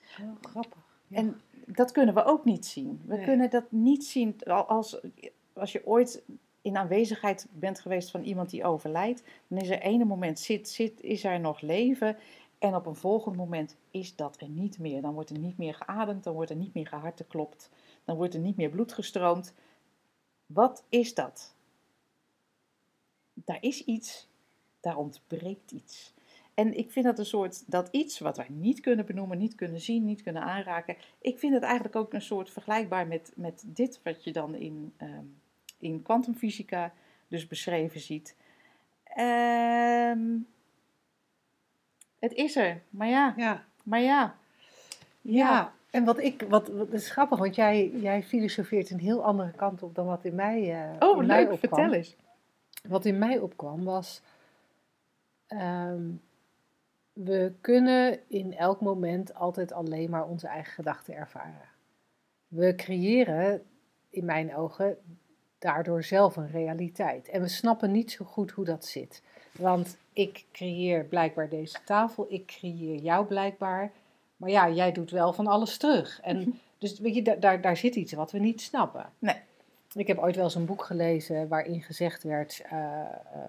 Heel 0.00 0.36
grappig. 0.40 0.84
Ja. 1.06 1.16
En 1.16 1.40
dat 1.66 1.92
kunnen 1.92 2.14
we 2.14 2.24
ook 2.24 2.44
niet 2.44 2.66
zien. 2.66 3.02
We 3.06 3.16
Nee. 3.16 3.24
kunnen 3.24 3.50
dat 3.50 3.70
niet 3.72 4.04
zien 4.04 4.36
al- 4.44 4.66
als, 4.66 5.00
als 5.52 5.72
je 5.72 5.86
ooit 5.86 6.22
in 6.62 6.76
aanwezigheid 6.76 7.46
bent 7.50 7.80
geweest 7.80 8.10
van 8.10 8.22
iemand 8.22 8.50
die 8.50 8.64
overlijdt. 8.64 9.22
Dan 9.48 9.58
is 9.58 9.68
er 9.68 9.80
ene 9.80 10.04
moment 10.04 10.38
zit, 10.38 10.68
zit, 10.68 11.00
is 11.00 11.24
er 11.24 11.40
nog 11.40 11.60
leven. 11.60 12.16
En 12.58 12.74
op 12.74 12.86
een 12.86 12.94
volgend 12.94 13.36
moment 13.36 13.76
is 13.90 14.16
dat 14.16 14.40
er 14.40 14.48
niet 14.48 14.78
meer. 14.78 15.02
Dan 15.02 15.14
wordt 15.14 15.30
er 15.30 15.38
niet 15.38 15.58
meer 15.58 15.74
geademd, 15.74 16.24
dan 16.24 16.34
wordt 16.34 16.50
er 16.50 16.56
niet 16.56 16.74
meer 16.74 16.86
geharteklopt, 16.86 17.70
dan 18.04 18.16
wordt 18.16 18.34
er 18.34 18.40
niet 18.40 18.56
meer 18.56 18.70
bloed 18.70 18.92
gestroomd. 18.92 19.54
Wat 20.46 20.84
is 20.88 21.14
dat? 21.14 21.54
Daar 23.44 23.58
is 23.60 23.84
iets, 23.84 24.28
daar 24.80 24.96
ontbreekt 24.96 25.70
iets. 25.70 26.14
En 26.54 26.78
ik 26.78 26.90
vind 26.90 27.04
dat 27.04 27.18
een 27.18 27.26
soort, 27.26 27.70
dat 27.70 27.88
iets 27.90 28.18
wat 28.18 28.36
wij 28.36 28.46
niet 28.48 28.80
kunnen 28.80 29.06
benoemen, 29.06 29.38
niet 29.38 29.54
kunnen 29.54 29.80
zien, 29.80 30.04
niet 30.04 30.22
kunnen 30.22 30.42
aanraken. 30.42 30.96
Ik 31.20 31.38
vind 31.38 31.54
het 31.54 31.62
eigenlijk 31.62 31.96
ook 31.96 32.12
een 32.12 32.22
soort 32.22 32.50
vergelijkbaar 32.50 33.06
met, 33.06 33.32
met 33.34 33.62
dit 33.66 34.00
wat 34.02 34.24
je 34.24 34.32
dan 34.32 34.54
in, 34.54 34.92
ehm, 34.96 35.24
in 35.78 36.02
kwantumfysica 36.02 36.92
dus 37.28 37.46
beschreven 37.46 38.00
ziet. 38.00 38.36
Ehm, 39.04 40.38
het 42.18 42.32
is 42.32 42.56
er, 42.56 42.82
maar 42.90 43.08
ja, 43.08 43.34
Ja, 43.36 43.64
maar 43.82 44.00
ja. 44.00 44.36
ja. 45.20 45.74
En 45.90 46.04
wat 46.04 46.18
ik, 46.18 46.44
wat, 46.48 46.68
wat 46.68 46.92
is 46.92 47.10
grappig, 47.10 47.38
want 47.38 47.54
jij, 47.54 47.90
jij 47.90 48.22
filosofeert 48.22 48.90
een 48.90 48.98
heel 48.98 49.24
andere 49.24 49.52
kant 49.52 49.82
op 49.82 49.94
dan 49.94 50.06
wat 50.06 50.24
in 50.24 50.34
mij, 50.34 50.74
eh 50.74 51.08
Oh, 51.08 51.22
in 51.22 51.26
leuk, 51.26 51.58
vertel 51.58 51.92
eens. 51.92 52.16
Wat 52.88 53.04
in 53.04 53.18
mij 53.18 53.38
opkwam 53.38 53.84
was, 53.84 54.20
ehm, 55.46 56.02
we 57.12 57.52
kunnen 57.60 58.18
in 58.28 58.56
elk 58.56 58.80
moment 58.80 59.34
altijd 59.34 59.72
alleen 59.72 60.10
maar 60.10 60.26
onze 60.26 60.46
eigen 60.46 60.72
gedachten 60.72 61.14
ervaren. 61.14 61.68
We 62.48 62.74
creëren, 62.74 63.62
in 64.10 64.24
mijn 64.24 64.56
ogen, 64.56 64.96
daardoor 65.58 66.02
zelf 66.04 66.36
een 66.36 66.50
realiteit. 66.50 67.28
En 67.28 67.40
we 67.40 67.48
snappen 67.48 67.90
niet 67.90 68.10
zo 68.12 68.24
goed 68.24 68.50
hoe 68.50 68.64
dat 68.64 68.84
zit. 68.84 69.22
Want 69.52 69.96
ik 70.12 70.44
creëer 70.52 71.04
blijkbaar 71.04 71.48
deze 71.48 71.78
tafel, 71.84 72.26
ik 72.28 72.46
creëer 72.46 72.96
jou 73.00 73.26
blijkbaar. 73.26 73.92
Maar 74.36 74.50
ja, 74.50 74.70
jij 74.70 74.92
doet 74.92 75.10
wel 75.10 75.32
van 75.32 75.46
alles 75.46 75.76
terug. 75.76 76.20
En 76.20 76.60
dus 76.78 76.98
weet 76.98 77.14
je, 77.14 77.22
da- 77.22 77.34
daar, 77.34 77.60
daar 77.60 77.76
zit 77.76 77.94
iets 77.94 78.12
wat 78.12 78.32
we 78.32 78.38
niet 78.38 78.60
snappen. 78.60 79.12
Nee. 79.18 79.36
Ik 79.96 80.06
heb 80.06 80.18
ooit 80.18 80.34
wel 80.36 80.44
eens 80.44 80.54
een 80.54 80.66
boek 80.66 80.84
gelezen 80.84 81.48
waarin 81.48 81.82
gezegd 81.82 82.22
werd: 82.22 82.62
eh, 82.70 82.78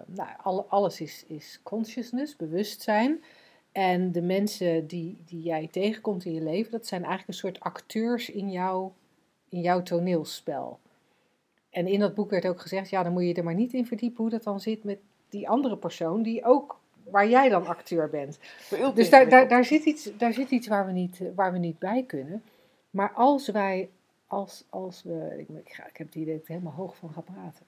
nou, 0.06 0.30
alle- 0.42 0.66
alles 0.68 1.02
is, 1.02 1.26
is 1.28 1.60
consciousness, 1.64 2.36
bewustzijn. 2.36 3.24
En 3.72 4.12
de 4.12 4.22
mensen 4.22 4.88
die, 4.88 5.18
die 5.26 5.42
jij 5.42 5.68
tegenkomt 5.72 6.26
in 6.26 6.34
je 6.34 6.42
leven, 6.42 6.72
dat 6.72 6.88
zijn 6.88 7.02
eigenlijk 7.04 7.30
een 7.30 7.50
soort 7.50 7.60
acteurs 7.60 8.30
in, 8.30 8.52
jouw 8.52 8.94
in 9.50 9.62
jouw 9.62 9.84
toneelspel. 9.84 10.80
En 11.70 11.88
in 11.88 12.00
dat 12.00 12.16
boek 12.16 12.30
werd 12.30 12.48
ook 12.48 12.62
gezegd: 12.62 12.90
ja, 12.90 13.04
dan 13.04 13.14
moet 13.14 13.24
je 13.24 13.34
er 13.34 13.44
maar 13.44 13.54
niet 13.54 13.74
in 13.74 13.86
verdiepen 13.86 14.22
hoe 14.22 14.30
dat 14.30 14.44
dan 14.44 14.60
zit 14.60 14.84
met 14.84 15.00
die 15.30 15.50
andere 15.50 15.78
persoon, 15.78 16.22
die 16.22 16.46
ook, 16.46 16.80
waar 17.04 17.30
jij 17.30 17.50
dan 17.50 17.68
acteur 17.68 18.10
bent. 18.10 18.40
Dus 18.94 19.10
daar, 19.10 19.30
daar, 19.30 19.48
daar, 19.48 19.66
zit 19.66 19.86
iets, 19.86 20.10
daar 20.18 20.34
zit 20.34 20.52
iets 20.52 20.68
waar 20.68 20.86
we 20.86 20.92
niet, 20.92 21.22
waar 21.36 21.52
we 21.52 21.58
niet 21.58 21.80
bij 21.80 22.04
kunnen. 22.04 22.44
Maar 22.90 23.12
als 23.12 23.48
wij, 23.48 23.90
als, 24.28 24.66
als 24.70 25.04
we, 25.04 25.36
ik, 25.38 25.50
ik, 25.50 25.70
ga- 25.74 25.88
ik 25.88 25.98
heb 25.98 26.08
het 26.08 26.16
idee 26.16 26.34
dat 26.34 26.42
ik 26.42 26.48
er 26.48 26.54
helemaal 26.54 26.74
hoog 26.78 26.96
van 26.98 27.14
ga 27.14 27.22
praten. 27.22 27.66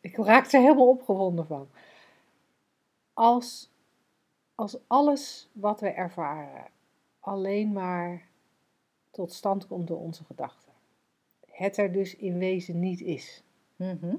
Ik 0.00 0.16
raak 0.16 0.52
er 0.52 0.60
helemaal 0.60 0.88
opgewonden 0.88 1.46
van. 1.46 1.68
Als, 3.12 3.70
als 4.54 4.78
alles 4.86 5.48
wat 5.52 5.80
we 5.80 5.88
ervaren 5.88 6.66
alleen 7.20 7.72
maar 7.72 8.28
tot 9.10 9.32
stand 9.32 9.66
komt 9.66 9.86
door 9.88 9.98
onze 10.00 10.24
gedachten. 10.24 10.72
Het 11.46 11.76
er 11.76 11.92
dus 11.92 12.16
in 12.16 12.38
wezen 12.38 12.78
niet 12.80 13.00
is 13.00 13.42
Mhm. 13.76 14.16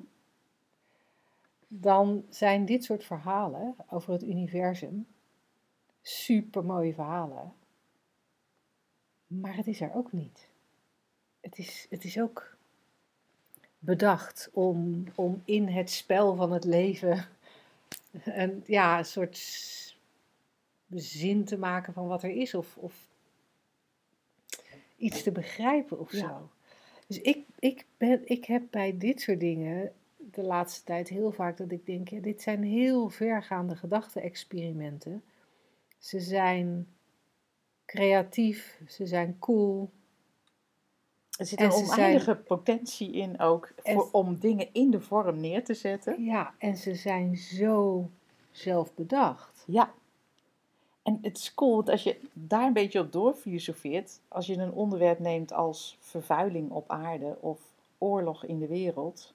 dan 1.67 2.25
zijn 2.29 2.65
dit 2.65 2.83
soort 2.83 3.03
verhalen 3.03 3.75
over 3.89 4.13
het 4.13 4.23
universum 4.23 5.07
super 6.01 6.65
mooie 6.65 6.93
verhalen. 6.93 7.53
Maar 9.27 9.55
het 9.55 9.67
is 9.67 9.81
er 9.81 9.93
ook 9.93 10.11
niet. 10.11 10.49
Het 11.41 11.57
is, 11.57 11.87
het 11.89 12.03
is 12.03 12.19
ook 12.19 12.55
bedacht 13.79 14.49
om, 14.53 15.03
om 15.15 15.41
in 15.45 15.67
het 15.67 15.89
spel 15.89 16.35
van 16.35 16.51
het 16.51 16.63
leven 16.63 17.25
een, 18.23 18.63
ja, 18.65 18.97
een 18.97 19.05
soort 19.05 19.37
zin 20.89 21.45
te 21.45 21.57
maken 21.57 21.93
van 21.93 22.07
wat 22.07 22.23
er 22.23 22.29
is. 22.29 22.53
Of, 22.53 22.77
of 22.77 23.07
iets 24.97 25.23
te 25.23 25.31
begrijpen 25.31 25.99
of 25.99 26.11
Ja. 26.11 26.17
zo. 26.19 26.49
Dus 27.07 27.21
ik, 27.21 27.45
ik, 27.59 27.85
ben, 27.97 28.21
ik 28.25 28.45
heb 28.45 28.63
bij 28.69 28.97
dit 28.97 29.21
soort 29.21 29.39
dingen 29.39 29.93
de 30.17 30.43
laatste 30.43 30.83
tijd 30.83 31.09
heel 31.09 31.31
vaak 31.31 31.57
dat 31.57 31.71
ik 31.71 31.85
denk, 31.85 32.07
ja, 32.09 32.19
dit 32.19 32.41
zijn 32.41 32.63
heel 32.63 33.09
vergaande 33.09 33.75
gedachte-experimenten. 33.75 35.23
Ze 35.97 36.19
zijn 36.19 36.87
creatief, 37.85 38.81
ze 38.87 39.05
zijn 39.05 39.39
cool. 39.39 39.91
Er 41.41 41.47
zit 41.47 41.59
En 41.59 41.65
een 41.65 41.71
zijn- 41.71 41.87
oneindige 41.89 42.35
potentie 42.35 43.11
in 43.11 43.39
ook 43.39 43.71
voor, 43.77 44.09
om 44.11 44.39
dingen 44.39 44.67
in 44.73 44.91
de 44.91 44.99
vorm 45.01 45.39
neer 45.39 45.63
te 45.63 45.73
zetten. 45.73 46.23
Ja, 46.23 46.53
en 46.57 46.77
ze 46.77 46.95
zijn 46.95 47.37
zo 47.37 48.09
zelfbedacht. 48.51 49.63
Ja. 49.67 49.93
En 51.03 51.19
het 51.21 51.37
is 51.37 51.53
cool, 51.53 51.75
want 51.75 51.89
als 51.89 52.03
je 52.03 52.19
daar 52.33 52.65
een 52.65 52.73
beetje 52.73 52.99
op 52.99 53.11
doorfilosofeert, 53.11 54.19
als 54.27 54.45
je 54.45 54.57
een 54.57 54.71
onderwerp 54.71 55.19
neemt 55.19 55.53
als 55.53 55.97
vervuiling 55.99 56.71
op 56.71 56.89
aarde 56.89 57.37
of 57.39 57.59
oorlog 57.97 58.45
in 58.45 58.59
de 58.59 58.67
wereld, 58.67 59.33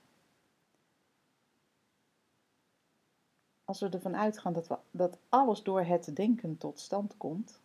als 3.64 3.80
we 3.80 3.88
ervan 3.88 4.16
uitgaan 4.16 4.52
dat, 4.52 4.66
we, 4.66 4.76
dat 4.90 5.18
alles 5.28 5.62
door 5.62 5.80
het 5.82 6.16
denken 6.16 6.58
tot 6.58 6.78
stand 6.80 7.16
komt, 7.16 7.60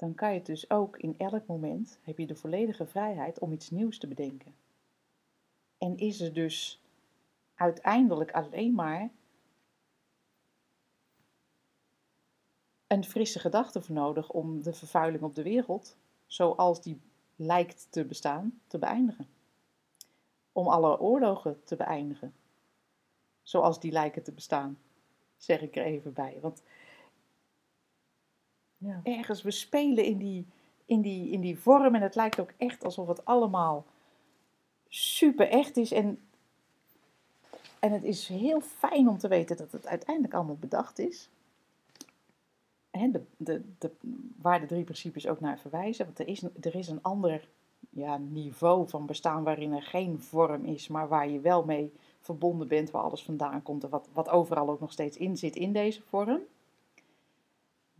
dan 0.00 0.14
kan 0.14 0.28
je 0.28 0.36
het 0.36 0.46
dus 0.46 0.70
ook 0.70 0.98
in 0.98 1.14
elk 1.18 1.46
moment, 1.46 1.98
heb 2.02 2.18
je 2.18 2.26
de 2.26 2.36
volledige 2.36 2.86
vrijheid 2.86 3.38
om 3.38 3.52
iets 3.52 3.70
nieuws 3.70 3.98
te 3.98 4.06
bedenken. 4.06 4.54
En 5.78 5.96
is 5.96 6.20
er 6.20 6.32
dus 6.32 6.82
uiteindelijk 7.54 8.32
alleen 8.32 8.74
maar 8.74 9.10
een 12.86 13.04
frisse 13.04 13.38
gedachte 13.38 13.82
voor 13.82 13.94
nodig 13.94 14.30
om 14.30 14.62
de 14.62 14.72
vervuiling 14.72 15.22
op 15.22 15.34
de 15.34 15.42
wereld, 15.42 15.96
zoals 16.26 16.82
die 16.82 17.00
lijkt 17.36 17.86
te 17.90 18.04
bestaan, 18.04 18.60
te 18.66 18.78
beëindigen. 18.78 19.28
Om 20.52 20.68
alle 20.68 21.00
oorlogen 21.00 21.64
te 21.64 21.76
beëindigen, 21.76 22.34
zoals 23.42 23.80
die 23.80 23.92
lijken 23.92 24.22
te 24.22 24.32
bestaan, 24.32 24.78
zeg 25.36 25.60
ik 25.60 25.76
er 25.76 25.84
even 25.84 26.12
bij. 26.12 26.38
Want 26.40 26.62
Ja. 28.82 29.00
ergens, 29.02 29.42
we 29.42 29.50
spelen 29.50 30.04
in 30.04 30.18
die, 30.18 30.46
in, 30.84 31.00
die, 31.00 31.30
in 31.30 31.40
die 31.40 31.58
vorm 31.58 31.94
en 31.94 32.02
het 32.02 32.14
lijkt 32.14 32.40
ook 32.40 32.52
echt 32.56 32.84
alsof 32.84 33.08
het 33.08 33.24
allemaal 33.24 33.84
super 34.88 35.48
echt 35.48 35.76
is. 35.76 35.92
En, 35.92 36.18
en 37.78 37.92
het 37.92 38.04
is 38.04 38.28
heel 38.28 38.60
fijn 38.60 39.08
om 39.08 39.18
te 39.18 39.28
weten 39.28 39.56
dat 39.56 39.72
het 39.72 39.86
uiteindelijk 39.86 40.34
allemaal 40.34 40.56
bedacht 40.56 40.98
is. 40.98 41.28
En 42.90 43.12
de, 43.12 43.22
de, 43.36 43.62
de, 43.78 43.90
waar 44.36 44.60
de 44.60 44.66
drie 44.66 44.84
principes 44.84 45.26
ook 45.26 45.40
naar 45.40 45.58
verwijzen. 45.58 46.04
Want 46.04 46.18
er 46.18 46.28
is, 46.28 46.42
er 46.60 46.74
is 46.74 46.88
een 46.88 47.02
ander 47.02 47.48
ja, 47.90 48.16
niveau 48.16 48.88
van 48.88 49.06
bestaan 49.06 49.44
waarin 49.44 49.72
er 49.72 49.82
geen 49.82 50.20
vorm 50.20 50.64
is, 50.64 50.88
maar 50.88 51.08
waar 51.08 51.28
je 51.28 51.40
wel 51.40 51.64
mee 51.64 51.92
verbonden 52.20 52.68
bent, 52.68 52.90
waar 52.90 53.02
alles 53.02 53.22
vandaan 53.22 53.62
komt 53.62 53.84
en 53.84 53.90
wat, 53.90 54.08
wat 54.12 54.28
overal 54.28 54.70
ook 54.70 54.80
nog 54.80 54.92
steeds 54.92 55.16
in 55.16 55.36
zit 55.36 55.56
in 55.56 55.72
deze 55.72 56.02
vorm. 56.02 56.40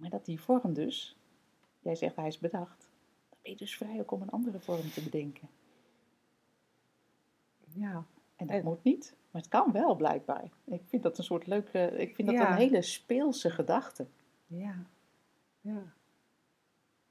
Maar 0.01 0.11
dat 0.11 0.25
die 0.25 0.41
vorm 0.41 0.73
dus, 0.75 1.17
jij 1.81 1.95
zegt 1.95 2.17
hij 2.17 2.27
is 2.27 2.39
bedacht, 2.39 2.89
dan 3.29 3.39
ben 3.43 3.53
je 3.53 3.59
dus 3.59 3.77
vrij 3.77 4.01
ook 4.01 4.11
om 4.11 4.23
een 4.23 4.31
andere 4.31 4.61
vorm 4.61 4.91
te 4.91 5.03
bedenken. 5.03 5.49
Ja. 7.73 8.05
En 8.37 8.47
dat 8.47 8.57
En- 8.57 8.65
moet 8.65 8.83
niet, 8.85 9.15
maar 9.31 9.41
het 9.43 9.51
kan 9.51 9.73
wel 9.73 9.95
blijkbaar. 9.95 10.51
Ik 10.65 10.83
vind 10.89 11.03
dat 11.03 11.19
een 11.19 11.25
soort 11.25 11.47
leuke, 11.47 11.79
ik 11.97 12.15
vind 12.15 12.29
dat 12.29 12.37
Ja. 12.37 12.51
een 12.51 12.57
hele 12.57 12.83
speelse 12.83 13.51
gedachte. 13.51 14.07
Ja. 14.47 14.75
Ja. 15.61 15.83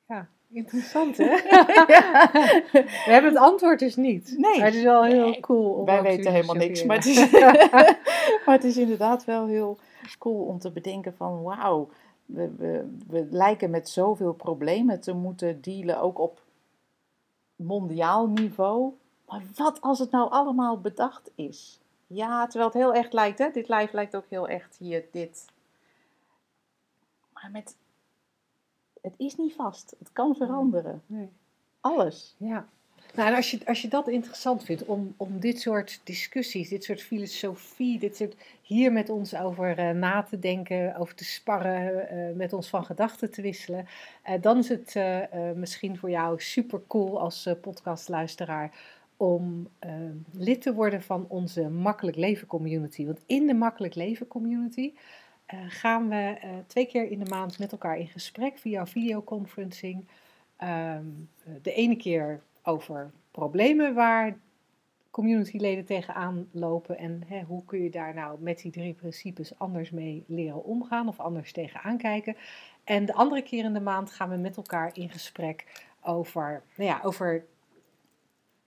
Ja, 0.08 0.30
interessant 0.52 1.18
hè? 1.24 1.26
We 3.06 3.06
hebben 3.06 3.32
het 3.32 3.40
antwoord 3.42 3.80
dus 3.80 3.96
niet. 3.96 4.36
Nee. 4.38 4.58
Maar 4.58 4.66
het 4.66 4.76
is 4.76 4.84
wel 4.84 5.04
heel 5.04 5.40
cool. 5.40 5.74
Om 5.74 5.86
Wij 5.86 6.02
weten 6.02 6.32
helemaal 6.32 6.56
niks, 6.56 6.84
maar 6.84 6.96
het, 6.96 7.06
is, 7.06 7.32
maar 8.46 8.56
het 8.56 8.64
is 8.64 8.78
inderdaad 8.78 9.26
wel 9.26 9.48
heel 9.48 9.78
cool 10.20 10.46
om 10.46 10.60
te 10.60 10.72
bedenken 10.72 11.14
van 11.16 11.42
wauw, 11.44 11.90
we, 12.30 12.56
we, 12.56 12.98
we 13.08 13.28
lijken 13.30 13.70
met 13.70 13.90
zoveel 13.90 14.34
problemen 14.34 15.00
te 15.00 15.14
moeten 15.14 15.62
dealen, 15.62 16.02
ook 16.02 16.20
op 16.20 16.42
mondiaal 17.56 18.28
niveau. 18.28 18.94
Maar 19.28 19.44
wat 19.56 19.82
als 19.82 20.00
het 20.00 20.12
nou 20.12 20.32
allemaal 20.32 20.82
bedacht 20.82 21.32
is? 21.36 21.80
Ja, 22.08 22.48
terwijl 22.48 22.70
het 22.72 22.80
heel 22.80 22.94
echt 22.94 23.14
lijkt, 23.14 23.40
hè? 23.40 23.50
dit 23.52 23.68
lijf 23.68 23.92
lijkt 23.92 24.16
ook 24.16 24.26
heel 24.30 24.48
echt 24.48 24.78
hier, 24.78 25.06
dit. 25.12 25.46
Maar 27.34 27.50
met, 27.52 27.78
het 29.02 29.14
is 29.18 29.36
niet 29.36 29.54
vast, 29.54 29.96
het 30.00 30.12
kan 30.12 30.36
veranderen. 30.36 31.04
Nee. 31.06 31.30
Alles. 31.80 32.36
Ja. 32.38 32.68
Nou, 33.16 33.36
als 33.36 33.52
je, 33.52 33.60
als 33.66 33.82
je 33.82 33.88
dat 33.88 34.08
interessant 34.08 34.64
vindt 34.64 34.86
om, 34.86 35.14
om 35.18 35.40
dit 35.40 35.62
soort 35.62 36.02
discussies, 36.04 36.70
dit 36.70 36.84
soort 36.84 37.02
filosofie, 37.02 38.00
dit 38.00 38.16
soort 38.16 38.36
hier 38.62 38.92
met 38.92 39.10
ons 39.10 39.36
over 39.36 39.78
eh, 39.78 39.90
na 39.90 40.24
te 40.24 40.40
denken, 40.40 40.96
over 40.96 41.16
te 41.16 41.24
sparren, 41.24 42.10
eh, 42.10 42.36
met 42.36 42.54
ons 42.54 42.70
van 42.70 42.86
gedachten 42.86 43.32
te 43.32 43.42
wisselen, 43.42 43.88
eh, 44.24 44.42
dan 44.42 44.58
is 44.58 44.70
het 44.70 44.98
misschien 45.56 45.98
voor 45.98 46.10
jou 46.10 46.42
super 46.42 46.82
cool 46.88 47.20
als 47.20 47.50
podcastluisteraar 47.62 48.72
om 49.18 49.70
lid 50.32 50.62
te 50.62 50.74
worden 50.74 51.02
van 51.02 51.26
onze 51.28 51.70
Makkelijk 51.70 52.18
Leven 52.18 52.48
Community. 52.48 53.06
Want 53.06 53.20
in 53.26 53.48
de 53.48 53.54
Makkelijk 53.54 53.96
Leven 53.96 54.28
Community 54.28 54.94
gaan 55.68 56.10
we 56.10 56.36
twee 56.68 56.86
keer 56.86 57.12
in 57.12 57.20
de 57.20 57.30
maand 57.30 57.60
met 57.60 57.72
elkaar 57.72 57.98
in 57.98 58.08
gesprek 58.08 58.58
via 58.58 58.88
videoconferencing. 58.88 60.06
Ehm, 60.58 61.06
de 61.62 61.74
ene 61.74 61.96
keer 61.96 62.42
over 62.64 63.12
problemen 63.32 63.94
waar 63.94 64.38
communityleden 65.12 65.86
tegenaan 65.86 66.48
lopen 66.52 66.98
en 66.98 67.24
hè, 67.28 67.42
hoe 67.42 67.66
kun 67.66 67.84
je 67.84 67.90
daar 67.90 68.14
nou 68.14 68.42
met 68.42 68.62
die 68.62 68.72
drie 68.72 68.94
principes 68.94 69.60
anders 69.60 69.92
mee 69.92 70.24
leren 70.28 70.64
omgaan 70.64 71.08
of 71.08 71.20
anders 71.20 71.52
tegenaan 71.52 71.98
kijken. 71.98 72.36
En 72.84 73.06
de 73.06 73.14
andere 73.14 73.42
keer 73.42 73.64
in 73.64 73.74
de 73.74 73.80
maand 73.80 74.12
gaan 74.12 74.30
we 74.30 74.36
met 74.36 74.58
elkaar 74.58 74.90
in 74.94 75.10
gesprek 75.10 75.86
over, 76.02 76.64
nou 76.76 76.90
ja, 76.90 77.00
over 77.04 77.46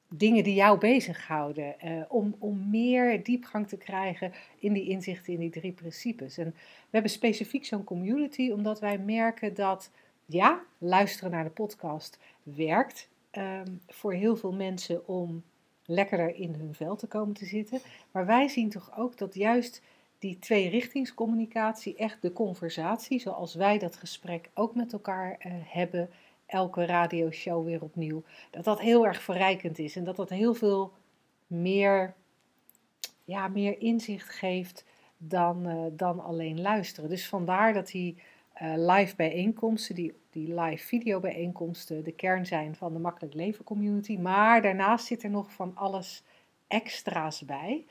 dingen 0.08 0.44
die 0.44 0.54
jou 0.54 0.78
bezighouden. 0.78 1.80
eh, 1.80 2.02
om, 2.08 2.36
om 2.38 2.70
meer 2.70 3.24
diepgang 3.24 3.68
te 3.68 3.76
krijgen 3.76 4.32
in 4.58 4.72
die 4.72 4.88
inzichten 4.88 5.32
in 5.32 5.38
die 5.38 5.50
drie 5.50 5.72
principes. 5.72 6.38
En 6.38 6.50
we 6.50 6.88
hebben 6.90 7.10
specifiek 7.10 7.64
zo'n 7.64 7.84
community 7.84 8.50
omdat 8.50 8.80
wij 8.80 8.98
merken 8.98 9.54
dat, 9.54 9.90
ja, 10.26 10.60
luisteren 10.78 11.30
naar 11.30 11.44
de 11.44 11.50
podcast 11.50 12.18
werkt 12.42 13.10
ehm, 13.32 13.72
voor 13.88 14.12
heel 14.12 14.36
veel 14.36 14.52
mensen 14.52 15.06
om 15.08 15.42
lekkerder 15.86 16.34
in 16.34 16.54
hun 16.54 16.74
vel 16.74 16.96
te 16.96 17.06
komen 17.06 17.34
te 17.34 17.44
zitten. 17.44 17.80
Maar 18.10 18.26
wij 18.26 18.48
zien 18.48 18.70
toch 18.70 18.98
ook 18.98 19.18
dat 19.18 19.34
juist 19.34 19.82
die 20.18 20.38
tweerichtingscommunicatie, 20.38 21.96
echt 21.96 22.22
de 22.22 22.32
conversatie, 22.32 23.20
zoals 23.20 23.54
wij 23.54 23.78
dat 23.78 23.96
gesprek 23.96 24.50
ook 24.54 24.74
met 24.74 24.92
elkaar 24.92 25.36
eh, 25.38 25.52
hebben, 25.64 26.10
elke 26.46 26.86
radioshow 26.86 27.64
weer 27.64 27.82
opnieuw, 27.82 28.22
dat 28.50 28.64
dat 28.64 28.80
heel 28.80 29.06
erg 29.06 29.22
verrijkend 29.22 29.78
is 29.78 29.96
en 29.96 30.04
dat 30.04 30.16
dat 30.16 30.28
heel 30.28 30.54
veel 30.54 30.92
meer, 31.46 32.14
ja, 33.24 33.48
meer 33.48 33.80
inzicht 33.80 34.28
geeft 34.28 34.84
dan, 35.18 35.66
eh, 35.66 35.76
dan 35.92 36.20
alleen 36.20 36.60
luisteren. 36.60 37.10
Dus 37.10 37.28
vandaar 37.28 37.72
dat 37.72 37.86
die 37.86 38.16
live 38.76 39.16
bijeenkomsten, 39.16 39.94
die, 39.94 40.12
die 40.30 40.60
live 40.60 40.86
video 40.86 41.20
bijeenkomsten, 41.20 42.04
de 42.04 42.12
kern 42.12 42.46
zijn 42.46 42.74
van 42.74 42.92
de 42.92 42.98
Makkelijk 42.98 43.34
Leven 43.34 43.64
Community. 43.64 44.18
Maar 44.18 44.62
daarnaast 44.62 45.06
zit 45.06 45.22
er 45.22 45.30
nog 45.30 45.52
van 45.52 45.72
alles 45.74 46.22
extra's 46.68 47.44
bij. 47.44 47.84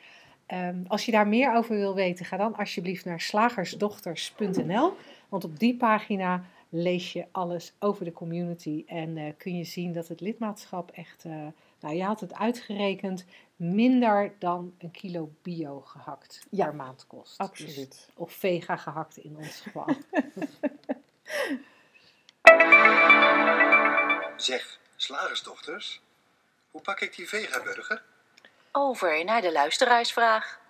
Ehm, 0.46 0.84
als 0.88 1.06
je 1.06 1.12
daar 1.12 1.28
meer 1.28 1.56
over 1.56 1.76
wil 1.76 1.96
weten, 1.96 2.26
ga 2.26 2.38
dan 2.38 2.56
alsjeblieft 2.56 3.06
naar 3.06 3.22
slagersdochters.nl. 3.22 4.94
Want 5.30 5.44
op 5.44 5.60
die 5.60 5.76
pagina 5.76 6.44
lees 6.70 7.14
je 7.14 7.26
alles 7.32 7.74
over 7.80 8.06
de 8.06 8.12
community 8.12 8.84
en 8.88 9.18
eh, 9.18 9.34
kun 9.38 9.58
je 9.58 9.64
zien 9.64 9.94
dat 9.94 10.08
het 10.08 10.22
lidmaatschap 10.22 10.92
echt, 10.92 11.26
eh, 11.26 11.48
nou 11.82 11.96
je 11.96 12.04
had 12.04 12.20
het 12.20 12.34
uitgerekend, 12.34 13.26
minder 13.56 14.34
dan 14.40 14.76
een 14.78 14.92
kilo 14.92 15.32
bio 15.42 15.80
gehakt 15.82 16.42
Ja, 16.50 16.66
per 16.66 16.76
maand 16.76 17.08
kost. 17.08 17.38
Absoluut. 17.38 17.76
Dus- 17.90 18.08
of 18.14 18.34
vega 18.34 18.76
gehakt 18.76 19.18
in 19.18 19.36
ons 19.38 19.60
geval. 19.62 19.96
Zeg, 24.38 24.80
slagersdochters, 24.96 26.02
hoe 26.72 26.82
pak 26.82 27.00
ik 27.02 27.16
die 27.16 27.28
vegaburger? 27.30 28.04
Over 28.72 29.24
naar 29.24 29.42
de 29.42 29.52
luisteraarsvraag. 29.52 30.61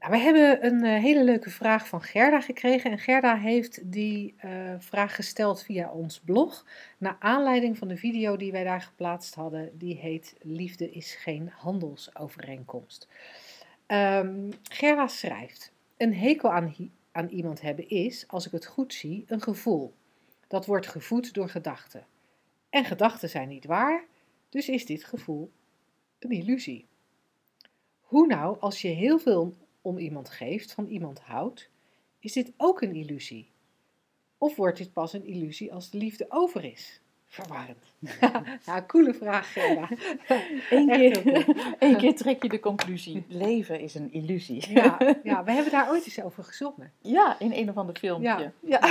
Nou, 0.00 0.12
we 0.12 0.18
hebben 0.18 0.66
een 0.66 0.84
eh, 0.84 1.02
hele 1.02 1.24
leuke 1.24 1.50
vraag 1.50 1.88
van 1.88 2.02
Gerda 2.02 2.40
gekregen. 2.40 2.90
En 2.90 2.98
Gerda 2.98 3.36
heeft 3.36 3.92
die 3.92 4.34
eh, 4.36 4.74
vraag 4.78 5.14
gesteld 5.14 5.62
via 5.62 5.90
ons 5.90 6.20
blog. 6.20 6.64
Naar 6.98 7.16
aanleiding 7.18 7.78
van 7.78 7.88
de 7.88 7.96
video 7.96 8.36
die 8.36 8.52
wij 8.52 8.64
daar 8.64 8.80
geplaatst 8.80 9.34
hadden. 9.34 9.78
Die 9.78 9.96
heet 9.96 10.34
Liefde 10.42 10.90
is 10.90 11.14
geen 11.14 11.48
handelsovereenkomst. 11.48 13.08
Ehm, 13.86 14.50
Gerda 14.62 15.06
schrijft: 15.06 15.72
Een 15.96 16.14
hekel 16.14 16.52
aan, 16.52 16.74
aan 17.12 17.28
iemand 17.28 17.60
hebben 17.60 17.88
is, 17.88 18.24
als 18.28 18.46
ik 18.46 18.52
het 18.52 18.66
goed 18.66 18.94
zie, 18.94 19.24
een 19.26 19.42
gevoel. 19.42 19.94
Dat 20.48 20.66
wordt 20.66 20.86
gevoed 20.86 21.34
door 21.34 21.48
gedachten. 21.48 22.06
En 22.70 22.84
gedachten 22.84 23.28
zijn 23.28 23.48
niet 23.48 23.64
waar, 23.64 24.04
dus 24.48 24.68
is 24.68 24.86
dit 24.86 25.04
gevoel 25.04 25.50
een 26.18 26.30
illusie. 26.30 26.86
Hoe 28.00 28.26
nou 28.26 28.60
als 28.60 28.82
je 28.82 28.88
heel 28.88 29.18
veel 29.18 29.54
om 29.82 29.98
iemand 29.98 30.28
geeft, 30.28 30.72
van 30.72 30.86
iemand 30.86 31.20
houdt, 31.20 31.70
is 32.18 32.32
dit 32.32 32.52
ook 32.56 32.80
een 32.80 32.94
illusie? 32.94 33.50
Of 34.38 34.56
wordt 34.56 34.78
dit 34.78 34.92
pas 34.92 35.12
een 35.12 35.24
illusie 35.24 35.72
als 35.72 35.90
de 35.90 35.98
liefde 35.98 36.26
over 36.28 36.64
is? 36.64 37.00
Verwarrend. 37.26 37.94
ja, 38.66 38.84
coole 38.86 39.14
vraag, 39.14 39.52
Gerda. 39.52 39.88
Eén 40.70 40.88
keer, 40.88 41.22
keer 41.98 42.14
trek 42.14 42.42
je 42.42 42.48
de 42.48 42.60
conclusie: 42.60 43.24
leven 43.28 43.80
is 43.80 43.94
een 43.94 44.12
illusie. 44.12 44.72
Ja, 44.72 45.16
ja, 45.22 45.44
we 45.44 45.52
hebben 45.52 45.72
daar 45.72 45.90
ooit 45.90 46.04
eens 46.04 46.22
over 46.22 46.44
gezongen. 46.44 46.92
Ja, 47.00 47.38
in 47.38 47.52
een 47.52 47.68
of 47.68 47.76
ander 47.76 47.96
filmpje. 47.96 48.52
Ja, 48.62 48.90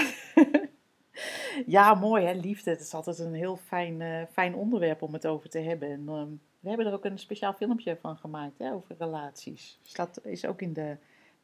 ja. 1.65 1.93
mooi 1.93 2.25
hè, 2.25 2.33
liefde. 2.33 2.69
Het 2.69 2.81
is 2.81 2.93
altijd 2.93 3.19
een 3.19 3.33
heel 3.33 3.57
fijn, 3.57 4.01
eh, 4.01 4.21
fijn 4.31 4.55
onderwerp 4.55 5.01
om 5.01 5.13
het 5.13 5.27
over 5.27 5.49
te 5.49 5.59
hebben. 5.59 5.91
En, 5.91 6.03
ehm, 6.07 6.29
we 6.59 6.67
hebben 6.67 6.87
er 6.87 6.93
ook 6.93 7.05
een 7.05 7.19
speciaal 7.19 7.53
filmpje 7.53 7.97
van 8.01 8.17
gemaakt 8.17 8.57
hè, 8.57 8.71
over 8.73 8.95
relaties. 8.97 9.79
Dus 9.83 9.93
dat 9.93 10.19
is 10.23 10.45
ook 10.45 10.61
in 10.61 10.73
de 10.73 10.97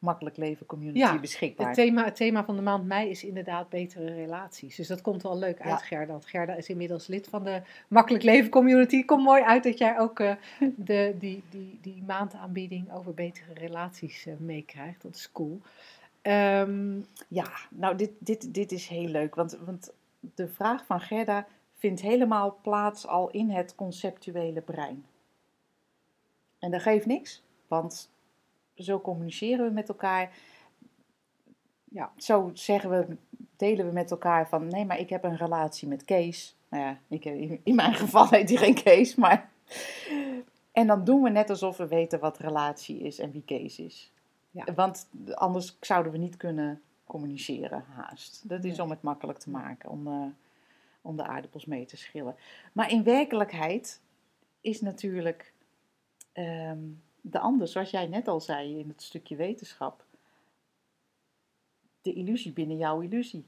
Makkelijk 0.04 0.36
Leven 0.36 0.66
Community 0.66 0.98
Ja, 0.98 1.18
beschikbaar. 1.18 1.66
Het 1.66 1.74
thema, 1.76 2.04
het 2.04 2.16
thema 2.16 2.44
van 2.44 2.56
de 2.56 2.62
maand 2.62 2.86
mei 2.86 3.10
is 3.10 3.24
inderdaad 3.24 3.68
betere 3.68 4.14
relaties. 4.14 4.76
Dus 4.76 4.88
dat 4.88 5.00
komt 5.00 5.22
wel 5.22 5.38
leuk 5.38 5.60
uit, 5.60 5.80
Ja. 5.80 5.86
Gerda. 5.86 6.12
Want 6.12 6.26
Gerda 6.26 6.54
is 6.54 6.68
inmiddels 6.68 7.06
lid 7.06 7.28
van 7.28 7.44
de 7.44 7.62
Makkelijk 7.88 8.24
Leven 8.24 8.50
Community. 8.50 9.04
Komt 9.04 9.22
mooi 9.24 9.42
uit 9.42 9.62
dat 9.62 9.78
jij 9.78 9.98
ook 9.98 10.20
eh, 10.20 10.34
de, 10.76 11.14
die, 11.18 11.42
die, 11.50 11.78
die 11.82 12.02
maandaanbieding 12.06 12.92
over 12.92 13.14
betere 13.14 13.54
relaties 13.54 14.26
eh, 14.26 14.34
meekrijgt. 14.38 15.02
Dat 15.02 15.14
is 15.14 15.32
cool. 15.32 15.60
Ehm, 16.22 17.00
Ja, 17.28 17.48
nou, 17.70 17.96
dit, 17.96 18.10
dit, 18.18 18.54
dit 18.54 18.72
is 18.72 18.86
heel 18.86 19.08
leuk. 19.08 19.34
Want, 19.34 19.58
want 19.64 19.92
de 20.34 20.48
vraag 20.48 20.84
van 20.86 21.00
Gerda 21.00 21.46
vindt 21.84 22.00
helemaal 22.00 22.58
plaats 22.62 23.06
al 23.06 23.30
in 23.30 23.50
het 23.50 23.74
conceptuele 23.74 24.60
brein. 24.60 25.04
En 26.58 26.70
dat 26.70 26.82
geeft 26.82 27.06
niks, 27.06 27.42
want 27.68 28.10
zo 28.74 29.00
communiceren 29.00 29.66
we 29.66 29.72
met 29.72 29.88
elkaar. 29.88 30.36
Ja, 31.84 32.12
zo 32.16 32.50
zeggen 32.54 32.90
we, 32.90 33.16
delen 33.56 33.86
we 33.86 33.92
met 33.92 34.10
elkaar 34.10 34.48
van 34.48 34.68
nee, 34.68 34.84
maar 34.84 34.98
ik 34.98 35.10
heb 35.10 35.24
een 35.24 35.36
relatie 35.36 35.88
met 35.88 36.04
Kees. 36.04 36.56
Nou 36.68 36.82
ja, 36.82 36.98
ik, 37.08 37.24
in 37.62 37.74
mijn 37.74 37.94
geval 37.94 38.28
heet 38.34 38.48
hij 38.48 38.58
geen 38.58 38.82
Kees, 38.82 39.14
maar. 39.14 39.48
En 40.72 40.86
dan 40.86 41.04
doen 41.04 41.22
we 41.22 41.30
net 41.30 41.50
alsof 41.50 41.76
we 41.76 41.86
weten 41.86 42.20
wat 42.20 42.38
relatie 42.38 42.98
is 42.98 43.18
en 43.18 43.30
wie 43.30 43.42
Kees 43.44 43.78
is. 43.78 44.12
Ja. 44.50 44.74
Want 44.74 45.08
anders 45.34 45.76
zouden 45.80 46.12
we 46.12 46.18
niet 46.18 46.36
kunnen 46.36 46.82
communiceren, 47.04 47.84
haast. 47.88 48.48
Dat 48.48 48.64
is 48.64 48.70
Nee. 48.70 48.82
om 48.82 48.90
het 48.90 49.02
makkelijk 49.02 49.38
te 49.38 49.50
maken, 49.50 49.90
om, 49.90 50.06
eh, 50.06 50.26
om 51.04 51.16
de 51.16 51.24
aardappels 51.24 51.64
mee 51.64 51.84
te 51.86 51.96
schillen. 51.96 52.36
Maar 52.72 52.90
in 52.90 53.04
werkelijkheid 53.04 54.00
is 54.60 54.80
natuurlijk 54.80 55.52
ehm, 56.32 56.78
de 57.20 57.38
ander, 57.38 57.68
zoals 57.68 57.90
jij 57.90 58.06
net 58.06 58.28
al 58.28 58.40
zei 58.40 58.78
in 58.78 58.88
het 58.88 59.02
stukje 59.02 59.36
wetenschap, 59.36 60.04
de 62.02 62.12
illusie 62.12 62.52
binnen 62.52 62.76
jouw 62.76 63.00
illusie. 63.00 63.46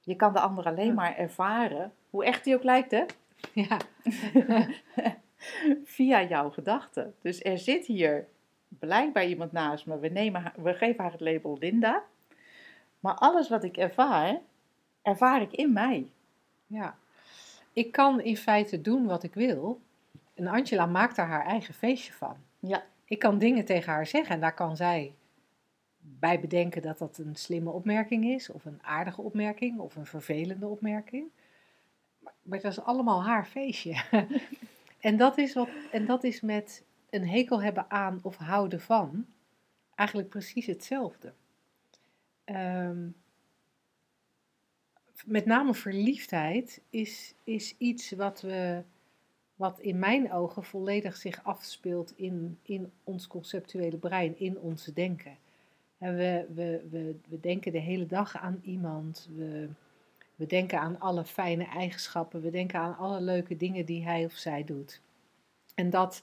Je 0.00 0.16
kan 0.16 0.32
de 0.32 0.40
ander 0.40 0.64
alleen 0.64 0.94
maar 0.94 1.16
ervaren, 1.16 1.92
hoe 2.10 2.24
echt 2.24 2.44
die 2.44 2.54
ook 2.54 2.62
lijkt, 2.62 2.90
hè? 2.90 3.04
ja, 3.62 3.76
via 5.84 6.22
jouw 6.22 6.50
gedachten. 6.50 7.14
Dus 7.20 7.42
er 7.42 7.58
zit 7.58 7.86
hier 7.86 8.28
blijkbaar 8.68 9.26
iemand 9.26 9.52
naast 9.52 9.86
me. 9.86 9.98
We, 9.98 10.08
nemen 10.08 10.42
haar- 10.42 10.54
we 10.62 10.74
geven 10.74 11.02
haar 11.02 11.12
het 11.12 11.20
label 11.20 11.56
Linda. 11.58 12.04
Maar 13.00 13.14
alles 13.14 13.48
wat 13.48 13.64
ik 13.64 13.76
ervaar, 13.76 14.40
ervaar 15.02 15.42
ik 15.42 15.52
in 15.52 15.72
mij. 15.72 16.10
Ja. 16.72 16.96
Ik 17.72 17.92
kan 17.92 18.20
in 18.20 18.36
feite 18.36 18.80
doen 18.80 19.06
wat 19.06 19.22
ik 19.22 19.34
wil. 19.34 19.80
En 20.34 20.46
Angela 20.46 20.86
maakt 20.86 21.16
daar 21.16 21.26
haar 21.28 21.46
eigen 21.46 21.74
feestje 21.74 22.12
van. 22.12 22.36
Ja. 22.58 22.84
Ik 23.04 23.18
kan 23.18 23.38
dingen 23.38 23.64
tegen 23.64 23.92
haar 23.92 24.06
zeggen 24.06 24.34
en 24.34 24.40
daar 24.40 24.54
kan 24.54 24.76
zij 24.76 25.14
bij 26.00 26.40
bedenken 26.40 26.82
dat 26.82 26.98
dat 26.98 27.18
een 27.18 27.36
slimme 27.36 27.70
opmerking 27.70 28.24
is, 28.24 28.50
of 28.50 28.64
een 28.64 28.82
aardige 28.82 29.20
opmerking, 29.20 29.78
of 29.78 29.96
een 29.96 30.06
vervelende 30.06 30.66
opmerking. 30.66 31.26
Maar, 32.18 32.32
maar 32.42 32.60
dat 32.60 32.72
is 32.72 32.80
allemaal 32.80 33.24
haar 33.24 33.46
feestje. 33.46 34.02
en, 35.00 35.16
dat 35.16 35.38
is 35.38 35.54
wat, 35.54 35.68
en 35.90 36.06
dat 36.06 36.24
is 36.24 36.40
met 36.40 36.84
een 37.10 37.28
hekel 37.28 37.62
hebben 37.62 37.90
aan 37.90 38.18
of 38.22 38.36
houden 38.36 38.80
van 38.80 39.26
eigenlijk 39.94 40.28
precies 40.28 40.66
hetzelfde. 40.66 41.32
Ehm, 42.44 43.08
met 45.26 45.46
name 45.46 45.74
verliefdheid 45.74 46.80
is, 46.90 47.34
is 47.44 47.74
iets 47.78 48.10
wat 48.10 48.40
we 48.40 48.82
wat 49.62 49.80
in 49.80 49.98
mijn 49.98 50.32
ogen 50.32 50.64
volledig 50.64 51.16
zich 51.16 51.44
afspeelt 51.44 52.12
in, 52.16 52.58
in 52.62 52.92
ons 53.04 53.26
conceptuele 53.26 53.96
brein, 53.96 54.38
in 54.38 54.58
onze 54.58 54.92
denken. 54.92 55.36
En 55.98 56.16
we, 56.16 56.46
we, 56.54 56.86
we, 56.90 57.16
we 57.28 57.40
denken 57.40 57.72
de 57.72 57.78
hele 57.78 58.06
dag 58.06 58.36
aan 58.36 58.60
iemand, 58.64 59.28
we, 59.36 59.68
we 60.34 60.46
denken 60.46 60.80
aan 60.80 61.00
alle 61.00 61.24
fijne 61.24 61.64
eigenschappen, 61.64 62.42
we 62.42 62.50
denken 62.50 62.80
aan 62.80 62.96
alle 62.96 63.20
leuke 63.20 63.56
dingen 63.56 63.86
die 63.86 64.04
hij 64.04 64.24
of 64.24 64.32
zij 64.32 64.64
doet. 64.64 65.00
En 65.74 65.90
dat, 65.90 66.22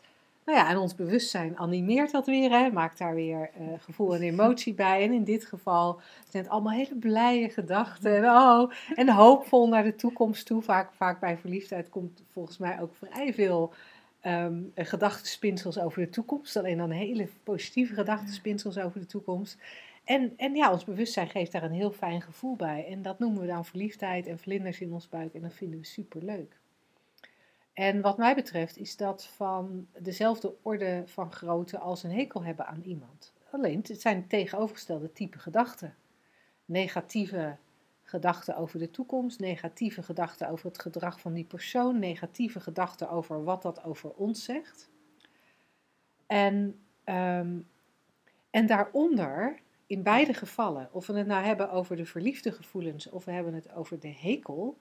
nou 0.50 0.62
ja, 0.62 0.70
en 0.70 0.78
ons 0.78 0.96
bewustzijn 0.96 1.58
animeert 1.58 2.12
dat 2.12 2.26
weer, 2.26 2.50
hè, 2.50 2.72
maakt 2.72 2.98
daar 2.98 3.16
weer 3.16 3.50
eh, 3.54 3.68
gevoel 3.80 4.16
en 4.16 4.22
emotie 4.22 4.74
bij. 4.74 5.04
En 5.04 5.14
in 5.14 5.24
dit 5.24 5.46
geval 5.46 6.02
zijn 6.30 6.44
het 6.44 6.52
allemaal 6.52 6.74
hele 6.74 6.96
blije 6.96 7.50
gedachten. 7.50 8.16
En, 8.16 8.24
oh, 8.24 8.72
en 8.96 9.10
hoopvol 9.10 9.68
naar 9.68 9.84
de 9.84 9.96
toekomst 9.96 10.46
toe. 10.46 10.62
Vaak, 10.62 10.94
vaak 10.94 11.20
bij 11.20 11.38
verliefdheid 11.38 11.90
komt 11.90 12.24
volgens 12.32 12.58
mij 12.58 12.82
ook 12.82 12.96
vrij 12.96 13.34
veel 13.34 13.74
ehm 14.22 14.62
gedachtenspinsels 14.76 15.80
over 15.80 16.02
de 16.02 16.10
toekomst. 16.10 16.58
Alleen 16.58 16.78
dan 16.78 16.90
hele 16.92 17.28
positieve 17.44 17.94
gedachtenspinsels 17.94 18.78
over 18.78 19.00
de 19.00 19.06
toekomst. 19.06 19.58
En, 20.04 20.34
en 20.38 20.56
ja, 20.56 20.72
ons 20.72 20.86
bewustzijn 20.86 21.30
geeft 21.30 21.52
daar 21.52 21.64
een 21.64 21.72
heel 21.72 21.92
fijn 21.92 22.22
gevoel 22.22 22.56
bij. 22.56 22.86
En 22.90 23.02
dat 23.02 23.20
noemen 23.20 23.42
we 23.42 23.48
dan 23.48 23.66
verliefdheid 23.66 24.28
en 24.28 24.40
vlinders 24.40 24.80
in 24.80 24.94
ons 24.94 25.10
buik. 25.10 25.34
En 25.34 25.42
dat 25.42 25.54
vinden 25.54 25.80
we 25.80 25.86
super 25.86 26.24
leuk. 26.24 26.59
En 27.80 28.02
wat 28.02 28.18
mij 28.18 28.36
betreft 28.36 28.78
is 28.78 28.98
dat 28.98 29.26
van 29.26 29.88
dezelfde 30.00 30.56
orde 30.62 31.04
van 31.06 31.32
grootte 31.32 31.78
als 31.78 32.04
een 32.04 32.12
hekel 32.12 32.44
hebben 32.44 32.68
aan 32.68 32.82
iemand. 32.82 33.34
Alleen, 33.52 33.84
het 33.88 34.02
zijn 34.02 34.28
tegenovergestelde 34.28 35.14
type 35.14 35.40
gedachten. 35.40 35.96
Negatieve 36.66 37.56
gedachten 38.04 38.58
over 38.58 38.80
de 38.80 38.92
toekomst, 38.92 39.40
negatieve 39.40 40.04
gedachten 40.04 40.50
over 40.50 40.66
het 40.66 40.82
gedrag 40.82 41.20
van 41.20 41.34
die 41.34 41.44
persoon, 41.44 42.00
negatieve 42.00 42.60
gedachten 42.60 43.10
over 43.10 43.44
wat 43.44 43.62
dat 43.62 43.84
over 43.84 44.10
ons 44.10 44.44
zegt. 44.44 44.90
En, 46.28 46.80
ehm, 47.04 47.58
en 48.50 48.66
daaronder, 48.66 49.60
in 49.88 50.04
beide 50.04 50.34
gevallen, 50.34 50.90
of 50.92 51.08
we 51.08 51.14
het 51.14 51.28
nou 51.28 51.46
hebben 51.46 51.72
over 51.72 51.96
de 51.96 52.06
verliefde 52.06 52.52
gevoelens 52.52 53.10
of 53.10 53.26
we 53.26 53.32
hebben 53.32 53.54
het 53.54 53.72
over 53.72 54.00
de 54.00 54.14
hekel, 54.14 54.78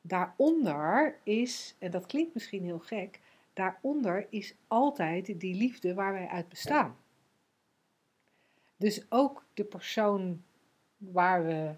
daaronder 0.00 1.18
is, 1.22 1.76
en 1.78 1.90
dat 1.90 2.06
klinkt 2.06 2.34
misschien 2.34 2.64
heel 2.64 2.78
gek, 2.78 3.20
daaronder 3.52 4.26
is 4.30 4.54
altijd 4.68 5.40
die 5.40 5.54
liefde 5.54 5.94
waar 5.94 6.12
wij 6.12 6.28
uit 6.28 6.48
bestaan. 6.48 6.96
Dus 8.76 9.10
ook 9.10 9.44
de 9.54 9.64
persoon 9.64 10.42
waar 10.96 11.44
we 11.44 11.74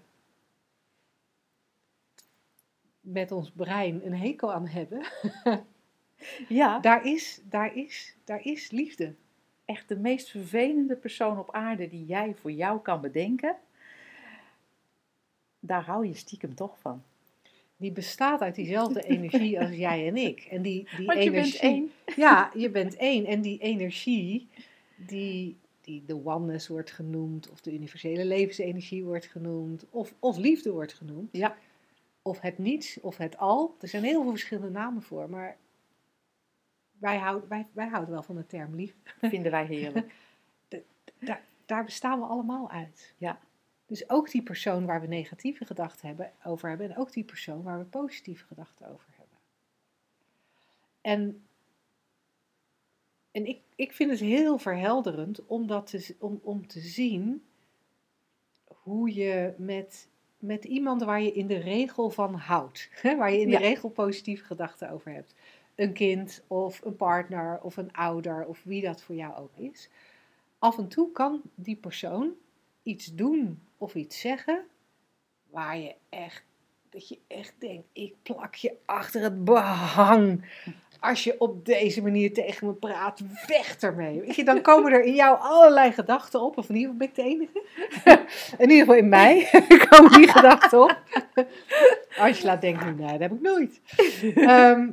met 3.01 3.31
ons 3.31 3.51
brein 3.51 4.05
een 4.05 4.15
hekel 4.17 4.53
aan 4.53 4.67
hebben, 4.67 5.05
Ja, 6.47 6.79
daar 6.79 7.05
is, 7.05 7.41
daar 7.43 7.75
is, 7.75 8.15
daar 8.23 8.45
is 8.45 8.71
liefde. 8.71 9.15
echt 9.65 9.87
de 9.87 9.97
meest 9.97 10.29
vervelende 10.29 10.95
persoon 10.95 11.39
op 11.39 11.51
aarde 11.53 11.87
die 11.87 12.05
jij 12.05 12.35
voor 12.35 12.51
jou 12.51 12.81
kan 12.81 13.01
bedenken. 13.01 13.55
Daar 15.59 15.85
hou 15.85 16.07
je 16.07 16.13
stiekem 16.13 16.55
toch 16.55 16.79
van. 16.79 17.03
Die 17.77 17.91
bestaat 17.91 18.41
uit 18.41 18.55
diezelfde 18.55 19.01
energie 19.15 19.59
als 19.59 19.75
jij 19.75 20.07
en 20.07 20.17
ik. 20.17 20.47
En 20.49 20.61
die, 20.61 20.87
die 20.97 21.05
Want 21.05 21.23
je 21.23 21.29
energie, 21.29 21.51
bent 21.51 21.73
één. 21.73 21.91
Ja, 22.15 22.51
je 22.63 22.69
bent 22.69 22.95
één. 22.95 23.25
En 23.25 23.41
die 23.41 23.59
energie, 23.59 24.47
die, 24.95 25.57
die 25.81 26.03
de 26.05 26.25
oneness 26.25 26.67
wordt 26.67 26.91
genoemd, 26.91 27.49
of 27.49 27.61
de 27.61 27.73
universele 27.73 28.25
levensenergie 28.25 29.03
wordt 29.03 29.25
genoemd, 29.25 29.85
of, 29.89 30.13
of 30.19 30.37
liefde 30.37 30.71
wordt 30.71 30.93
genoemd. 30.93 31.29
Ja. 31.31 31.57
Of 32.21 32.39
het 32.39 32.57
niets, 32.57 32.99
of 32.99 33.17
het 33.17 33.37
al. 33.37 33.75
Er 33.79 33.87
zijn 33.87 34.03
heel 34.03 34.21
veel 34.21 34.31
verschillende 34.31 34.69
namen 34.69 35.01
voor, 35.01 35.29
maar 35.29 35.57
wij 36.99 37.17
houden, 37.17 37.49
wij, 37.49 37.67
wij 37.71 37.87
houden 37.87 38.13
wel 38.13 38.23
van 38.23 38.35
de 38.35 38.45
term 38.45 38.75
liefde. 38.75 38.99
Vinden 39.21 39.51
wij 39.51 39.65
heerlijk. 39.65 40.13
Daar, 41.19 41.43
daar 41.65 41.83
bestaan 41.83 42.19
we 42.19 42.25
allemaal 42.25 42.69
uit. 42.69 43.13
Ja. 43.17 43.39
Dus 43.93 44.09
ook 44.09 44.31
die 44.31 44.43
persoon 44.43 44.85
waar 44.85 45.01
we 45.01 45.07
negatieve 45.07 45.65
gedachten 45.65 46.07
hebben, 46.07 46.31
over 46.43 46.69
hebben, 46.69 46.89
en 46.89 46.97
ook 46.97 47.11
die 47.13 47.23
persoon 47.23 47.63
waar 47.63 47.79
we 47.79 47.85
positieve 47.85 48.45
gedachten 48.45 48.87
over 48.87 49.07
hebben. 49.17 49.37
En, 51.01 51.43
en 53.31 53.45
ik, 53.45 53.61
ik 53.75 53.91
vind 53.93 54.09
het 54.11 54.19
heel 54.19 54.57
verhelderend 54.57 55.45
om, 55.45 55.67
dat 55.67 55.87
te, 55.87 56.15
om, 56.19 56.39
om 56.43 56.67
te 56.67 56.79
zien 56.79 57.43
hoe 58.65 59.13
je 59.13 59.53
met, 59.57 60.07
met 60.37 60.63
iemand 60.65 61.03
waar 61.03 61.21
je 61.21 61.31
in 61.33 61.47
de 61.47 61.59
regel 61.59 62.09
van 62.09 62.33
houdt, 62.33 62.89
hè, 63.01 63.15
waar 63.17 63.31
je 63.31 63.39
in 63.39 63.49
Ja. 63.49 63.57
de 63.57 63.63
regel 63.63 63.89
positieve 63.89 64.43
gedachten 64.45 64.89
over 64.89 65.11
hebt, 65.11 65.35
een 65.75 65.93
kind 65.93 66.43
of 66.47 66.81
een 66.85 66.95
partner 66.95 67.59
of 67.61 67.77
een 67.77 67.93
ouder 67.93 68.45
of 68.45 68.63
wie 68.63 68.81
dat 68.81 69.01
voor 69.01 69.15
jou 69.15 69.35
ook 69.35 69.57
is, 69.57 69.89
af 70.59 70.77
en 70.77 70.87
toe 70.87 71.11
kan 71.11 71.41
die 71.55 71.75
persoon 71.75 72.33
iets 72.83 73.05
doen 73.05 73.61
of 73.77 73.95
iets 73.95 74.19
zeggen 74.19 74.65
waar 75.49 75.77
je 75.77 75.95
echt, 76.09 76.43
dat 76.89 77.07
je 77.07 77.19
echt 77.27 77.53
denkt, 77.57 77.87
ik 77.93 78.13
plak 78.23 78.55
je 78.55 78.73
achter 78.85 79.21
het 79.21 79.45
behang. 79.45 80.45
Als 80.99 81.23
je 81.23 81.39
op 81.39 81.65
deze 81.65 82.01
manier 82.01 82.33
tegen 82.33 82.67
me 82.67 82.73
praat, 82.73 83.21
weg 83.47 83.77
ermee. 83.79 84.19
Weet 84.19 84.35
je, 84.35 84.43
dan 84.43 84.61
komen 84.61 84.91
er 84.91 85.03
in 85.03 85.15
jou 85.15 85.37
allerlei 85.39 85.91
gedachten 85.91 86.41
op. 86.41 86.57
Of 86.57 86.69
in 86.69 86.75
ieder 86.75 86.91
geval 86.91 87.07
ben 87.07 87.07
ik 87.07 87.15
de 87.15 87.21
enige. 87.21 87.63
in 88.63 88.69
ieder 88.69 88.79
geval 88.79 88.95
in 88.95 89.09
mij 89.09 89.49
komen 89.89 90.11
die 90.11 90.27
gedachten 90.27 90.81
op. 90.81 91.03
Angela 92.17 92.55
denkt 92.55 92.85
nu, 92.85 92.93
nee, 92.93 93.11
dat 93.11 93.19
heb 93.19 93.31
ik 93.31 93.41
nooit. 93.41 93.81
Ehm, 94.35 94.89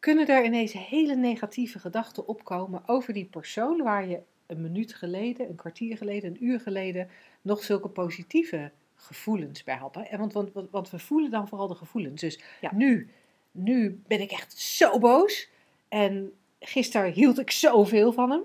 kunnen 0.00 0.26
er 0.26 0.44
ineens 0.44 0.72
hele 0.72 1.14
negatieve 1.14 1.78
gedachten 1.78 2.26
opkomen 2.26 2.82
over 2.86 3.12
die 3.12 3.24
persoon 3.24 3.82
waar 3.82 4.06
je 4.06 4.22
een 4.52 4.62
minuut 4.62 4.94
geleden, 4.94 5.48
een 5.48 5.54
kwartier 5.54 5.96
geleden, 5.96 6.30
een 6.30 6.44
uur 6.44 6.60
geleden 6.60 7.08
nog 7.42 7.62
zulke 7.62 7.88
positieve 7.88 8.70
gevoelens 8.94 9.62
bij 9.62 9.80
hè? 9.92 10.18
Want, 10.18 10.32
want, 10.70 10.90
we 10.90 10.98
voelen 10.98 11.30
dan 11.30 11.48
vooral 11.48 11.68
de 11.68 11.74
gevoelens. 11.74 12.20
Dus 12.20 12.40
Ja. 12.60 12.74
nu, 12.74 13.10
nu 13.50 14.02
ben 14.06 14.20
ik 14.20 14.30
echt 14.30 14.58
zo 14.58 14.98
boos. 14.98 15.48
En 15.88 16.32
gisteren 16.60 17.12
hield 17.12 17.38
ik 17.38 17.50
zoveel 17.50 18.12
van 18.12 18.30
hem. 18.30 18.42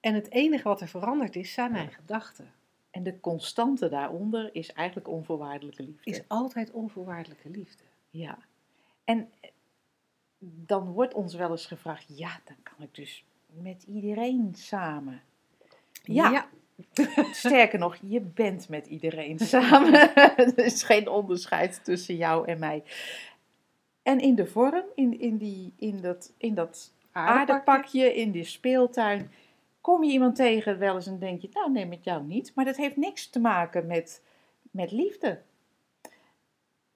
En 0.00 0.14
het 0.14 0.30
enige 0.30 0.68
wat 0.68 0.80
er 0.80 0.88
veranderd 0.88 1.36
is, 1.36 1.52
zijn 1.52 1.72
mijn 1.72 1.90
gedachten. 1.90 2.52
En 2.90 3.02
de 3.02 3.20
constante 3.20 3.88
daaronder 3.88 4.54
is 4.54 4.72
eigenlijk 4.72 5.08
onvoorwaardelijke 5.08 5.82
liefde. 5.82 6.10
Is 6.10 6.22
altijd 6.26 6.70
onvoorwaardelijke 6.70 7.50
liefde. 7.50 7.82
Ja. 8.10 8.38
En 9.04 9.32
dan 10.44 10.92
wordt 10.92 11.14
ons 11.14 11.34
wel 11.34 11.50
eens 11.50 11.66
gevraagd, 11.66 12.04
ja, 12.08 12.40
dan 12.44 12.56
kan 12.62 12.84
ik 12.86 12.94
dus 12.94 13.24
met 13.46 13.82
iedereen 13.82 14.54
samen. 14.54 15.22
Ja. 16.02 16.48
Sterker 17.32 17.78
nog, 17.78 17.96
je 18.02 18.20
bent 18.20 18.68
met 18.68 18.86
iedereen 18.86 19.38
samen. 19.38 20.14
er 20.36 20.58
is 20.58 20.82
geen 20.82 21.08
onderscheid 21.08 21.84
tussen 21.84 22.16
jou 22.16 22.46
en 22.46 22.58
mij. 22.58 22.82
En 24.02 24.20
in 24.20 24.34
de 24.34 24.46
vorm, 24.46 24.84
in, 24.94 25.20
in, 25.20 25.36
die, 25.36 25.72
in, 25.76 26.00
dat, 26.00 26.32
in 26.36 26.54
dat 26.54 26.92
aardepakje, 27.12 28.14
in 28.14 28.30
die 28.30 28.44
speeltuin, 28.44 29.30
kom 29.80 30.04
je 30.04 30.12
iemand 30.12 30.36
tegen 30.36 30.78
wel 30.78 30.94
eens 30.94 31.06
en 31.06 31.18
denk 31.18 31.40
je, 31.40 31.48
nou 31.52 31.72
nee, 31.72 31.86
met 31.86 32.04
jou 32.04 32.24
niet. 32.24 32.52
Maar 32.54 32.64
dat 32.64 32.76
heeft 32.76 32.96
niks 32.96 33.30
te 33.30 33.40
maken 33.40 33.86
met, 33.86 34.22
met 34.70 34.92
liefde. 34.92 35.42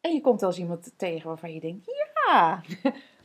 En 0.00 0.12
je 0.12 0.20
komt 0.20 0.40
wel 0.40 0.50
eens 0.50 0.58
iemand 0.58 0.92
tegen 0.96 1.28
waarvan 1.28 1.54
je 1.54 1.60
denkt, 1.60 1.86
ja, 1.86 2.62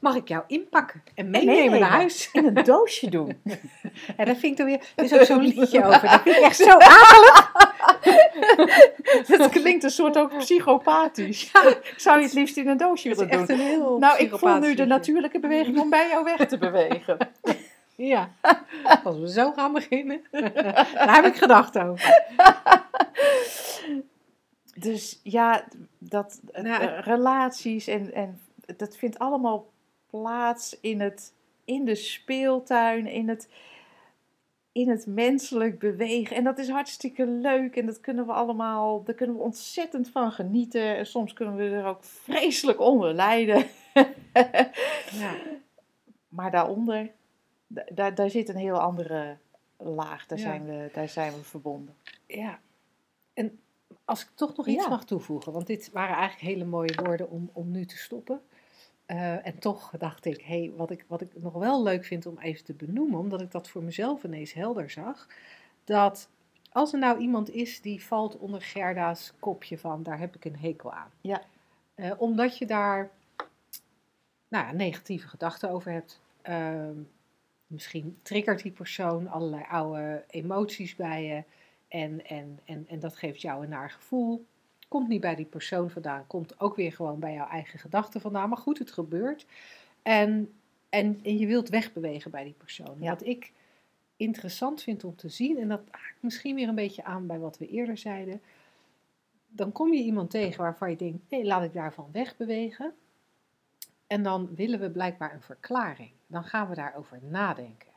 Mag 0.01 0.15
ik 0.15 0.27
jou 0.27 0.43
inpakken 0.47 1.03
en 1.15 1.29
meenemen 1.29 1.79
naar 1.79 1.89
huis? 1.89 2.29
in 2.33 2.45
een 2.45 2.63
doosje 2.63 3.09
doen. 3.09 3.41
En 4.17 4.25
dat 4.25 4.37
vind 4.37 4.51
ik 4.51 4.57
dan 4.57 4.65
weer. 4.65 4.81
Er 4.95 5.03
is 5.03 5.13
ook 5.13 5.23
zo'n 5.23 5.41
liedje 5.41 5.85
over. 5.85 6.09
Dat 6.09 6.21
vind 6.21 6.35
ik 6.35 6.43
echt 6.43 6.55
zo 6.55 6.77
akelig. 6.77 7.51
dat 9.37 9.49
klinkt 9.49 9.83
een 9.83 9.89
soort 9.89 10.17
ook 10.17 10.37
psychopathisch. 10.37 11.43
Ik 11.43 11.93
zou 11.97 12.17
je 12.17 12.23
het 12.23 12.33
liefst 12.33 12.57
in 12.57 12.67
een 12.67 12.77
doosje 12.77 13.09
willen 13.09 13.29
doen. 13.29 13.51
een 13.51 13.59
heel. 13.59 13.97
Nou, 13.97 14.19
ik 14.19 14.37
voel 14.37 14.59
nu 14.59 14.75
de 14.75 14.85
natuurlijke 14.85 15.39
beweging 15.39 15.79
om 15.79 15.89
bij 15.89 16.07
jou 16.07 16.23
weg 16.23 16.47
te 16.47 16.57
bewegen. 16.57 17.17
Ja. 17.95 18.29
Als 19.03 19.19
we 19.19 19.31
zo 19.31 19.51
gaan 19.51 19.73
beginnen. 19.73 20.21
Daar 20.93 21.15
heb 21.15 21.25
ik 21.25 21.35
gedacht 21.35 21.77
over. 21.77 22.25
Dus 24.75 25.19
ja, 25.23 25.63
dat, 25.97 26.39
Nou, 26.51 26.83
eh, 26.83 26.99
relaties 26.99 27.87
en, 27.87 28.13
en 28.13 28.39
dat 28.77 28.97
vindt 28.97 29.19
allemaal 29.19 29.70
plaats 30.11 30.79
in, 30.79 30.99
het, 31.01 31.33
in 31.65 31.85
de 31.85 31.95
speeltuin, 31.95 33.07
in 33.07 33.29
het, 33.29 33.49
in 34.71 34.89
het 34.89 35.05
menselijk 35.05 35.79
bewegen. 35.79 36.35
En 36.35 36.43
dat 36.43 36.57
is 36.57 36.69
hartstikke 36.69 37.25
leuk 37.25 37.75
en 37.75 37.85
dat 37.85 37.99
kunnen 37.99 38.25
we 38.25 38.31
allemaal, 38.31 39.03
daar 39.03 39.15
kunnen 39.15 39.35
we 39.35 39.41
ontzettend 39.41 40.09
van 40.09 40.31
genieten. 40.31 40.95
En 40.97 41.05
soms 41.05 41.33
kunnen 41.33 41.55
we 41.55 41.63
er 41.69 41.85
ook 41.85 42.03
vreselijk 42.03 42.79
onder 42.79 43.13
lijden. 43.13 43.65
Ja. 45.11 45.35
Maar 46.29 46.51
daaronder, 46.51 47.11
da- 47.67 47.85
daar, 47.93 48.15
daar 48.15 48.29
zit 48.29 48.49
een 48.49 48.55
heel 48.55 48.79
andere 48.79 49.37
laag. 49.77 50.25
Daar, 50.25 50.37
Ja. 50.37 50.43
zijn, 50.43 50.65
we, 50.65 50.89
daar 50.93 51.09
zijn 51.09 51.33
we 51.33 51.43
verbonden. 51.43 51.95
ja. 52.27 52.59
En 53.33 53.59
als 54.05 54.21
ik 54.21 54.29
toch 54.35 54.55
nog 54.57 54.67
iets 54.67 54.83
Ja. 54.83 54.89
mag 54.89 55.05
toevoegen, 55.05 55.51
want 55.51 55.67
dit 55.67 55.89
waren 55.91 56.15
eigenlijk 56.15 56.53
hele 56.53 56.65
mooie 56.69 56.95
woorden 57.03 57.29
om, 57.29 57.49
om 57.53 57.71
nu 57.71 57.85
te 57.85 57.97
stoppen. 57.97 58.41
Eh, 59.11 59.45
en 59.45 59.59
toch 59.59 59.91
dacht 59.97 60.25
ik, 60.25 60.41
hey, 60.41 60.71
wat 60.75 60.91
ik, 60.91 61.05
wat 61.07 61.21
ik 61.21 61.29
nog 61.33 61.53
wel 61.53 61.83
leuk 61.83 62.05
vind 62.05 62.25
om 62.25 62.37
even 62.39 62.63
te 62.63 62.73
benoemen, 62.73 63.19
omdat 63.19 63.41
ik 63.41 63.51
dat 63.51 63.69
voor 63.69 63.83
mezelf 63.83 64.23
ineens 64.23 64.53
helder 64.53 64.89
zag, 64.89 65.27
dat 65.83 66.29
als 66.71 66.93
er 66.93 66.99
nou 66.99 67.19
iemand 67.19 67.49
is 67.49 67.81
die 67.81 68.03
valt 68.03 68.37
onder 68.37 68.61
Gerda's 68.61 69.33
kopje 69.39 69.77
van, 69.77 70.03
daar 70.03 70.19
heb 70.19 70.35
ik 70.35 70.45
een 70.45 70.57
hekel 70.57 70.93
aan. 70.93 71.11
Ja. 71.21 71.41
Eh, 71.95 72.11
omdat 72.17 72.57
je 72.57 72.65
daar 72.65 73.09
nou 74.47 74.65
ja, 74.65 74.71
negatieve 74.71 75.27
gedachten 75.27 75.69
over 75.69 75.91
hebt. 75.91 76.21
Ehm, 76.41 76.97
misschien 77.67 78.17
triggert 78.21 78.61
die 78.61 78.71
persoon 78.71 79.27
allerlei 79.27 79.63
oude 79.69 80.23
emoties 80.27 80.95
bij 80.95 81.25
je. 81.25 81.43
En, 81.87 82.25
en, 82.25 82.59
en, 82.65 82.85
en 82.87 82.99
dat 82.99 83.15
geeft 83.15 83.41
jou 83.41 83.63
een 83.63 83.69
naar 83.69 83.91
gevoel. 83.91 84.45
Komt 84.91 85.07
niet 85.07 85.21
bij 85.21 85.35
die 85.35 85.45
persoon 85.45 85.89
vandaan, 85.89 86.27
komt 86.27 86.59
ook 86.59 86.75
weer 86.75 86.91
gewoon 86.91 87.19
bij 87.19 87.33
jouw 87.33 87.47
eigen 87.47 87.79
gedachten 87.79 88.21
vandaan. 88.21 88.49
Maar 88.49 88.57
goed, 88.57 88.79
het 88.79 88.91
gebeurt. 88.91 89.45
En, 90.01 90.53
en, 90.89 91.19
en 91.23 91.37
je 91.37 91.47
wilt 91.47 91.69
wegbewegen 91.69 92.31
bij 92.31 92.43
die 92.43 92.53
persoon. 92.57 92.95
Ja. 92.99 93.09
Wat 93.09 93.25
ik 93.25 93.51
interessant 94.15 94.81
vind 94.81 95.03
om 95.03 95.15
te 95.15 95.29
zien, 95.29 95.57
en 95.57 95.67
dat 95.67 95.81
haakt 95.91 96.21
misschien 96.21 96.55
weer 96.55 96.67
een 96.67 96.75
beetje 96.75 97.03
aan 97.03 97.27
bij 97.27 97.39
wat 97.39 97.57
we 97.57 97.67
eerder 97.67 97.97
zeiden. 97.97 98.41
Dan 99.47 99.71
kom 99.71 99.93
je 99.93 100.03
iemand 100.03 100.29
tegen 100.29 100.61
waarvan 100.61 100.89
je 100.89 100.95
denkt, 100.95 101.29
nee, 101.29 101.45
laat 101.45 101.63
ik 101.63 101.73
daarvan 101.73 102.09
wegbewegen. 102.11 102.93
En 104.07 104.23
dan 104.23 104.55
willen 104.55 104.79
we 104.79 104.89
blijkbaar 104.89 105.33
een 105.33 105.41
verklaring. 105.41 106.11
Dan 106.27 106.43
gaan 106.43 106.69
we 106.69 106.75
daarover 106.75 107.19
nadenken. 107.21 107.91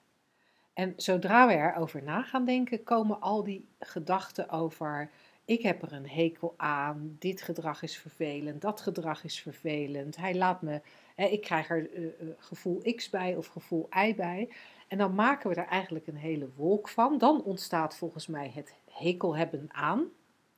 En 0.73 0.93
zodra 0.97 1.47
we 1.47 1.55
erover 1.55 2.03
na 2.03 2.23
gaan 2.23 2.45
denken, 2.45 2.85
komen 2.85 3.21
al 3.21 3.45
die 3.45 3.69
gedachten 3.79 4.49
over. 4.49 5.11
Ik 5.45 5.63
heb 5.63 5.83
er 5.83 5.93
een 5.93 6.09
hekel 6.09 6.55
aan. 6.57 7.17
Dit 7.19 7.43
gedrag 7.43 7.83
is 7.83 7.97
vervelend. 7.97 8.61
Dat 8.61 8.81
gedrag 8.81 9.25
is 9.25 9.41
vervelend. 9.41 10.17
Hij 10.17 10.35
laat 10.35 10.63
me. 10.63 10.81
Hè, 11.15 11.27
ik 11.27 11.41
krijg 11.41 11.71
er 11.71 11.91
eh, 11.93 12.05
eh, 12.05 12.29
gevoel 12.39 12.83
X 12.97 13.11
bij 13.11 13.37
of 13.37 13.47
gevoel 13.47 13.89
Y 14.07 14.15
bij. 14.15 14.49
En 14.89 14.99
dan 14.99 15.15
maken 15.15 15.51
we 15.51 15.57
er 15.57 15.67
eigenlijk 15.67 16.07
een 16.07 16.17
hele 16.17 16.49
wolk 16.57 16.89
van. 16.89 17.19
Dan 17.19 17.43
ontstaat 17.43 17.97
volgens 17.97 18.27
mij 18.27 18.51
het 18.55 18.75
hekel 18.91 19.37
hebben 19.37 19.67
aan. 19.73 20.09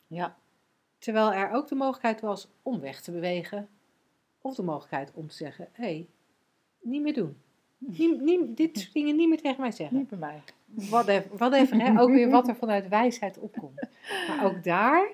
Ja, 0.07 0.37
Terwijl 0.99 1.33
er 1.33 1.51
ook 1.51 1.69
de 1.69 1.75
mogelijkheid 1.75 2.21
was 2.21 2.49
om 2.63 2.81
weg 2.81 3.01
te 3.01 3.13
bewegen. 3.13 3.69
Of 4.41 4.55
de 4.55 4.63
mogelijkheid 4.63 5.13
om 5.15 5.29
te 5.29 5.35
zeggen: 5.35 5.69
hé, 5.73 5.85
hey, 5.85 6.09
niet 6.81 7.03
meer 7.03 7.15
doen. 7.15 7.37
Nie, 7.79 8.21
nie- 8.21 8.55
dit 8.55 8.79
soort 8.79 8.93
dingen 8.93 9.17
niet 9.17 9.29
meer 9.29 9.41
tegen 9.41 9.61
mij 9.61 9.73
zeggen. 9.73 9.97
niet 9.97 10.09
bij 10.09 10.19
mij. 10.19 10.43
Whatever 11.37 11.83
hè? 11.83 12.01
ook 12.01 12.11
weer 12.11 12.31
wat 12.31 12.49
er 12.49 12.57
vanuit 12.57 12.89
wijsheid 12.89 13.39
opkomt. 13.39 13.81
Maar 14.29 14.45
ook 14.45 14.65
daar 14.65 15.09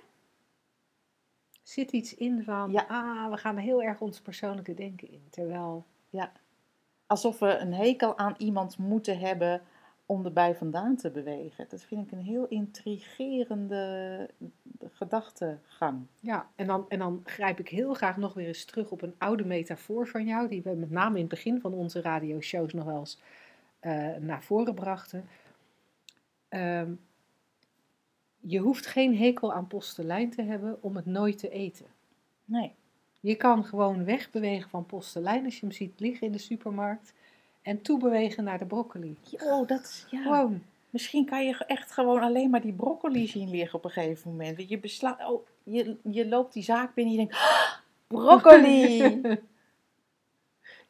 zit 1.63 1.93
iets 1.93 2.15
in 2.15 2.43
van: 2.45 2.73
Ja. 2.73 2.85
ah, 2.89 3.31
we 3.31 3.37
gaan 3.37 3.57
heel 3.57 3.83
erg 3.83 4.01
ons 4.01 4.21
persoonlijke 4.21 4.75
denken 4.75 5.11
in. 5.11 5.23
Terwijl, 5.31 5.85
Alsof 7.07 7.39
we 7.39 7.57
een 7.57 7.75
hekel 7.75 8.19
aan 8.19 8.35
iemand 8.39 8.79
moeten 8.79 9.19
hebben 9.19 9.63
om 10.07 10.25
erbij 10.25 10.55
vandaan 10.55 10.97
te 10.97 11.11
bewegen. 11.11 11.67
Dat 11.69 11.83
vind 11.83 12.07
ik 12.07 12.13
een 12.13 12.25
heel 12.25 12.47
intrigerende 12.49 14.29
gedachtegang. 14.91 16.07
ja, 16.21 16.51
en 16.57 16.67
dan, 16.67 16.85
en 16.89 16.99
dan 16.99 17.21
grijp 17.25 17.59
ik 17.59 17.69
heel 17.69 17.95
graag 17.95 18.17
nog 18.17 18.35
weer 18.35 18.47
eens 18.47 18.65
terug 18.65 18.91
op 18.91 19.03
een 19.03 19.15
oude 19.19 19.45
metafoor 19.45 20.07
van 20.07 20.27
jou, 20.27 20.49
die 20.49 20.63
we 20.63 20.75
met 20.75 20.91
name 20.91 21.15
in 21.15 21.21
het 21.21 21.31
begin 21.31 21.61
van 21.61 21.73
onze 21.73 22.01
radioshows 22.01 22.73
nog 22.73 22.85
wel 22.85 22.99
eens 22.99 23.21
eh, 23.81 24.17
naar 24.17 24.43
voren 24.43 24.75
brachten. 24.75 25.25
Ehm, 26.49 26.93
je 28.41 28.59
hoeft 28.59 28.87
geen 28.87 29.17
hekel 29.17 29.53
aan 29.53 29.67
postelijn 29.67 30.31
te 30.31 30.43
hebben 30.43 30.83
om 30.83 30.97
het 30.97 31.07
nooit 31.07 31.39
te 31.39 31.49
eten. 31.49 31.87
Nee, 32.45 32.75
Je 33.21 33.35
kan 33.35 33.65
gewoon 33.65 34.05
wegbewegen 34.05 34.71
van 34.71 34.87
postelijn 34.87 35.45
als 35.45 35.55
je 35.55 35.67
hem 35.67 35.75
ziet 35.75 36.01
liggen 36.01 36.27
in 36.27 36.33
de 36.33 36.39
supermarkt. 36.39 37.15
En 37.63 37.83
toebewegen 37.83 38.45
naar 38.45 38.59
de 38.59 38.65
broccoli. 38.65 39.17
oh, 39.39 39.69
dat 39.69 39.81
is, 39.81 40.07
ja. 40.11 40.23
Gewoon. 40.23 40.63
Misschien 40.91 41.25
kan 41.27 41.45
je 41.45 41.65
echt 41.67 41.93
gewoon 41.93 42.21
alleen 42.21 42.51
maar 42.51 42.61
die 42.61 42.73
broccoli 42.73 43.27
zien 43.27 43.51
liggen 43.51 43.79
op 43.79 43.85
een 43.85 43.91
gegeven 43.91 44.31
moment. 44.31 44.69
Je, 44.69 44.79
besla 44.79 45.19
oh, 45.29 45.47
je, 45.63 45.97
je 46.11 46.29
loopt 46.29 46.53
die 46.53 46.63
zaak 46.63 46.95
binnen 46.95 47.15
en 47.15 47.21
je 47.21 47.27
denkt, 47.27 47.45
"Ah, 47.45 47.73
broccoli! 48.07 49.21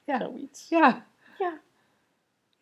Ja. 0.04 0.18
Zoiets. 0.18 0.68
Ja. 0.68 1.06
Ja. 1.38 1.60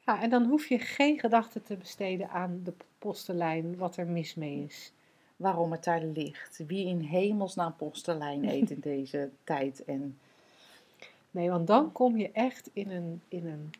Ja, 0.07 0.23
en 0.23 0.31
dan 0.31 0.45
hoef 0.45 0.67
je 0.67 0.79
geen 0.79 1.19
gedachte 1.19 1.63
te 1.63 1.77
besteden 1.77 2.31
aan 2.31 2.61
de 2.65 2.73
postelijn, 2.99 3.77
wat 3.77 3.97
er 3.97 4.07
mis 4.07 4.35
mee 4.35 4.65
is. 4.69 4.93
Waarom 5.37 5.73
het 5.73 5.85
daar 5.85 6.03
ligt. 6.03 6.63
Wie 6.67 6.87
in 6.87 7.01
hemelsnaam 7.01 7.77
postelijn 7.77 8.49
eet 8.49 8.71
in 8.71 8.81
deze 8.93 9.31
tijd. 9.45 9.85
En 9.85 10.19
Nee, 11.31 11.51
want 11.51 11.67
dan 11.67 11.93
kom 11.93 12.17
je 12.17 12.31
echt 12.33 12.71
in 12.73 12.91
een, 12.91 13.23
in 13.29 13.47
een, 13.47 13.71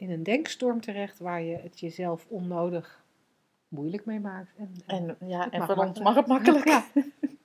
in 0.00 0.10
een 0.10 0.22
denkstorm 0.22 0.80
terecht 0.80 1.18
waar 1.18 1.42
je 1.42 1.56
het 1.56 1.80
jezelf 1.80 2.26
onnodig 2.28 3.02
moeilijk 3.68 4.04
mee 4.04 4.20
maakt. 4.20 4.52
En, 4.56 4.74
En, 4.86 5.16
ja, 5.28 5.50
en 5.50 5.58
mag 5.58 5.68
voor 5.74 5.84
ons 5.84 5.98
mag 5.98 6.14
het 6.14 6.26
makkelijk. 6.26 6.68
Ja. 6.68 6.84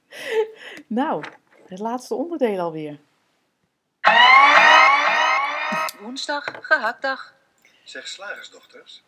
nou, 0.87 1.23
het 1.65 1.79
laatste 1.79 2.15
onderdeel 2.15 2.59
alweer. 2.59 2.99
Woensdag, 5.99 6.45
gehaktdag. 6.59 7.35
Zeg 7.83 8.07
slagersdochters, 8.07 9.03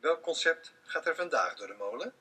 welk 0.00 0.22
concept 0.22 0.74
gaat 0.82 1.06
er 1.06 1.16
vandaag 1.16 1.56
door 1.56 1.66
de 1.66 1.76
molen? 1.78 2.12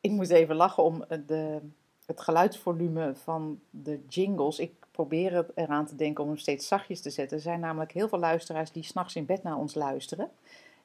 Ik 0.00 0.10
moet 0.10 0.30
even 0.30 0.56
lachen 0.56 0.82
om 0.82 1.02
eh, 1.02 1.18
de, 1.26 1.60
het 2.06 2.20
geluidsvolume 2.20 3.14
van 3.14 3.60
de 3.70 4.04
jingles. 4.08 4.58
Ik 4.58 4.72
probeer 4.94 5.34
het 5.34 5.50
eraan 5.54 5.86
te 5.86 5.96
denken 5.96 6.22
om 6.24 6.30
hem 6.30 6.38
steeds 6.38 6.66
zachtjes 6.66 7.00
te 7.00 7.10
zetten. 7.10 7.36
Er 7.36 7.42
zijn 7.42 7.60
namelijk 7.60 7.92
heel 7.92 8.08
veel 8.08 8.18
luisteraars 8.18 8.72
die 8.72 8.82
s'nachts 8.82 9.16
in 9.16 9.26
bed 9.26 9.42
naar 9.42 9.58
ons 9.58 9.74
luisteren. 9.74 10.30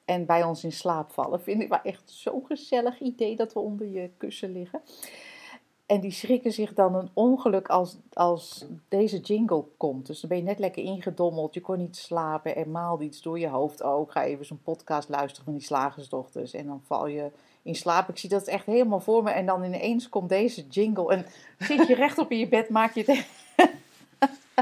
En 0.06 0.26
bij 0.26 0.44
ons 0.44 0.64
in 0.64 0.72
slaap 0.72 1.12
vallen. 1.12 1.42
Vind 1.42 1.62
ik 1.62 1.70
wel 1.70 1.82
echt 1.84 2.02
zo'n 2.06 2.44
gezellig 2.46 3.00
idee 3.00 3.36
dat 3.36 3.54
we 3.54 3.60
onder 3.60 3.88
je 3.88 4.10
kussen 4.18 4.52
liggen. 4.52 4.82
En 5.86 6.00
die 6.00 6.12
schrikken 6.12 6.52
zich 6.52 6.74
dan 6.74 6.96
een 6.96 7.10
ongeluk 7.14 7.68
als, 7.68 7.98
als 8.14 8.66
deze 8.88 9.20
jingle 9.20 9.66
komt. 9.78 10.08
Dus 10.08 10.20
dan 10.20 10.30
ben 10.30 10.38
je 10.38 10.44
net 10.44 10.60
lekker 10.60 10.84
ingedommeld, 10.84 11.54
je 11.54 11.62
kon 11.62 11.78
niet 11.78 11.98
slapen 11.98 12.56
en 12.56 12.72
maalde 12.72 13.04
iets 13.04 13.22
door 13.22 13.40
je 13.40 13.48
hoofd. 13.48 13.84
Oh, 13.84 14.02
ik 14.02 14.12
ga 14.12 14.24
even 14.24 14.46
zo'n 14.46 14.62
podcast 14.64 15.10
luisteren 15.10 15.46
van 15.46 15.54
die 15.54 15.64
slagersdochters. 15.64 16.54
En 16.54 16.66
dan 16.66 16.82
val 16.86 17.08
je 17.08 17.32
in 17.62 17.76
slaap. 17.76 18.10
Ik 18.10 18.18
zie 18.18 18.30
dat 18.30 18.48
echt 18.48 18.66
helemaal 18.66 19.00
voor 19.00 19.24
me. 19.24 19.30
En 19.30 19.46
dan 19.46 19.64
ineens 19.64 20.10
komt 20.10 20.30
deze 20.30 20.68
jingle. 20.68 21.14
En 21.14 21.26
zit 21.58 21.88
je 21.88 21.96
rechtop 21.96 22.32
in 22.32 22.38
je 22.38 22.48
bed, 22.48 22.70
maak 22.70 22.94
je 22.94 23.04
het... 23.06 23.48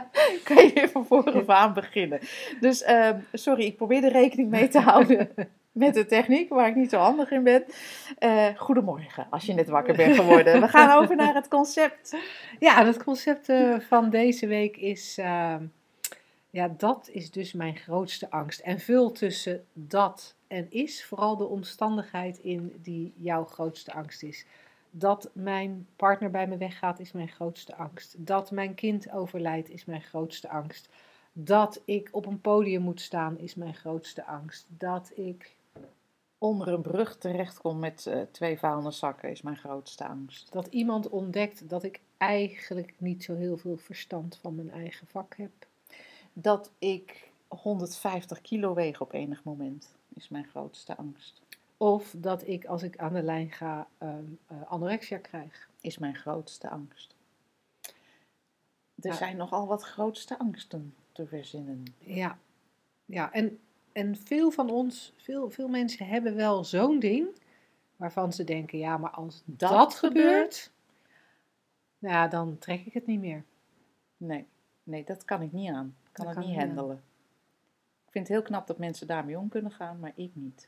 kan 0.44 0.58
je 0.58 0.72
weer 0.74 0.90
van 0.90 1.06
voren 1.06 1.48
aan 1.48 1.74
beginnen. 1.74 2.20
Dus 2.60 2.84
ehm, 2.84 3.20
sorry, 3.34 3.66
ik 3.66 3.76
probeer 3.76 4.04
er 4.04 4.12
rekening 4.12 4.50
mee 4.50 4.68
te 4.68 4.80
houden 4.80 5.30
met 5.72 5.94
de 5.94 6.06
techniek, 6.06 6.50
waar 6.50 6.68
ik 6.68 6.76
niet 6.76 6.90
zo 6.90 6.98
handig 6.98 7.32
in 7.32 7.44
ben. 7.44 7.66
Eh, 8.18 8.46
goedemorgen, 8.56 9.28
als 9.30 9.46
je 9.46 9.54
net 9.54 9.70
wakker 9.70 9.96
bent 9.96 10.16
geworden. 10.22 10.62
We 10.62 10.68
gaan 10.68 11.02
over 11.02 11.16
naar 11.16 11.34
het 11.34 11.48
concept. 11.48 12.16
Ja, 12.60 12.86
het 12.86 13.04
concept 13.04 13.50
eh, 13.50 13.80
van 13.80 14.10
deze 14.10 14.48
week 14.48 14.78
is, 14.78 15.18
ehm, 15.18 15.64
ja, 16.50 16.74
dat 16.78 17.10
is 17.12 17.32
dus 17.32 17.54
mijn 17.54 17.76
grootste 17.76 18.30
angst. 18.30 18.60
En 18.60 18.80
vul 18.80 19.12
tussen 19.12 19.66
dat 19.74 20.36
en 20.48 20.68
is 20.70 21.06
vooral 21.06 21.38
de 21.38 21.48
omstandigheid 21.48 22.38
in 22.38 22.74
die 22.82 23.14
jouw 23.18 23.46
grootste 23.46 23.94
angst 23.94 24.24
is. 24.24 24.46
Dat 25.00 25.30
mijn 25.34 25.88
partner 25.96 26.32
bij 26.32 26.48
me 26.48 26.58
weggaat 26.58 27.00
is 27.00 27.12
mijn 27.12 27.30
grootste 27.30 27.76
angst. 27.76 28.16
Dat 28.18 28.52
mijn 28.52 28.76
kind 28.76 29.12
overlijdt 29.12 29.70
is 29.70 29.86
mijn 29.86 30.02
grootste 30.02 30.50
angst. 30.50 30.90
Dat 31.34 31.82
ik 31.86 32.10
op 32.12 32.26
een 32.26 32.42
podium 32.42 32.82
moet 32.82 33.02
staan 33.02 33.38
is 33.38 33.56
mijn 33.56 33.76
grootste 33.76 34.26
angst. 34.26 34.66
Dat 34.70 35.12
ik 35.16 35.58
Onder 36.40 36.68
een 36.68 36.82
brug 36.82 37.18
terechtkom 37.18 37.80
met 37.80 38.06
eh, 38.06 38.22
twee 38.32 38.58
vuilniszakken 38.60 39.32
is 39.32 39.42
mijn 39.42 39.58
grootste 39.58 40.08
angst. 40.08 40.52
dat 40.52 40.68
iemand 40.68 41.10
ontdekt 41.10 41.70
dat 41.70 41.84
ik 41.84 42.00
eigenlijk 42.18 42.94
niet 42.98 43.24
zo 43.24 43.36
heel 43.36 43.58
veel 43.58 43.78
verstand 43.78 44.38
van 44.42 44.56
mijn 44.56 44.72
eigen 44.72 45.08
vak 45.08 45.36
heb. 45.38 45.52
Dat 46.34 46.72
ik 46.80 47.30
150 47.48 48.42
kilo 48.42 48.74
weeg 48.74 49.02
op 49.02 49.14
enig 49.14 49.44
moment 49.44 49.92
is 50.14 50.30
mijn 50.30 50.48
grootste 50.48 50.98
angst. 50.98 51.42
Of 51.78 52.14
dat 52.18 52.48
ik 52.48 52.66
als 52.66 52.84
ik 52.84 52.98
aan 52.98 53.14
de 53.14 53.24
lijn 53.24 53.52
ga 53.52 53.88
ehm, 53.98 54.24
eh, 54.48 54.62
anorexia 54.72 55.18
krijg. 55.18 55.70
Is 55.82 55.98
mijn 55.98 56.16
grootste 56.16 56.70
angst. 56.70 57.16
Er 57.82 59.10
Ja. 59.10 59.14
zijn 59.14 59.38
nogal 59.38 59.68
wat 59.68 59.84
grootste 59.84 60.40
angsten 60.40 60.96
te 61.12 61.28
verzinnen. 61.28 61.84
Ja, 62.00 62.38
ja 63.06 63.32
en, 63.32 63.60
en 63.92 64.16
veel 64.16 64.52
van 64.52 64.70
ons, 64.70 65.14
veel, 65.18 65.50
veel 65.50 65.68
mensen 65.68 66.08
hebben 66.08 66.36
wel 66.36 66.64
zo'n 66.64 67.00
ding 67.00 67.28
waarvan 67.96 68.34
ze 68.34 68.44
denken, 68.44 68.78
ja, 68.78 68.98
maar 68.98 69.10
als 69.12 69.42
dat, 69.46 69.70
Dat 69.72 69.96
gebeurt, 69.96 70.72
nou 72.00 72.14
ja, 72.14 72.28
dan 72.28 72.58
trek 72.58 72.86
ik 72.86 72.94
het 72.94 73.06
niet 73.06 73.20
meer. 73.20 73.44
Nee, 74.18 74.46
nee, 74.84 75.04
dat 75.04 75.26
kan 75.26 75.42
ik 75.42 75.52
niet 75.52 75.70
aan. 75.72 75.96
Ik 76.06 76.14
kan 76.14 76.26
Dat 76.26 76.36
het 76.36 76.44
kan 76.44 76.54
niet 76.54 76.62
aan. 76.62 76.68
handelen. 76.68 77.04
Ik 78.06 78.12
vind 78.12 78.28
het 78.28 78.38
heel 78.38 78.46
knap 78.46 78.68
dat 78.68 78.78
mensen 78.78 79.08
daarmee 79.08 79.38
om 79.40 79.50
kunnen 79.50 79.72
gaan, 79.72 80.00
maar 80.00 80.12
ik 80.16 80.32
niet. 80.34 80.68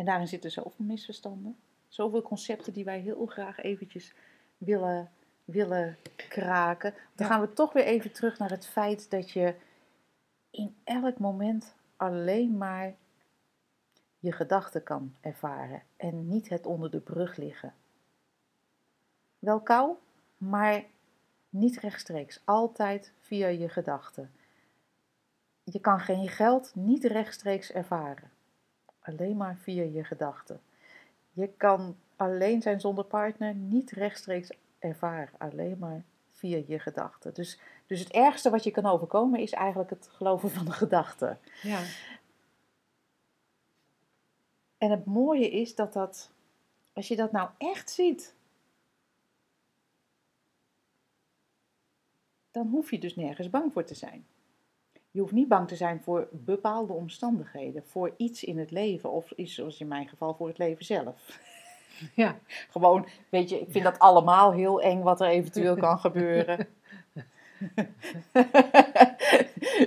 En 0.00 0.06
daarin 0.06 0.28
zitten 0.28 0.50
zoveel 0.50 0.84
misverstanden. 0.84 1.56
Zoveel 1.88 2.22
concepten 2.22 2.72
die 2.72 2.84
wij 2.84 3.00
heel 3.00 3.26
graag 3.26 3.58
eventjes 3.58 4.14
willen, 4.58 5.10
willen 5.44 5.96
kraken. 6.16 6.90
Dan 7.14 7.26
Ja. 7.26 7.32
gaan 7.32 7.40
we 7.40 7.52
toch 7.52 7.72
weer 7.72 7.84
even 7.84 8.12
terug 8.12 8.38
naar 8.38 8.50
het 8.50 8.66
feit 8.66 9.10
dat 9.10 9.30
je 9.30 9.54
in 10.50 10.76
elk 10.84 11.18
moment 11.18 11.74
alleen 11.96 12.56
maar 12.56 12.94
je 14.18 14.32
gedachten 14.32 14.82
kan 14.82 15.14
ervaren 15.20 15.82
en 15.96 16.28
niet 16.28 16.48
het 16.48 16.66
onder 16.66 16.90
de 16.90 17.00
brug 17.00 17.36
liggen. 17.36 17.74
Wel 19.38 19.60
kou, 19.60 19.94
maar 20.36 20.84
niet 21.48 21.78
rechtstreeks. 21.78 22.40
Altijd 22.44 23.12
via 23.18 23.46
je 23.46 23.68
gedachten. 23.68 24.32
Je 25.64 25.80
kan 25.80 26.00
geen 26.00 26.28
geld 26.28 26.74
niet 26.74 27.04
rechtstreeks 27.04 27.72
ervaren. 27.72 28.30
Alleen 29.00 29.36
maar 29.36 29.56
via 29.56 29.82
je 29.82 30.04
gedachten. 30.04 30.60
Je 31.32 31.48
kan 31.48 31.96
alleen 32.16 32.62
zijn 32.62 32.80
zonder 32.80 33.04
partner 33.04 33.54
niet 33.54 33.90
rechtstreeks 33.90 34.50
ervaren. 34.78 35.38
Alleen 35.38 35.78
maar 35.78 36.04
via 36.30 36.62
je 36.66 36.78
gedachten. 36.78 37.34
Dus, 37.34 37.60
dus 37.86 38.00
het 38.00 38.10
ergste 38.10 38.50
wat 38.50 38.64
je 38.64 38.70
kan 38.70 38.86
overkomen 38.86 39.40
is 39.40 39.52
eigenlijk 39.52 39.90
het 39.90 40.08
geloven 40.10 40.50
van 40.50 40.64
de 40.64 40.72
gedachten. 40.72 41.38
Ja. 41.62 41.82
En 44.78 44.90
het 44.90 45.04
mooie 45.04 45.50
is 45.50 45.74
dat 45.74 45.92
dat, 45.92 46.30
als 46.92 47.08
je 47.08 47.16
dat 47.16 47.32
nou 47.32 47.50
echt 47.58 47.90
ziet, 47.90 48.34
dan 52.50 52.68
hoef 52.68 52.90
je 52.90 52.98
dus 52.98 53.16
nergens 53.16 53.50
bang 53.50 53.72
voor 53.72 53.84
te 53.84 53.94
zijn. 53.94 54.26
Je 55.10 55.20
hoeft 55.20 55.32
niet 55.32 55.48
bang 55.48 55.68
te 55.68 55.76
zijn 55.76 56.00
voor 56.02 56.28
bepaalde 56.30 56.92
omstandigheden, 56.92 57.82
voor 57.86 58.14
iets 58.16 58.44
in 58.44 58.58
het 58.58 58.70
leven 58.70 59.10
of 59.10 59.30
iets 59.30 59.54
zoals 59.54 59.80
in 59.80 59.88
mijn 59.88 60.08
geval 60.08 60.34
voor 60.34 60.48
het 60.48 60.58
leven 60.58 60.84
zelf. 60.84 61.14
Ja. 62.14 62.36
Gewoon, 62.70 63.06
weet 63.28 63.48
je, 63.48 63.60
ik 63.60 63.70
vind 63.70 63.84
dat 63.84 63.98
allemaal 63.98 64.52
heel 64.52 64.80
eng 64.80 65.02
wat 65.02 65.20
er 65.20 65.26
eventueel 65.26 65.76
kan 65.76 65.98
gebeuren. 66.08 66.68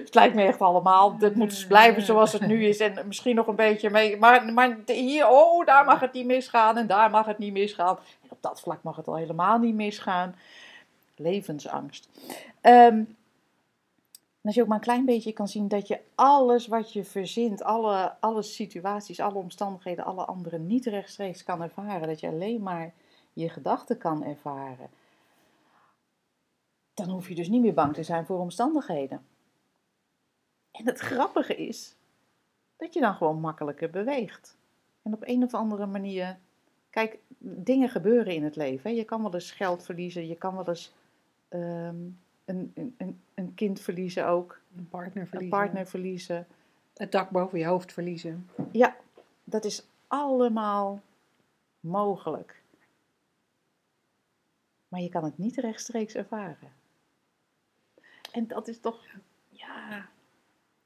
het 0.01 0.15
lijkt 0.15 0.35
me 0.35 0.43
echt 0.43 0.61
allemaal, 0.61 1.15
het 1.19 1.35
moet 1.35 1.49
dus 1.49 1.67
blijven 1.67 2.01
zoals 2.01 2.33
het 2.33 2.47
nu 2.47 2.65
is 2.65 2.79
en 2.79 3.07
misschien 3.07 3.35
nog 3.35 3.47
een 3.47 3.55
beetje 3.55 3.89
mee. 3.89 4.17
Maar, 4.17 4.53
maar 4.53 4.77
hier, 4.85 5.27
oh, 5.27 5.65
daar 5.65 5.85
mag 5.85 5.99
het 5.99 6.13
niet 6.13 6.25
misgaan 6.25 6.77
en 6.77 6.87
daar 6.87 7.09
mag 7.09 7.25
het 7.25 7.37
niet 7.37 7.53
misgaan. 7.53 7.97
En 8.21 8.29
op 8.29 8.41
dat 8.41 8.61
vlak 8.61 8.83
mag 8.83 8.95
het 8.95 9.07
al 9.07 9.15
helemaal 9.15 9.57
niet 9.57 9.75
misgaan. 9.75 10.35
Levensangst. 11.15 12.09
En 12.61 13.15
als 14.43 14.55
je 14.55 14.61
ook 14.61 14.67
maar 14.67 14.77
een 14.77 14.83
klein 14.83 15.05
beetje 15.05 15.33
kan 15.33 15.47
zien 15.47 15.67
dat 15.67 15.87
je 15.87 15.99
alles 16.15 16.67
wat 16.67 16.93
je 16.93 17.03
verzint, 17.03 17.63
alle, 17.63 18.15
alle 18.19 18.41
situaties, 18.41 19.19
alle 19.19 19.37
omstandigheden, 19.37 20.05
alle 20.05 20.25
anderen 20.25 20.67
niet 20.67 20.85
rechtstreeks 20.85 21.43
kan 21.43 21.61
ervaren. 21.61 22.07
Dat 22.07 22.19
je 22.19 22.27
alleen 22.27 22.61
maar 22.61 22.93
je 23.33 23.49
gedachten 23.49 23.97
kan 23.97 24.23
ervaren. 24.23 24.89
Dan 26.93 27.09
hoef 27.09 27.27
je 27.27 27.35
dus 27.35 27.49
niet 27.49 27.61
meer 27.61 27.73
bang 27.73 27.93
te 27.93 28.03
zijn 28.03 28.25
voor 28.25 28.39
omstandigheden. 28.39 29.25
En 30.71 30.85
het 30.85 30.99
grappige 30.99 31.55
is 31.55 31.95
dat 32.77 32.93
je 32.93 32.99
dan 32.99 33.15
gewoon 33.15 33.39
makkelijker 33.39 33.89
beweegt. 33.89 34.57
En 35.01 35.13
op 35.13 35.27
een 35.27 35.43
of 35.43 35.53
andere 35.53 35.85
manier. 35.85 36.39
Kijk, 36.89 37.19
dingen 37.39 37.89
gebeuren 37.89 38.33
in 38.33 38.43
het 38.43 38.55
leven. 38.55 38.95
Je 38.95 39.03
kan 39.03 39.21
wel 39.21 39.33
eens 39.33 39.51
geld 39.51 39.83
verliezen, 39.83 40.27
je 40.27 40.35
kan 40.35 40.55
wel 40.55 40.67
eens 40.67 40.93
ehm, 41.49 42.09
een, 42.45 42.71
een, 42.75 42.95
een, 42.97 43.21
een 43.33 43.53
kind 43.53 43.79
verliezen 43.79 44.27
ook, 44.27 44.59
Een 44.77 44.89
partner 44.89 45.21
een 45.21 45.27
verliezen. 45.27 45.57
partner 45.59 45.87
verliezen. 45.87 46.47
Het 46.93 47.11
dak 47.11 47.29
boven 47.29 47.59
je 47.59 47.65
hoofd 47.65 47.93
verliezen. 47.93 48.49
Ja, 48.71 48.95
dat 49.43 49.65
is 49.65 49.85
allemaal 50.07 51.01
mogelijk. 51.79 52.61
Maar 54.87 55.01
je 55.01 55.09
kan 55.09 55.23
het 55.23 55.37
niet 55.37 55.55
rechtstreeks 55.57 56.15
ervaren. 56.15 56.71
En 58.31 58.47
dat 58.47 58.67
is 58.67 58.79
toch, 58.79 59.05
ja. 59.49 60.09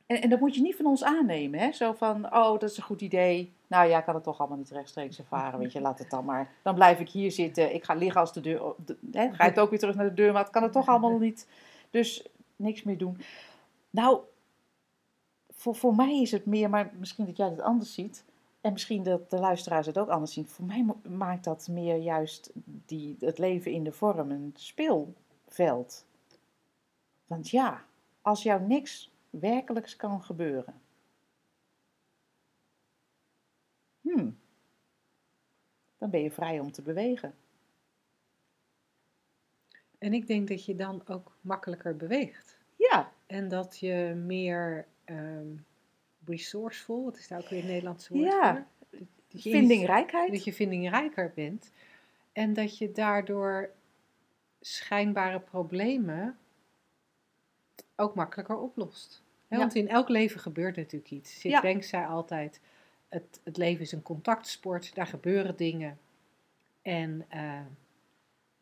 En, 0.07 0.21
en 0.21 0.29
dat 0.29 0.39
moet 0.39 0.55
je 0.55 0.61
niet 0.61 0.75
van 0.75 0.85
ons 0.85 1.03
aannemen, 1.03 1.59
hè? 1.59 1.71
Zo 1.71 1.93
van, 1.93 2.25
oh, 2.25 2.59
dat 2.59 2.63
is 2.63 2.77
een 2.77 2.83
goed 2.83 3.01
idee. 3.01 3.53
Nou 3.67 3.89
ja, 3.89 3.97
ik 3.97 4.05
kan 4.05 4.15
het 4.15 4.23
toch 4.23 4.39
allemaal 4.39 4.57
niet 4.57 4.69
rechtstreeks 4.69 5.19
ervaren, 5.19 5.59
weet 5.59 5.71
je, 5.71 5.81
laat 5.81 5.99
het 5.99 6.09
dan 6.09 6.25
maar. 6.25 6.51
Dan 6.61 6.75
blijf 6.75 6.99
ik 6.99 7.09
hier 7.09 7.31
zitten, 7.31 7.73
ik 7.73 7.83
ga 7.83 7.93
liggen 7.93 8.21
als 8.21 8.33
de 8.33 8.41
deur, 8.41 8.73
de, 8.85 8.97
hè? 9.11 9.31
ga 9.35 9.43
ik 9.43 9.57
ook 9.57 9.69
weer 9.69 9.79
terug 9.79 9.95
naar 9.95 10.09
de 10.09 10.13
deur, 10.13 10.33
maar 10.33 10.43
het 10.43 10.51
kan 10.51 10.63
het 10.63 10.71
toch 10.71 10.87
allemaal 10.87 11.17
niet. 11.17 11.47
Dus 11.89 12.27
niks 12.55 12.83
meer 12.83 12.97
doen. 12.97 13.21
Nou, 13.89 14.19
voor, 15.49 15.75
voor 15.75 15.95
mij 15.95 16.21
is 16.21 16.31
het 16.31 16.45
meer, 16.45 16.69
maar 16.69 16.91
misschien 16.97 17.25
dat 17.25 17.37
jij 17.37 17.49
het 17.49 17.61
anders 17.61 17.93
ziet. 17.93 18.23
En 18.61 18.73
misschien 18.73 19.03
dat 19.03 19.29
de 19.29 19.39
luisteraars 19.39 19.85
het 19.85 19.97
ook 19.97 20.09
anders 20.09 20.33
zien. 20.33 20.47
Voor 20.47 20.65
mij 20.65 20.85
maakt 21.01 21.43
dat 21.43 21.67
meer 21.71 21.95
juist 21.95 22.51
die, 22.63 23.15
het 23.19 23.37
leven 23.37 23.71
in 23.71 23.83
de 23.83 23.91
vorm 23.91 24.31
een 24.31 24.53
speelveld. 24.55 26.05
Want 27.27 27.49
ja, 27.49 27.83
als 28.21 28.43
jou 28.43 28.61
niks 28.61 29.11
werkelijks 29.39 29.95
kan 29.95 30.23
gebeuren. 30.23 30.81
Hmm, 34.01 34.39
dan 35.97 36.09
ben 36.09 36.21
je 36.21 36.31
vrij 36.31 36.59
om 36.59 36.71
te 36.71 36.81
bewegen. 36.81 37.35
En 39.97 40.13
ik 40.13 40.27
denk 40.27 40.47
dat 40.47 40.65
je 40.65 40.75
dan 40.75 41.07
ook 41.07 41.37
makkelijker 41.41 41.95
beweegt. 41.97 42.57
Ja, 42.75 43.11
En 43.25 43.47
dat 43.47 43.79
je 43.79 44.13
meer 44.25 44.87
ehm, 45.03 45.47
resourceful, 46.25 47.03
wat 47.03 47.17
is 47.17 47.27
daar 47.27 47.39
ook 47.39 47.49
weer 47.49 47.59
het 47.59 47.67
Nederlandse 47.69 48.13
woord 48.13 48.31
Ja, 48.31 48.53
voor? 48.89 48.99
Dat 49.27 49.43
je 49.43 49.49
vindingrijkheid. 49.51 50.31
dat 50.31 50.43
je 50.43 50.53
vindingrijker 50.53 51.31
bent. 51.35 51.71
En 52.31 52.53
dat 52.53 52.77
je 52.77 52.91
daardoor 52.91 53.69
schijnbare 54.61 55.39
problemen 55.39 56.37
ook 57.95 58.15
makkelijker 58.15 58.55
oplost. 58.57 59.23
Want 59.47 59.75
in 59.75 59.87
elk 59.89 60.09
leven 60.09 60.39
gebeurt 60.39 60.75
natuurlijk 60.75 61.11
iets. 61.11 61.41
Ja. 61.41 61.61
Banks 61.61 61.89
zei 61.89 62.05
altijd, 62.05 62.59
het, 63.09 63.39
het 63.43 63.57
leven 63.57 63.81
is 63.81 63.91
een 63.91 64.01
contactsport, 64.01 64.95
daar 64.95 65.07
gebeuren 65.07 65.55
dingen. 65.55 65.99
En 66.81 67.25
eh, 67.29 67.59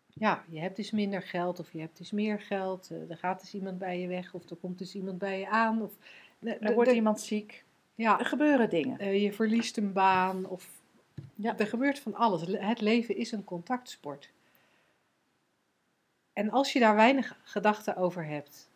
ja, 0.07 0.43
je 0.49 0.59
hebt 0.59 0.75
dus 0.75 0.91
minder 0.91 1.21
geld 1.21 1.59
of 1.59 1.71
je 1.71 1.79
hebt 1.79 1.97
dus 1.97 2.11
meer 2.11 2.39
geld. 2.41 2.89
eh, 2.91 3.09
er 3.09 3.17
gaat 3.17 3.39
dus 3.39 3.53
iemand 3.53 3.77
bij 3.77 3.99
je 3.99 4.07
weg 4.07 4.33
of 4.33 4.49
er 4.49 4.55
komt 4.55 4.77
dus 4.77 4.95
iemand 4.95 5.17
bij 5.17 5.39
je 5.39 5.49
aan. 5.49 5.81
Of, 5.81 5.91
Er 6.59 6.73
wordt 6.73 6.91
iemand 6.91 7.19
ziek. 7.21 7.63
ja, 7.95 8.19
Er 8.19 8.25
gebeuren 8.25 8.69
dingen. 8.69 8.99
eh, 8.99 9.21
je 9.23 9.33
verliest 9.33 9.77
een 9.77 9.93
baan 9.93 10.45
of 10.45 10.69
Ja. 11.35 11.57
er 11.57 11.67
gebeurt 11.67 11.99
van 11.99 12.15
alles. 12.15 12.45
Le- 12.45 12.57
Het 12.65 12.81
leven 12.81 13.15
is 13.17 13.31
een 13.31 13.43
contactsport. 13.43 14.29
En 16.33 16.49
als 16.49 16.73
je 16.73 16.79
daar 16.79 16.95
weinig 16.95 17.37
gedachten 17.43 17.95
over 17.95 18.25
hebt, 18.25 18.69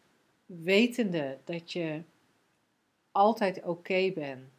wetende 0.49 1.37
dat 1.43 1.71
je 1.71 2.03
altijd 3.11 3.63
oké 3.63 4.11
bent, 4.11 4.49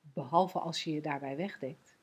behalve 0.00 0.58
als 0.58 0.84
je 0.84 0.92
je 0.92 1.00
daarbij 1.00 1.36
wegdenkt, 1.36 1.96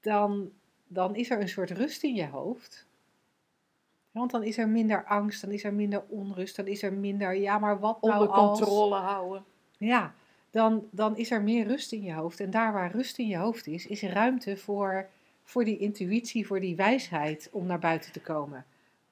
dan, 0.00 0.52
dan 0.86 1.16
is 1.16 1.30
er 1.30 1.40
een 1.40 1.48
soort 1.48 1.70
rust 1.70 2.02
in 2.02 2.14
je 2.14 2.26
hoofd. 2.26 2.86
Want 4.10 4.30
dan 4.30 4.42
is 4.42 4.58
er 4.58 4.68
minder 4.68 5.04
angst, 5.04 5.40
dan 5.40 5.50
is 5.50 5.64
er 5.64 5.74
minder 5.74 6.04
onrust, 6.08 6.56
dan 6.56 6.66
is 6.66 6.82
er 6.82 6.92
minder, 6.92 7.34
ja, 7.34 7.58
maar 7.58 7.78
wat 7.78 8.02
nou 8.02 8.12
Onder 8.12 8.28
als... 8.28 8.58
controle 8.58 8.96
houden. 8.96 9.44
Ja, 9.78 10.14
dan, 10.50 10.88
dan 10.90 11.16
is 11.16 11.30
er 11.30 11.42
meer 11.42 11.66
rust 11.66 11.92
in 11.92 12.02
je 12.02 12.12
hoofd. 12.12 12.40
En 12.40 12.50
daar 12.50 12.72
waar 12.72 12.90
rust 12.90 13.18
in 13.18 13.26
je 13.26 13.36
hoofd 13.36 13.66
is, 13.66 13.86
is 13.86 14.02
ruimte 14.02 14.56
voor, 14.56 15.08
voor 15.42 15.64
die 15.64 15.78
intuïtie, 15.78 16.46
voor 16.46 16.60
die 16.60 16.76
wijsheid 16.76 17.48
om 17.52 17.66
naar 17.66 17.78
buiten 17.78 18.12
te 18.12 18.20
komen. 18.20 18.66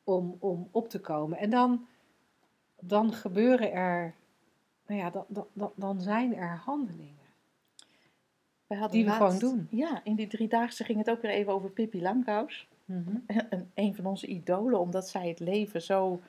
Om, 0.08 0.36
om 0.38 0.68
op 0.70 0.88
te 0.88 1.00
komen. 1.00 1.38
En 1.38 1.50
dan, 1.50 1.86
dan 2.80 3.12
gebeuren 3.12 3.72
er, 3.72 4.14
nou 4.86 5.00
ja, 5.00 5.10
dan, 5.10 5.46
dan, 5.52 5.72
dan, 5.74 6.00
zijn 6.00 6.36
er 6.36 6.56
handelingen. 6.64 7.16
We 8.66 8.88
Die 8.90 9.04
we 9.04 9.10
laatst- 9.10 9.38
gewoon 9.38 9.56
doen. 9.56 9.68
Ja, 9.70 10.00
in 10.04 10.14
die 10.14 10.26
driedaagse 10.26 10.84
ging 10.84 10.98
het 10.98 11.10
ook 11.10 11.22
weer 11.22 11.30
even 11.30 11.52
over 11.52 11.70
Pippi 11.70 12.02
Langkous. 12.02 12.68
een, 13.50 13.70
een 13.74 13.94
van 13.94 14.06
onze 14.06 14.26
idolen, 14.26 14.80
omdat 14.80 15.08
zij 15.08 15.28
het 15.28 15.40
leven 15.40 15.82
zo 15.82 16.20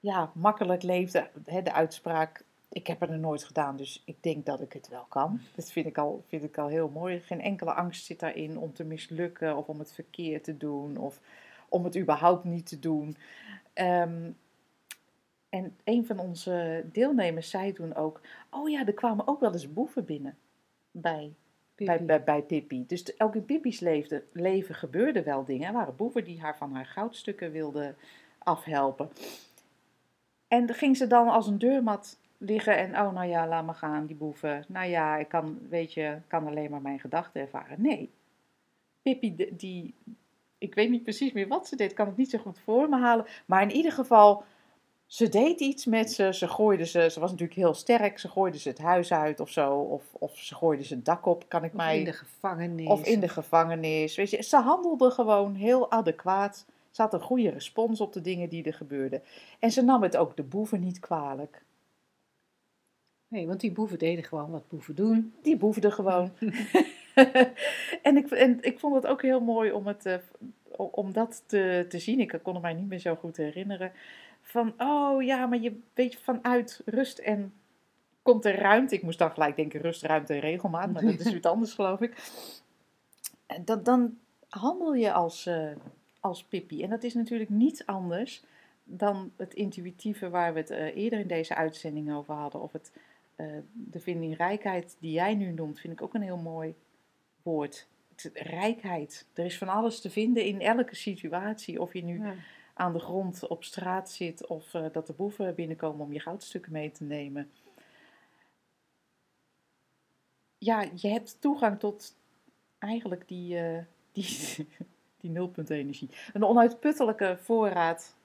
ja, 0.00 0.30
makkelijk 0.34 0.82
leefde. 0.82 1.28
Hè, 1.44 1.62
de 1.62 1.72
uitspraak, 1.72 2.44
ik 2.68 2.86
heb 2.86 3.00
het 3.00 3.10
er 3.10 3.18
nooit 3.18 3.44
gedaan, 3.44 3.76
dus 3.76 4.02
ik 4.04 4.22
denk 4.22 4.46
dat 4.46 4.60
ik 4.60 4.72
het 4.72 4.88
wel 4.88 5.06
kan. 5.08 5.40
Dat 5.54 5.72
vind 5.72 5.86
ik 5.86 5.98
al, 5.98 6.24
vind 6.28 6.44
ik 6.44 6.58
al 6.58 6.68
heel 6.68 6.88
mooi. 6.88 7.20
Geen 7.20 7.40
enkele 7.40 7.72
angst 7.72 8.04
zit 8.04 8.20
daarin 8.20 8.58
om 8.58 8.72
te 8.72 8.84
mislukken 8.84 9.56
of 9.56 9.66
om 9.66 9.78
het 9.78 9.92
verkeerd 9.92 10.44
te 10.44 10.56
doen 10.56 10.96
of 10.96 11.20
om 11.74 11.84
het 11.84 11.96
überhaupt 11.96 12.44
niet 12.44 12.66
te 12.66 12.78
doen. 12.78 13.16
Ehm, 13.72 14.30
en 15.48 15.76
een 15.84 16.06
van 16.06 16.18
onze 16.18 16.84
deelnemers 16.92 17.50
zei 17.50 17.72
toen 17.72 17.94
ook, 17.94 18.20
oh 18.50 18.68
ja, 18.68 18.86
er 18.86 18.94
kwamen 18.94 19.26
ook 19.26 19.40
wel 19.40 19.52
eens 19.52 19.72
boeven 19.72 20.04
binnen 20.04 20.36
bij 20.90 21.34
bij, 21.74 21.86
Pippi. 21.86 22.04
bij, 22.04 22.24
bij 22.24 22.42
Pippi. 22.42 22.86
Dus 22.86 23.20
ook 23.20 23.34
in 23.34 23.44
Pippi's 23.44 23.80
leven, 23.80 24.22
leven 24.32 24.74
gebeurden 24.74 25.24
wel 25.24 25.44
dingen. 25.44 25.66
Er 25.66 25.72
waren 25.72 25.96
boeven 25.96 26.24
die 26.24 26.40
haar 26.40 26.56
van 26.56 26.72
haar 26.72 26.86
goudstukken 26.86 27.52
wilden 27.52 27.96
afhelpen. 28.38 29.10
En 30.48 30.74
ging 30.74 30.96
ze 30.96 31.06
dan 31.06 31.28
als 31.28 31.46
een 31.46 31.58
deurmat 31.58 32.18
liggen 32.38 32.76
en, 32.76 32.90
oh 32.90 33.12
nou 33.12 33.28
ja, 33.28 33.46
laat 33.46 33.66
me 33.66 33.72
gaan, 33.72 34.06
die 34.06 34.16
boeven. 34.16 34.64
Nou 34.68 34.88
ja, 34.88 35.16
ik 35.16 35.28
kan, 35.28 35.58
weet 35.68 35.92
je, 35.92 36.18
kan 36.26 36.46
alleen 36.46 36.70
maar 36.70 36.82
mijn 36.82 37.00
gedachten 37.00 37.40
ervaren. 37.40 37.82
Nee. 37.82 38.10
Pippi, 39.02 39.50
die, 39.56 39.94
ik 40.64 40.74
weet 40.74 40.90
niet 40.90 41.02
precies 41.02 41.32
meer 41.32 41.48
wat 41.48 41.68
ze 41.68 41.76
deed, 41.76 41.92
kan 41.92 42.06
het 42.06 42.16
niet 42.16 42.30
zo 42.30 42.38
goed 42.38 42.58
voor 42.64 42.88
me 42.88 42.98
halen. 42.98 43.26
Maar 43.46 43.62
in 43.62 43.70
ieder 43.70 43.92
geval, 43.92 44.44
ze 45.06 45.28
deed 45.28 45.60
iets 45.60 45.84
met 45.84 46.12
ze. 46.12 46.34
Ze 46.34 46.48
gooide 46.48 46.86
ze, 46.86 47.08
ze 47.10 47.20
was 47.20 47.30
natuurlijk 47.30 47.58
heel 47.58 47.74
sterk, 47.74 48.18
ze 48.18 48.28
gooide 48.28 48.58
ze 48.58 48.68
het 48.68 48.78
huis 48.78 49.12
uit 49.12 49.40
of 49.40 49.50
zo. 49.50 49.74
Of, 49.74 50.02
of 50.12 50.38
ze 50.38 50.54
gooide 50.54 50.84
ze 50.84 50.94
het 50.94 51.04
dak 51.04 51.26
op, 51.26 51.48
kan 51.48 51.64
ik 51.64 51.70
Of 51.70 51.76
mij... 51.76 51.98
in 51.98 52.04
de 52.04 52.12
gevangenis. 52.12 52.88
Of 52.88 53.06
in 53.06 53.20
de 53.20 53.28
gevangenis. 53.28 54.16
Weet 54.16 54.30
je, 54.30 54.42
ze 54.42 54.56
handelde 54.56 55.10
gewoon 55.10 55.54
heel 55.54 55.90
adequaat. 55.90 56.66
Ze 56.90 57.02
had 57.02 57.12
een 57.12 57.20
goede 57.20 57.50
respons 57.50 58.00
op 58.00 58.12
de 58.12 58.20
dingen 58.20 58.48
die 58.48 58.64
er 58.64 58.74
gebeurden. 58.74 59.22
En 59.58 59.70
ze 59.70 59.82
nam 59.82 60.02
het 60.02 60.16
ook 60.16 60.36
de 60.36 60.42
boeven 60.42 60.80
niet 60.80 61.00
kwalijk. 61.00 61.62
Nee, 63.28 63.46
want 63.46 63.60
die 63.60 63.72
boeven 63.72 63.98
deden 63.98 64.24
gewoon 64.24 64.50
wat 64.50 64.68
boeven 64.68 64.94
doen. 64.94 65.34
Die 65.42 65.56
boefde 65.56 65.90
gewoon. 65.90 66.32
en, 68.02 68.16
ik, 68.16 68.30
en 68.30 68.62
ik 68.62 68.78
vond 68.78 68.94
het 68.94 69.06
ook 69.06 69.22
heel 69.22 69.40
mooi 69.40 69.72
om, 69.72 69.86
het, 69.86 70.06
eh, 70.06 70.18
om 70.76 71.12
dat 71.12 71.42
te, 71.46 71.86
te 71.88 71.98
zien. 71.98 72.20
Ik 72.20 72.38
kon 72.42 72.54
het 72.54 72.62
mij 72.62 72.72
niet 72.72 72.88
meer 72.88 72.98
zo 72.98 73.14
goed 73.14 73.36
herinneren. 73.36 73.92
Van, 74.42 74.74
oh 74.78 75.22
ja, 75.22 75.46
maar 75.46 75.58
je 75.58 75.80
weet 75.94 76.16
vanuit 76.16 76.82
rust 76.84 77.18
en 77.18 77.52
komt 78.22 78.44
er 78.44 78.58
ruimte. 78.58 78.94
Ik 78.94 79.02
moest 79.02 79.18
dan 79.18 79.30
gelijk 79.30 79.56
denken 79.56 79.80
rust, 79.80 80.02
ruimte 80.02 80.34
en 80.34 80.40
regelmaat. 80.40 80.92
Maar 80.92 81.02
dat 81.02 81.20
is 81.20 81.32
iets 81.34 81.46
anders, 81.46 81.72
geloof 81.72 82.00
ik. 82.00 82.16
En 83.46 83.64
Dan, 83.64 83.82
dan 83.82 84.18
handel 84.48 84.94
je 84.94 85.12
als, 85.12 85.46
eh, 85.46 85.70
als 86.20 86.44
Pippi. 86.44 86.82
En 86.82 86.90
dat 86.90 87.02
is 87.02 87.14
natuurlijk 87.14 87.50
niet 87.50 87.86
anders 87.86 88.44
dan 88.84 89.32
het 89.36 89.54
intuïtieve 89.54 90.30
waar 90.30 90.52
we 90.52 90.60
het 90.60 90.70
eh, 90.70 90.96
eerder 90.96 91.18
in 91.18 91.26
deze 91.26 91.54
uitzending 91.54 92.14
over 92.14 92.34
hadden. 92.34 92.60
Of 92.60 92.72
het, 92.72 92.92
eh, 93.36 93.46
de 93.72 94.00
vindingrijkheid 94.00 94.96
die 95.00 95.12
jij 95.12 95.34
nu 95.34 95.52
noemt, 95.52 95.80
vind 95.80 95.92
ik 95.92 96.02
ook 96.02 96.14
een 96.14 96.22
heel 96.22 96.36
mooi 96.36 96.74
woord. 97.42 97.88
Het, 98.16 98.30
rijkheid. 98.34 99.26
Er 99.34 99.44
is 99.44 99.58
van 99.58 99.68
alles 99.68 100.00
te 100.00 100.10
vinden 100.10 100.44
in 100.44 100.60
elke 100.60 100.94
situatie. 100.94 101.80
Of 101.80 101.92
je 101.92 102.04
nu 102.04 102.18
Ja. 102.18 102.34
aan 102.74 102.92
de 102.92 102.98
grond 102.98 103.46
op 103.48 103.64
straat 103.64 104.10
zit 104.10 104.46
of 104.46 104.74
eh, 104.74 104.86
dat 104.92 105.06
de 105.06 105.12
boeven 105.12 105.54
binnenkomen 105.54 106.06
om 106.06 106.12
je 106.12 106.20
goudstukken 106.20 106.72
mee 106.72 106.90
te 106.90 107.04
nemen. 107.04 107.50
Ja, 110.58 110.88
je 110.94 111.08
hebt 111.08 111.40
toegang 111.40 111.78
tot 111.78 112.16
eigenlijk 112.78 113.28
die, 113.28 113.58
eh, 113.58 113.84
die, 114.12 114.68
die 115.20 115.30
nulpuntenergie. 115.30 116.10
Een 116.32 116.44
onuitputtelijke 116.44 117.36
voorraad 117.40 118.16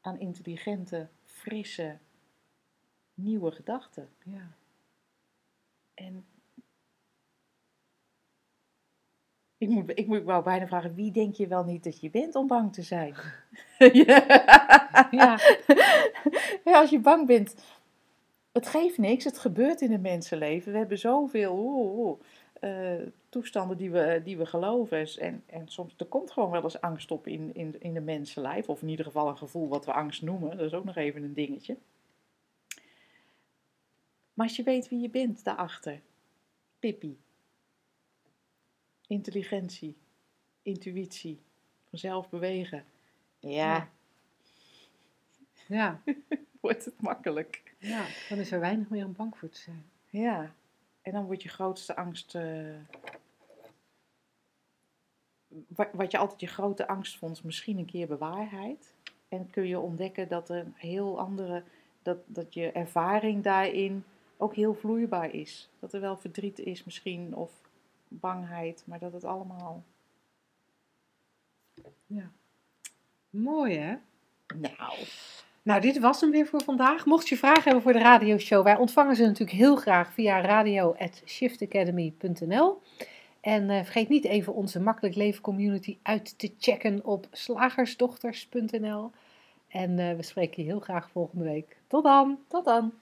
aan 0.00 0.18
intelligente, 0.18 1.08
frisse, 1.24 1.98
nieuwe 3.14 3.50
gedachten. 3.50 4.08
Ja. 4.24 4.56
En 5.94 6.24
ik 9.58 9.68
moet, 9.68 9.98
ik 9.98 10.06
moet 10.06 10.18
ik 10.18 10.24
wou 10.24 10.44
bijna 10.44 10.66
vragen, 10.66 10.94
wie 10.94 11.12
denk 11.12 11.34
je 11.34 11.46
wel 11.46 11.64
niet 11.64 11.84
dat 11.84 12.00
je 12.00 12.10
bent 12.10 12.34
om 12.34 12.46
bang 12.46 12.72
te 12.72 12.82
zijn? 12.82 13.14
ja. 14.06 14.24
Ja. 15.10 15.38
Ja, 16.64 16.80
als 16.80 16.90
je 16.90 17.00
bang 17.00 17.26
bent, 17.26 17.54
het 18.52 18.66
geeft 18.66 18.98
niks, 18.98 19.24
het 19.24 19.38
gebeurt 19.38 19.80
in 19.80 19.92
een 19.92 20.00
mensenleven. 20.00 20.72
We 20.72 20.78
hebben 20.78 20.98
zoveel 20.98 21.56
oeh, 21.58 21.98
oeh, 21.98 22.20
eh, 22.60 23.06
toestanden 23.28 23.76
die 23.76 23.90
we, 23.90 24.20
die 24.24 24.36
we 24.36 24.46
geloven. 24.46 25.06
En, 25.18 25.42
en 25.46 25.68
soms, 25.68 25.94
er 25.96 26.06
komt 26.06 26.30
gewoon 26.30 26.50
wel 26.50 26.62
eens 26.62 26.80
angst 26.80 27.10
op 27.10 27.26
in, 27.26 27.54
in, 27.54 27.80
in 27.80 27.94
de 27.94 28.00
mensenlijf. 28.00 28.68
Of 28.68 28.82
in 28.82 28.88
ieder 28.88 29.04
geval 29.04 29.28
een 29.28 29.36
gevoel 29.36 29.68
wat 29.68 29.84
we 29.84 29.92
angst 29.92 30.22
noemen. 30.22 30.56
Dat 30.56 30.66
is 30.66 30.74
ook 30.74 30.84
nog 30.84 30.96
even 30.96 31.22
een 31.22 31.34
dingetje. 31.34 31.76
Maar 34.34 34.46
als 34.46 34.56
je 34.56 34.62
weet 34.62 34.88
wie 34.88 35.00
je 35.00 35.10
bent 35.10 35.44
daarachter. 35.44 36.00
Pippi. 36.78 37.18
Intelligentie. 39.06 39.96
Intuïtie. 40.62 41.40
Vanzelf 41.88 42.28
bewegen. 42.28 42.84
Ja, 43.38 43.50
Ja. 43.76 43.88
Ja. 45.66 46.00
wordt 46.60 46.84
het 46.84 47.00
makkelijk. 47.00 47.74
ja, 47.78 48.06
dan 48.28 48.38
is 48.38 48.50
er 48.52 48.60
weinig 48.60 48.88
meer 48.88 49.04
om 49.04 49.12
bang 49.12 49.38
voor 49.38 49.48
te 49.48 49.58
zijn. 49.60 49.84
Ja. 50.10 50.54
En 51.02 51.12
dan 51.12 51.24
wordt 51.24 51.42
je 51.42 51.48
grootste 51.48 51.96
angst... 51.96 52.34
eh, 52.34 52.74
wa- 55.66 55.90
wat 55.92 56.10
je 56.10 56.18
altijd 56.18 56.40
je 56.40 56.46
grote 56.46 56.86
angst 56.86 57.16
vond, 57.18 57.44
misschien 57.44 57.78
een 57.78 57.84
keer 57.86 58.06
bewaarheid. 58.06 58.92
En 59.28 59.50
kun 59.50 59.66
je 59.66 59.78
ontdekken 59.78 60.28
dat 60.28 60.48
er 60.48 60.56
een 60.58 60.74
heel 60.76 61.18
andere... 61.20 61.62
Dat, 62.02 62.18
dat 62.26 62.54
je 62.54 62.72
ervaring 62.72 63.42
daarin 63.42 64.04
ook 64.44 64.54
heel 64.54 64.74
vloeibaar 64.74 65.34
is. 65.34 65.68
Dat 65.80 65.92
er 65.92 66.00
wel 66.00 66.16
verdriet 66.16 66.58
is 66.58 66.84
misschien, 66.84 67.34
of 67.34 67.52
bangheid, 68.08 68.82
maar 68.86 68.98
dat 68.98 69.12
het 69.12 69.24
allemaal... 69.24 69.82
Ja. 72.06 72.30
Mooi 73.30 73.76
hè? 73.76 73.96
Nou, 74.54 74.98
Nou, 75.62 75.80
dit 75.80 75.98
was 75.98 76.20
hem 76.20 76.30
weer 76.30 76.46
voor 76.46 76.62
vandaag. 76.62 77.06
Mocht 77.06 77.28
je 77.28 77.36
vragen 77.36 77.62
hebben 77.62 77.82
voor 77.82 77.92
de 77.92 77.98
radioshow, 77.98 78.64
wij 78.64 78.76
ontvangen 78.76 79.16
ze 79.16 79.22
natuurlijk 79.22 79.58
heel 79.58 79.76
graag 79.76 80.12
via 80.12 80.40
radio.shiftacademy.nl. 80.40 82.82
En 83.40 83.70
eh, 83.70 83.82
vergeet 83.82 84.08
niet 84.08 84.24
even 84.24 84.54
onze 84.54 84.80
Makkelijk 84.80 85.14
Leven 85.14 85.42
community 85.42 85.98
uit 86.02 86.38
te 86.38 86.54
checken 86.58 87.04
op 87.04 87.26
slagersdochters.nl. 87.30 89.10
En 89.68 89.98
eh, 89.98 90.16
we 90.16 90.22
spreken 90.22 90.62
je 90.62 90.68
heel 90.68 90.80
graag 90.80 91.10
volgende 91.10 91.44
week. 91.44 91.76
Tot 91.86 92.04
dan! 92.04 92.38
tot 92.48 92.64
dan! 92.64 92.92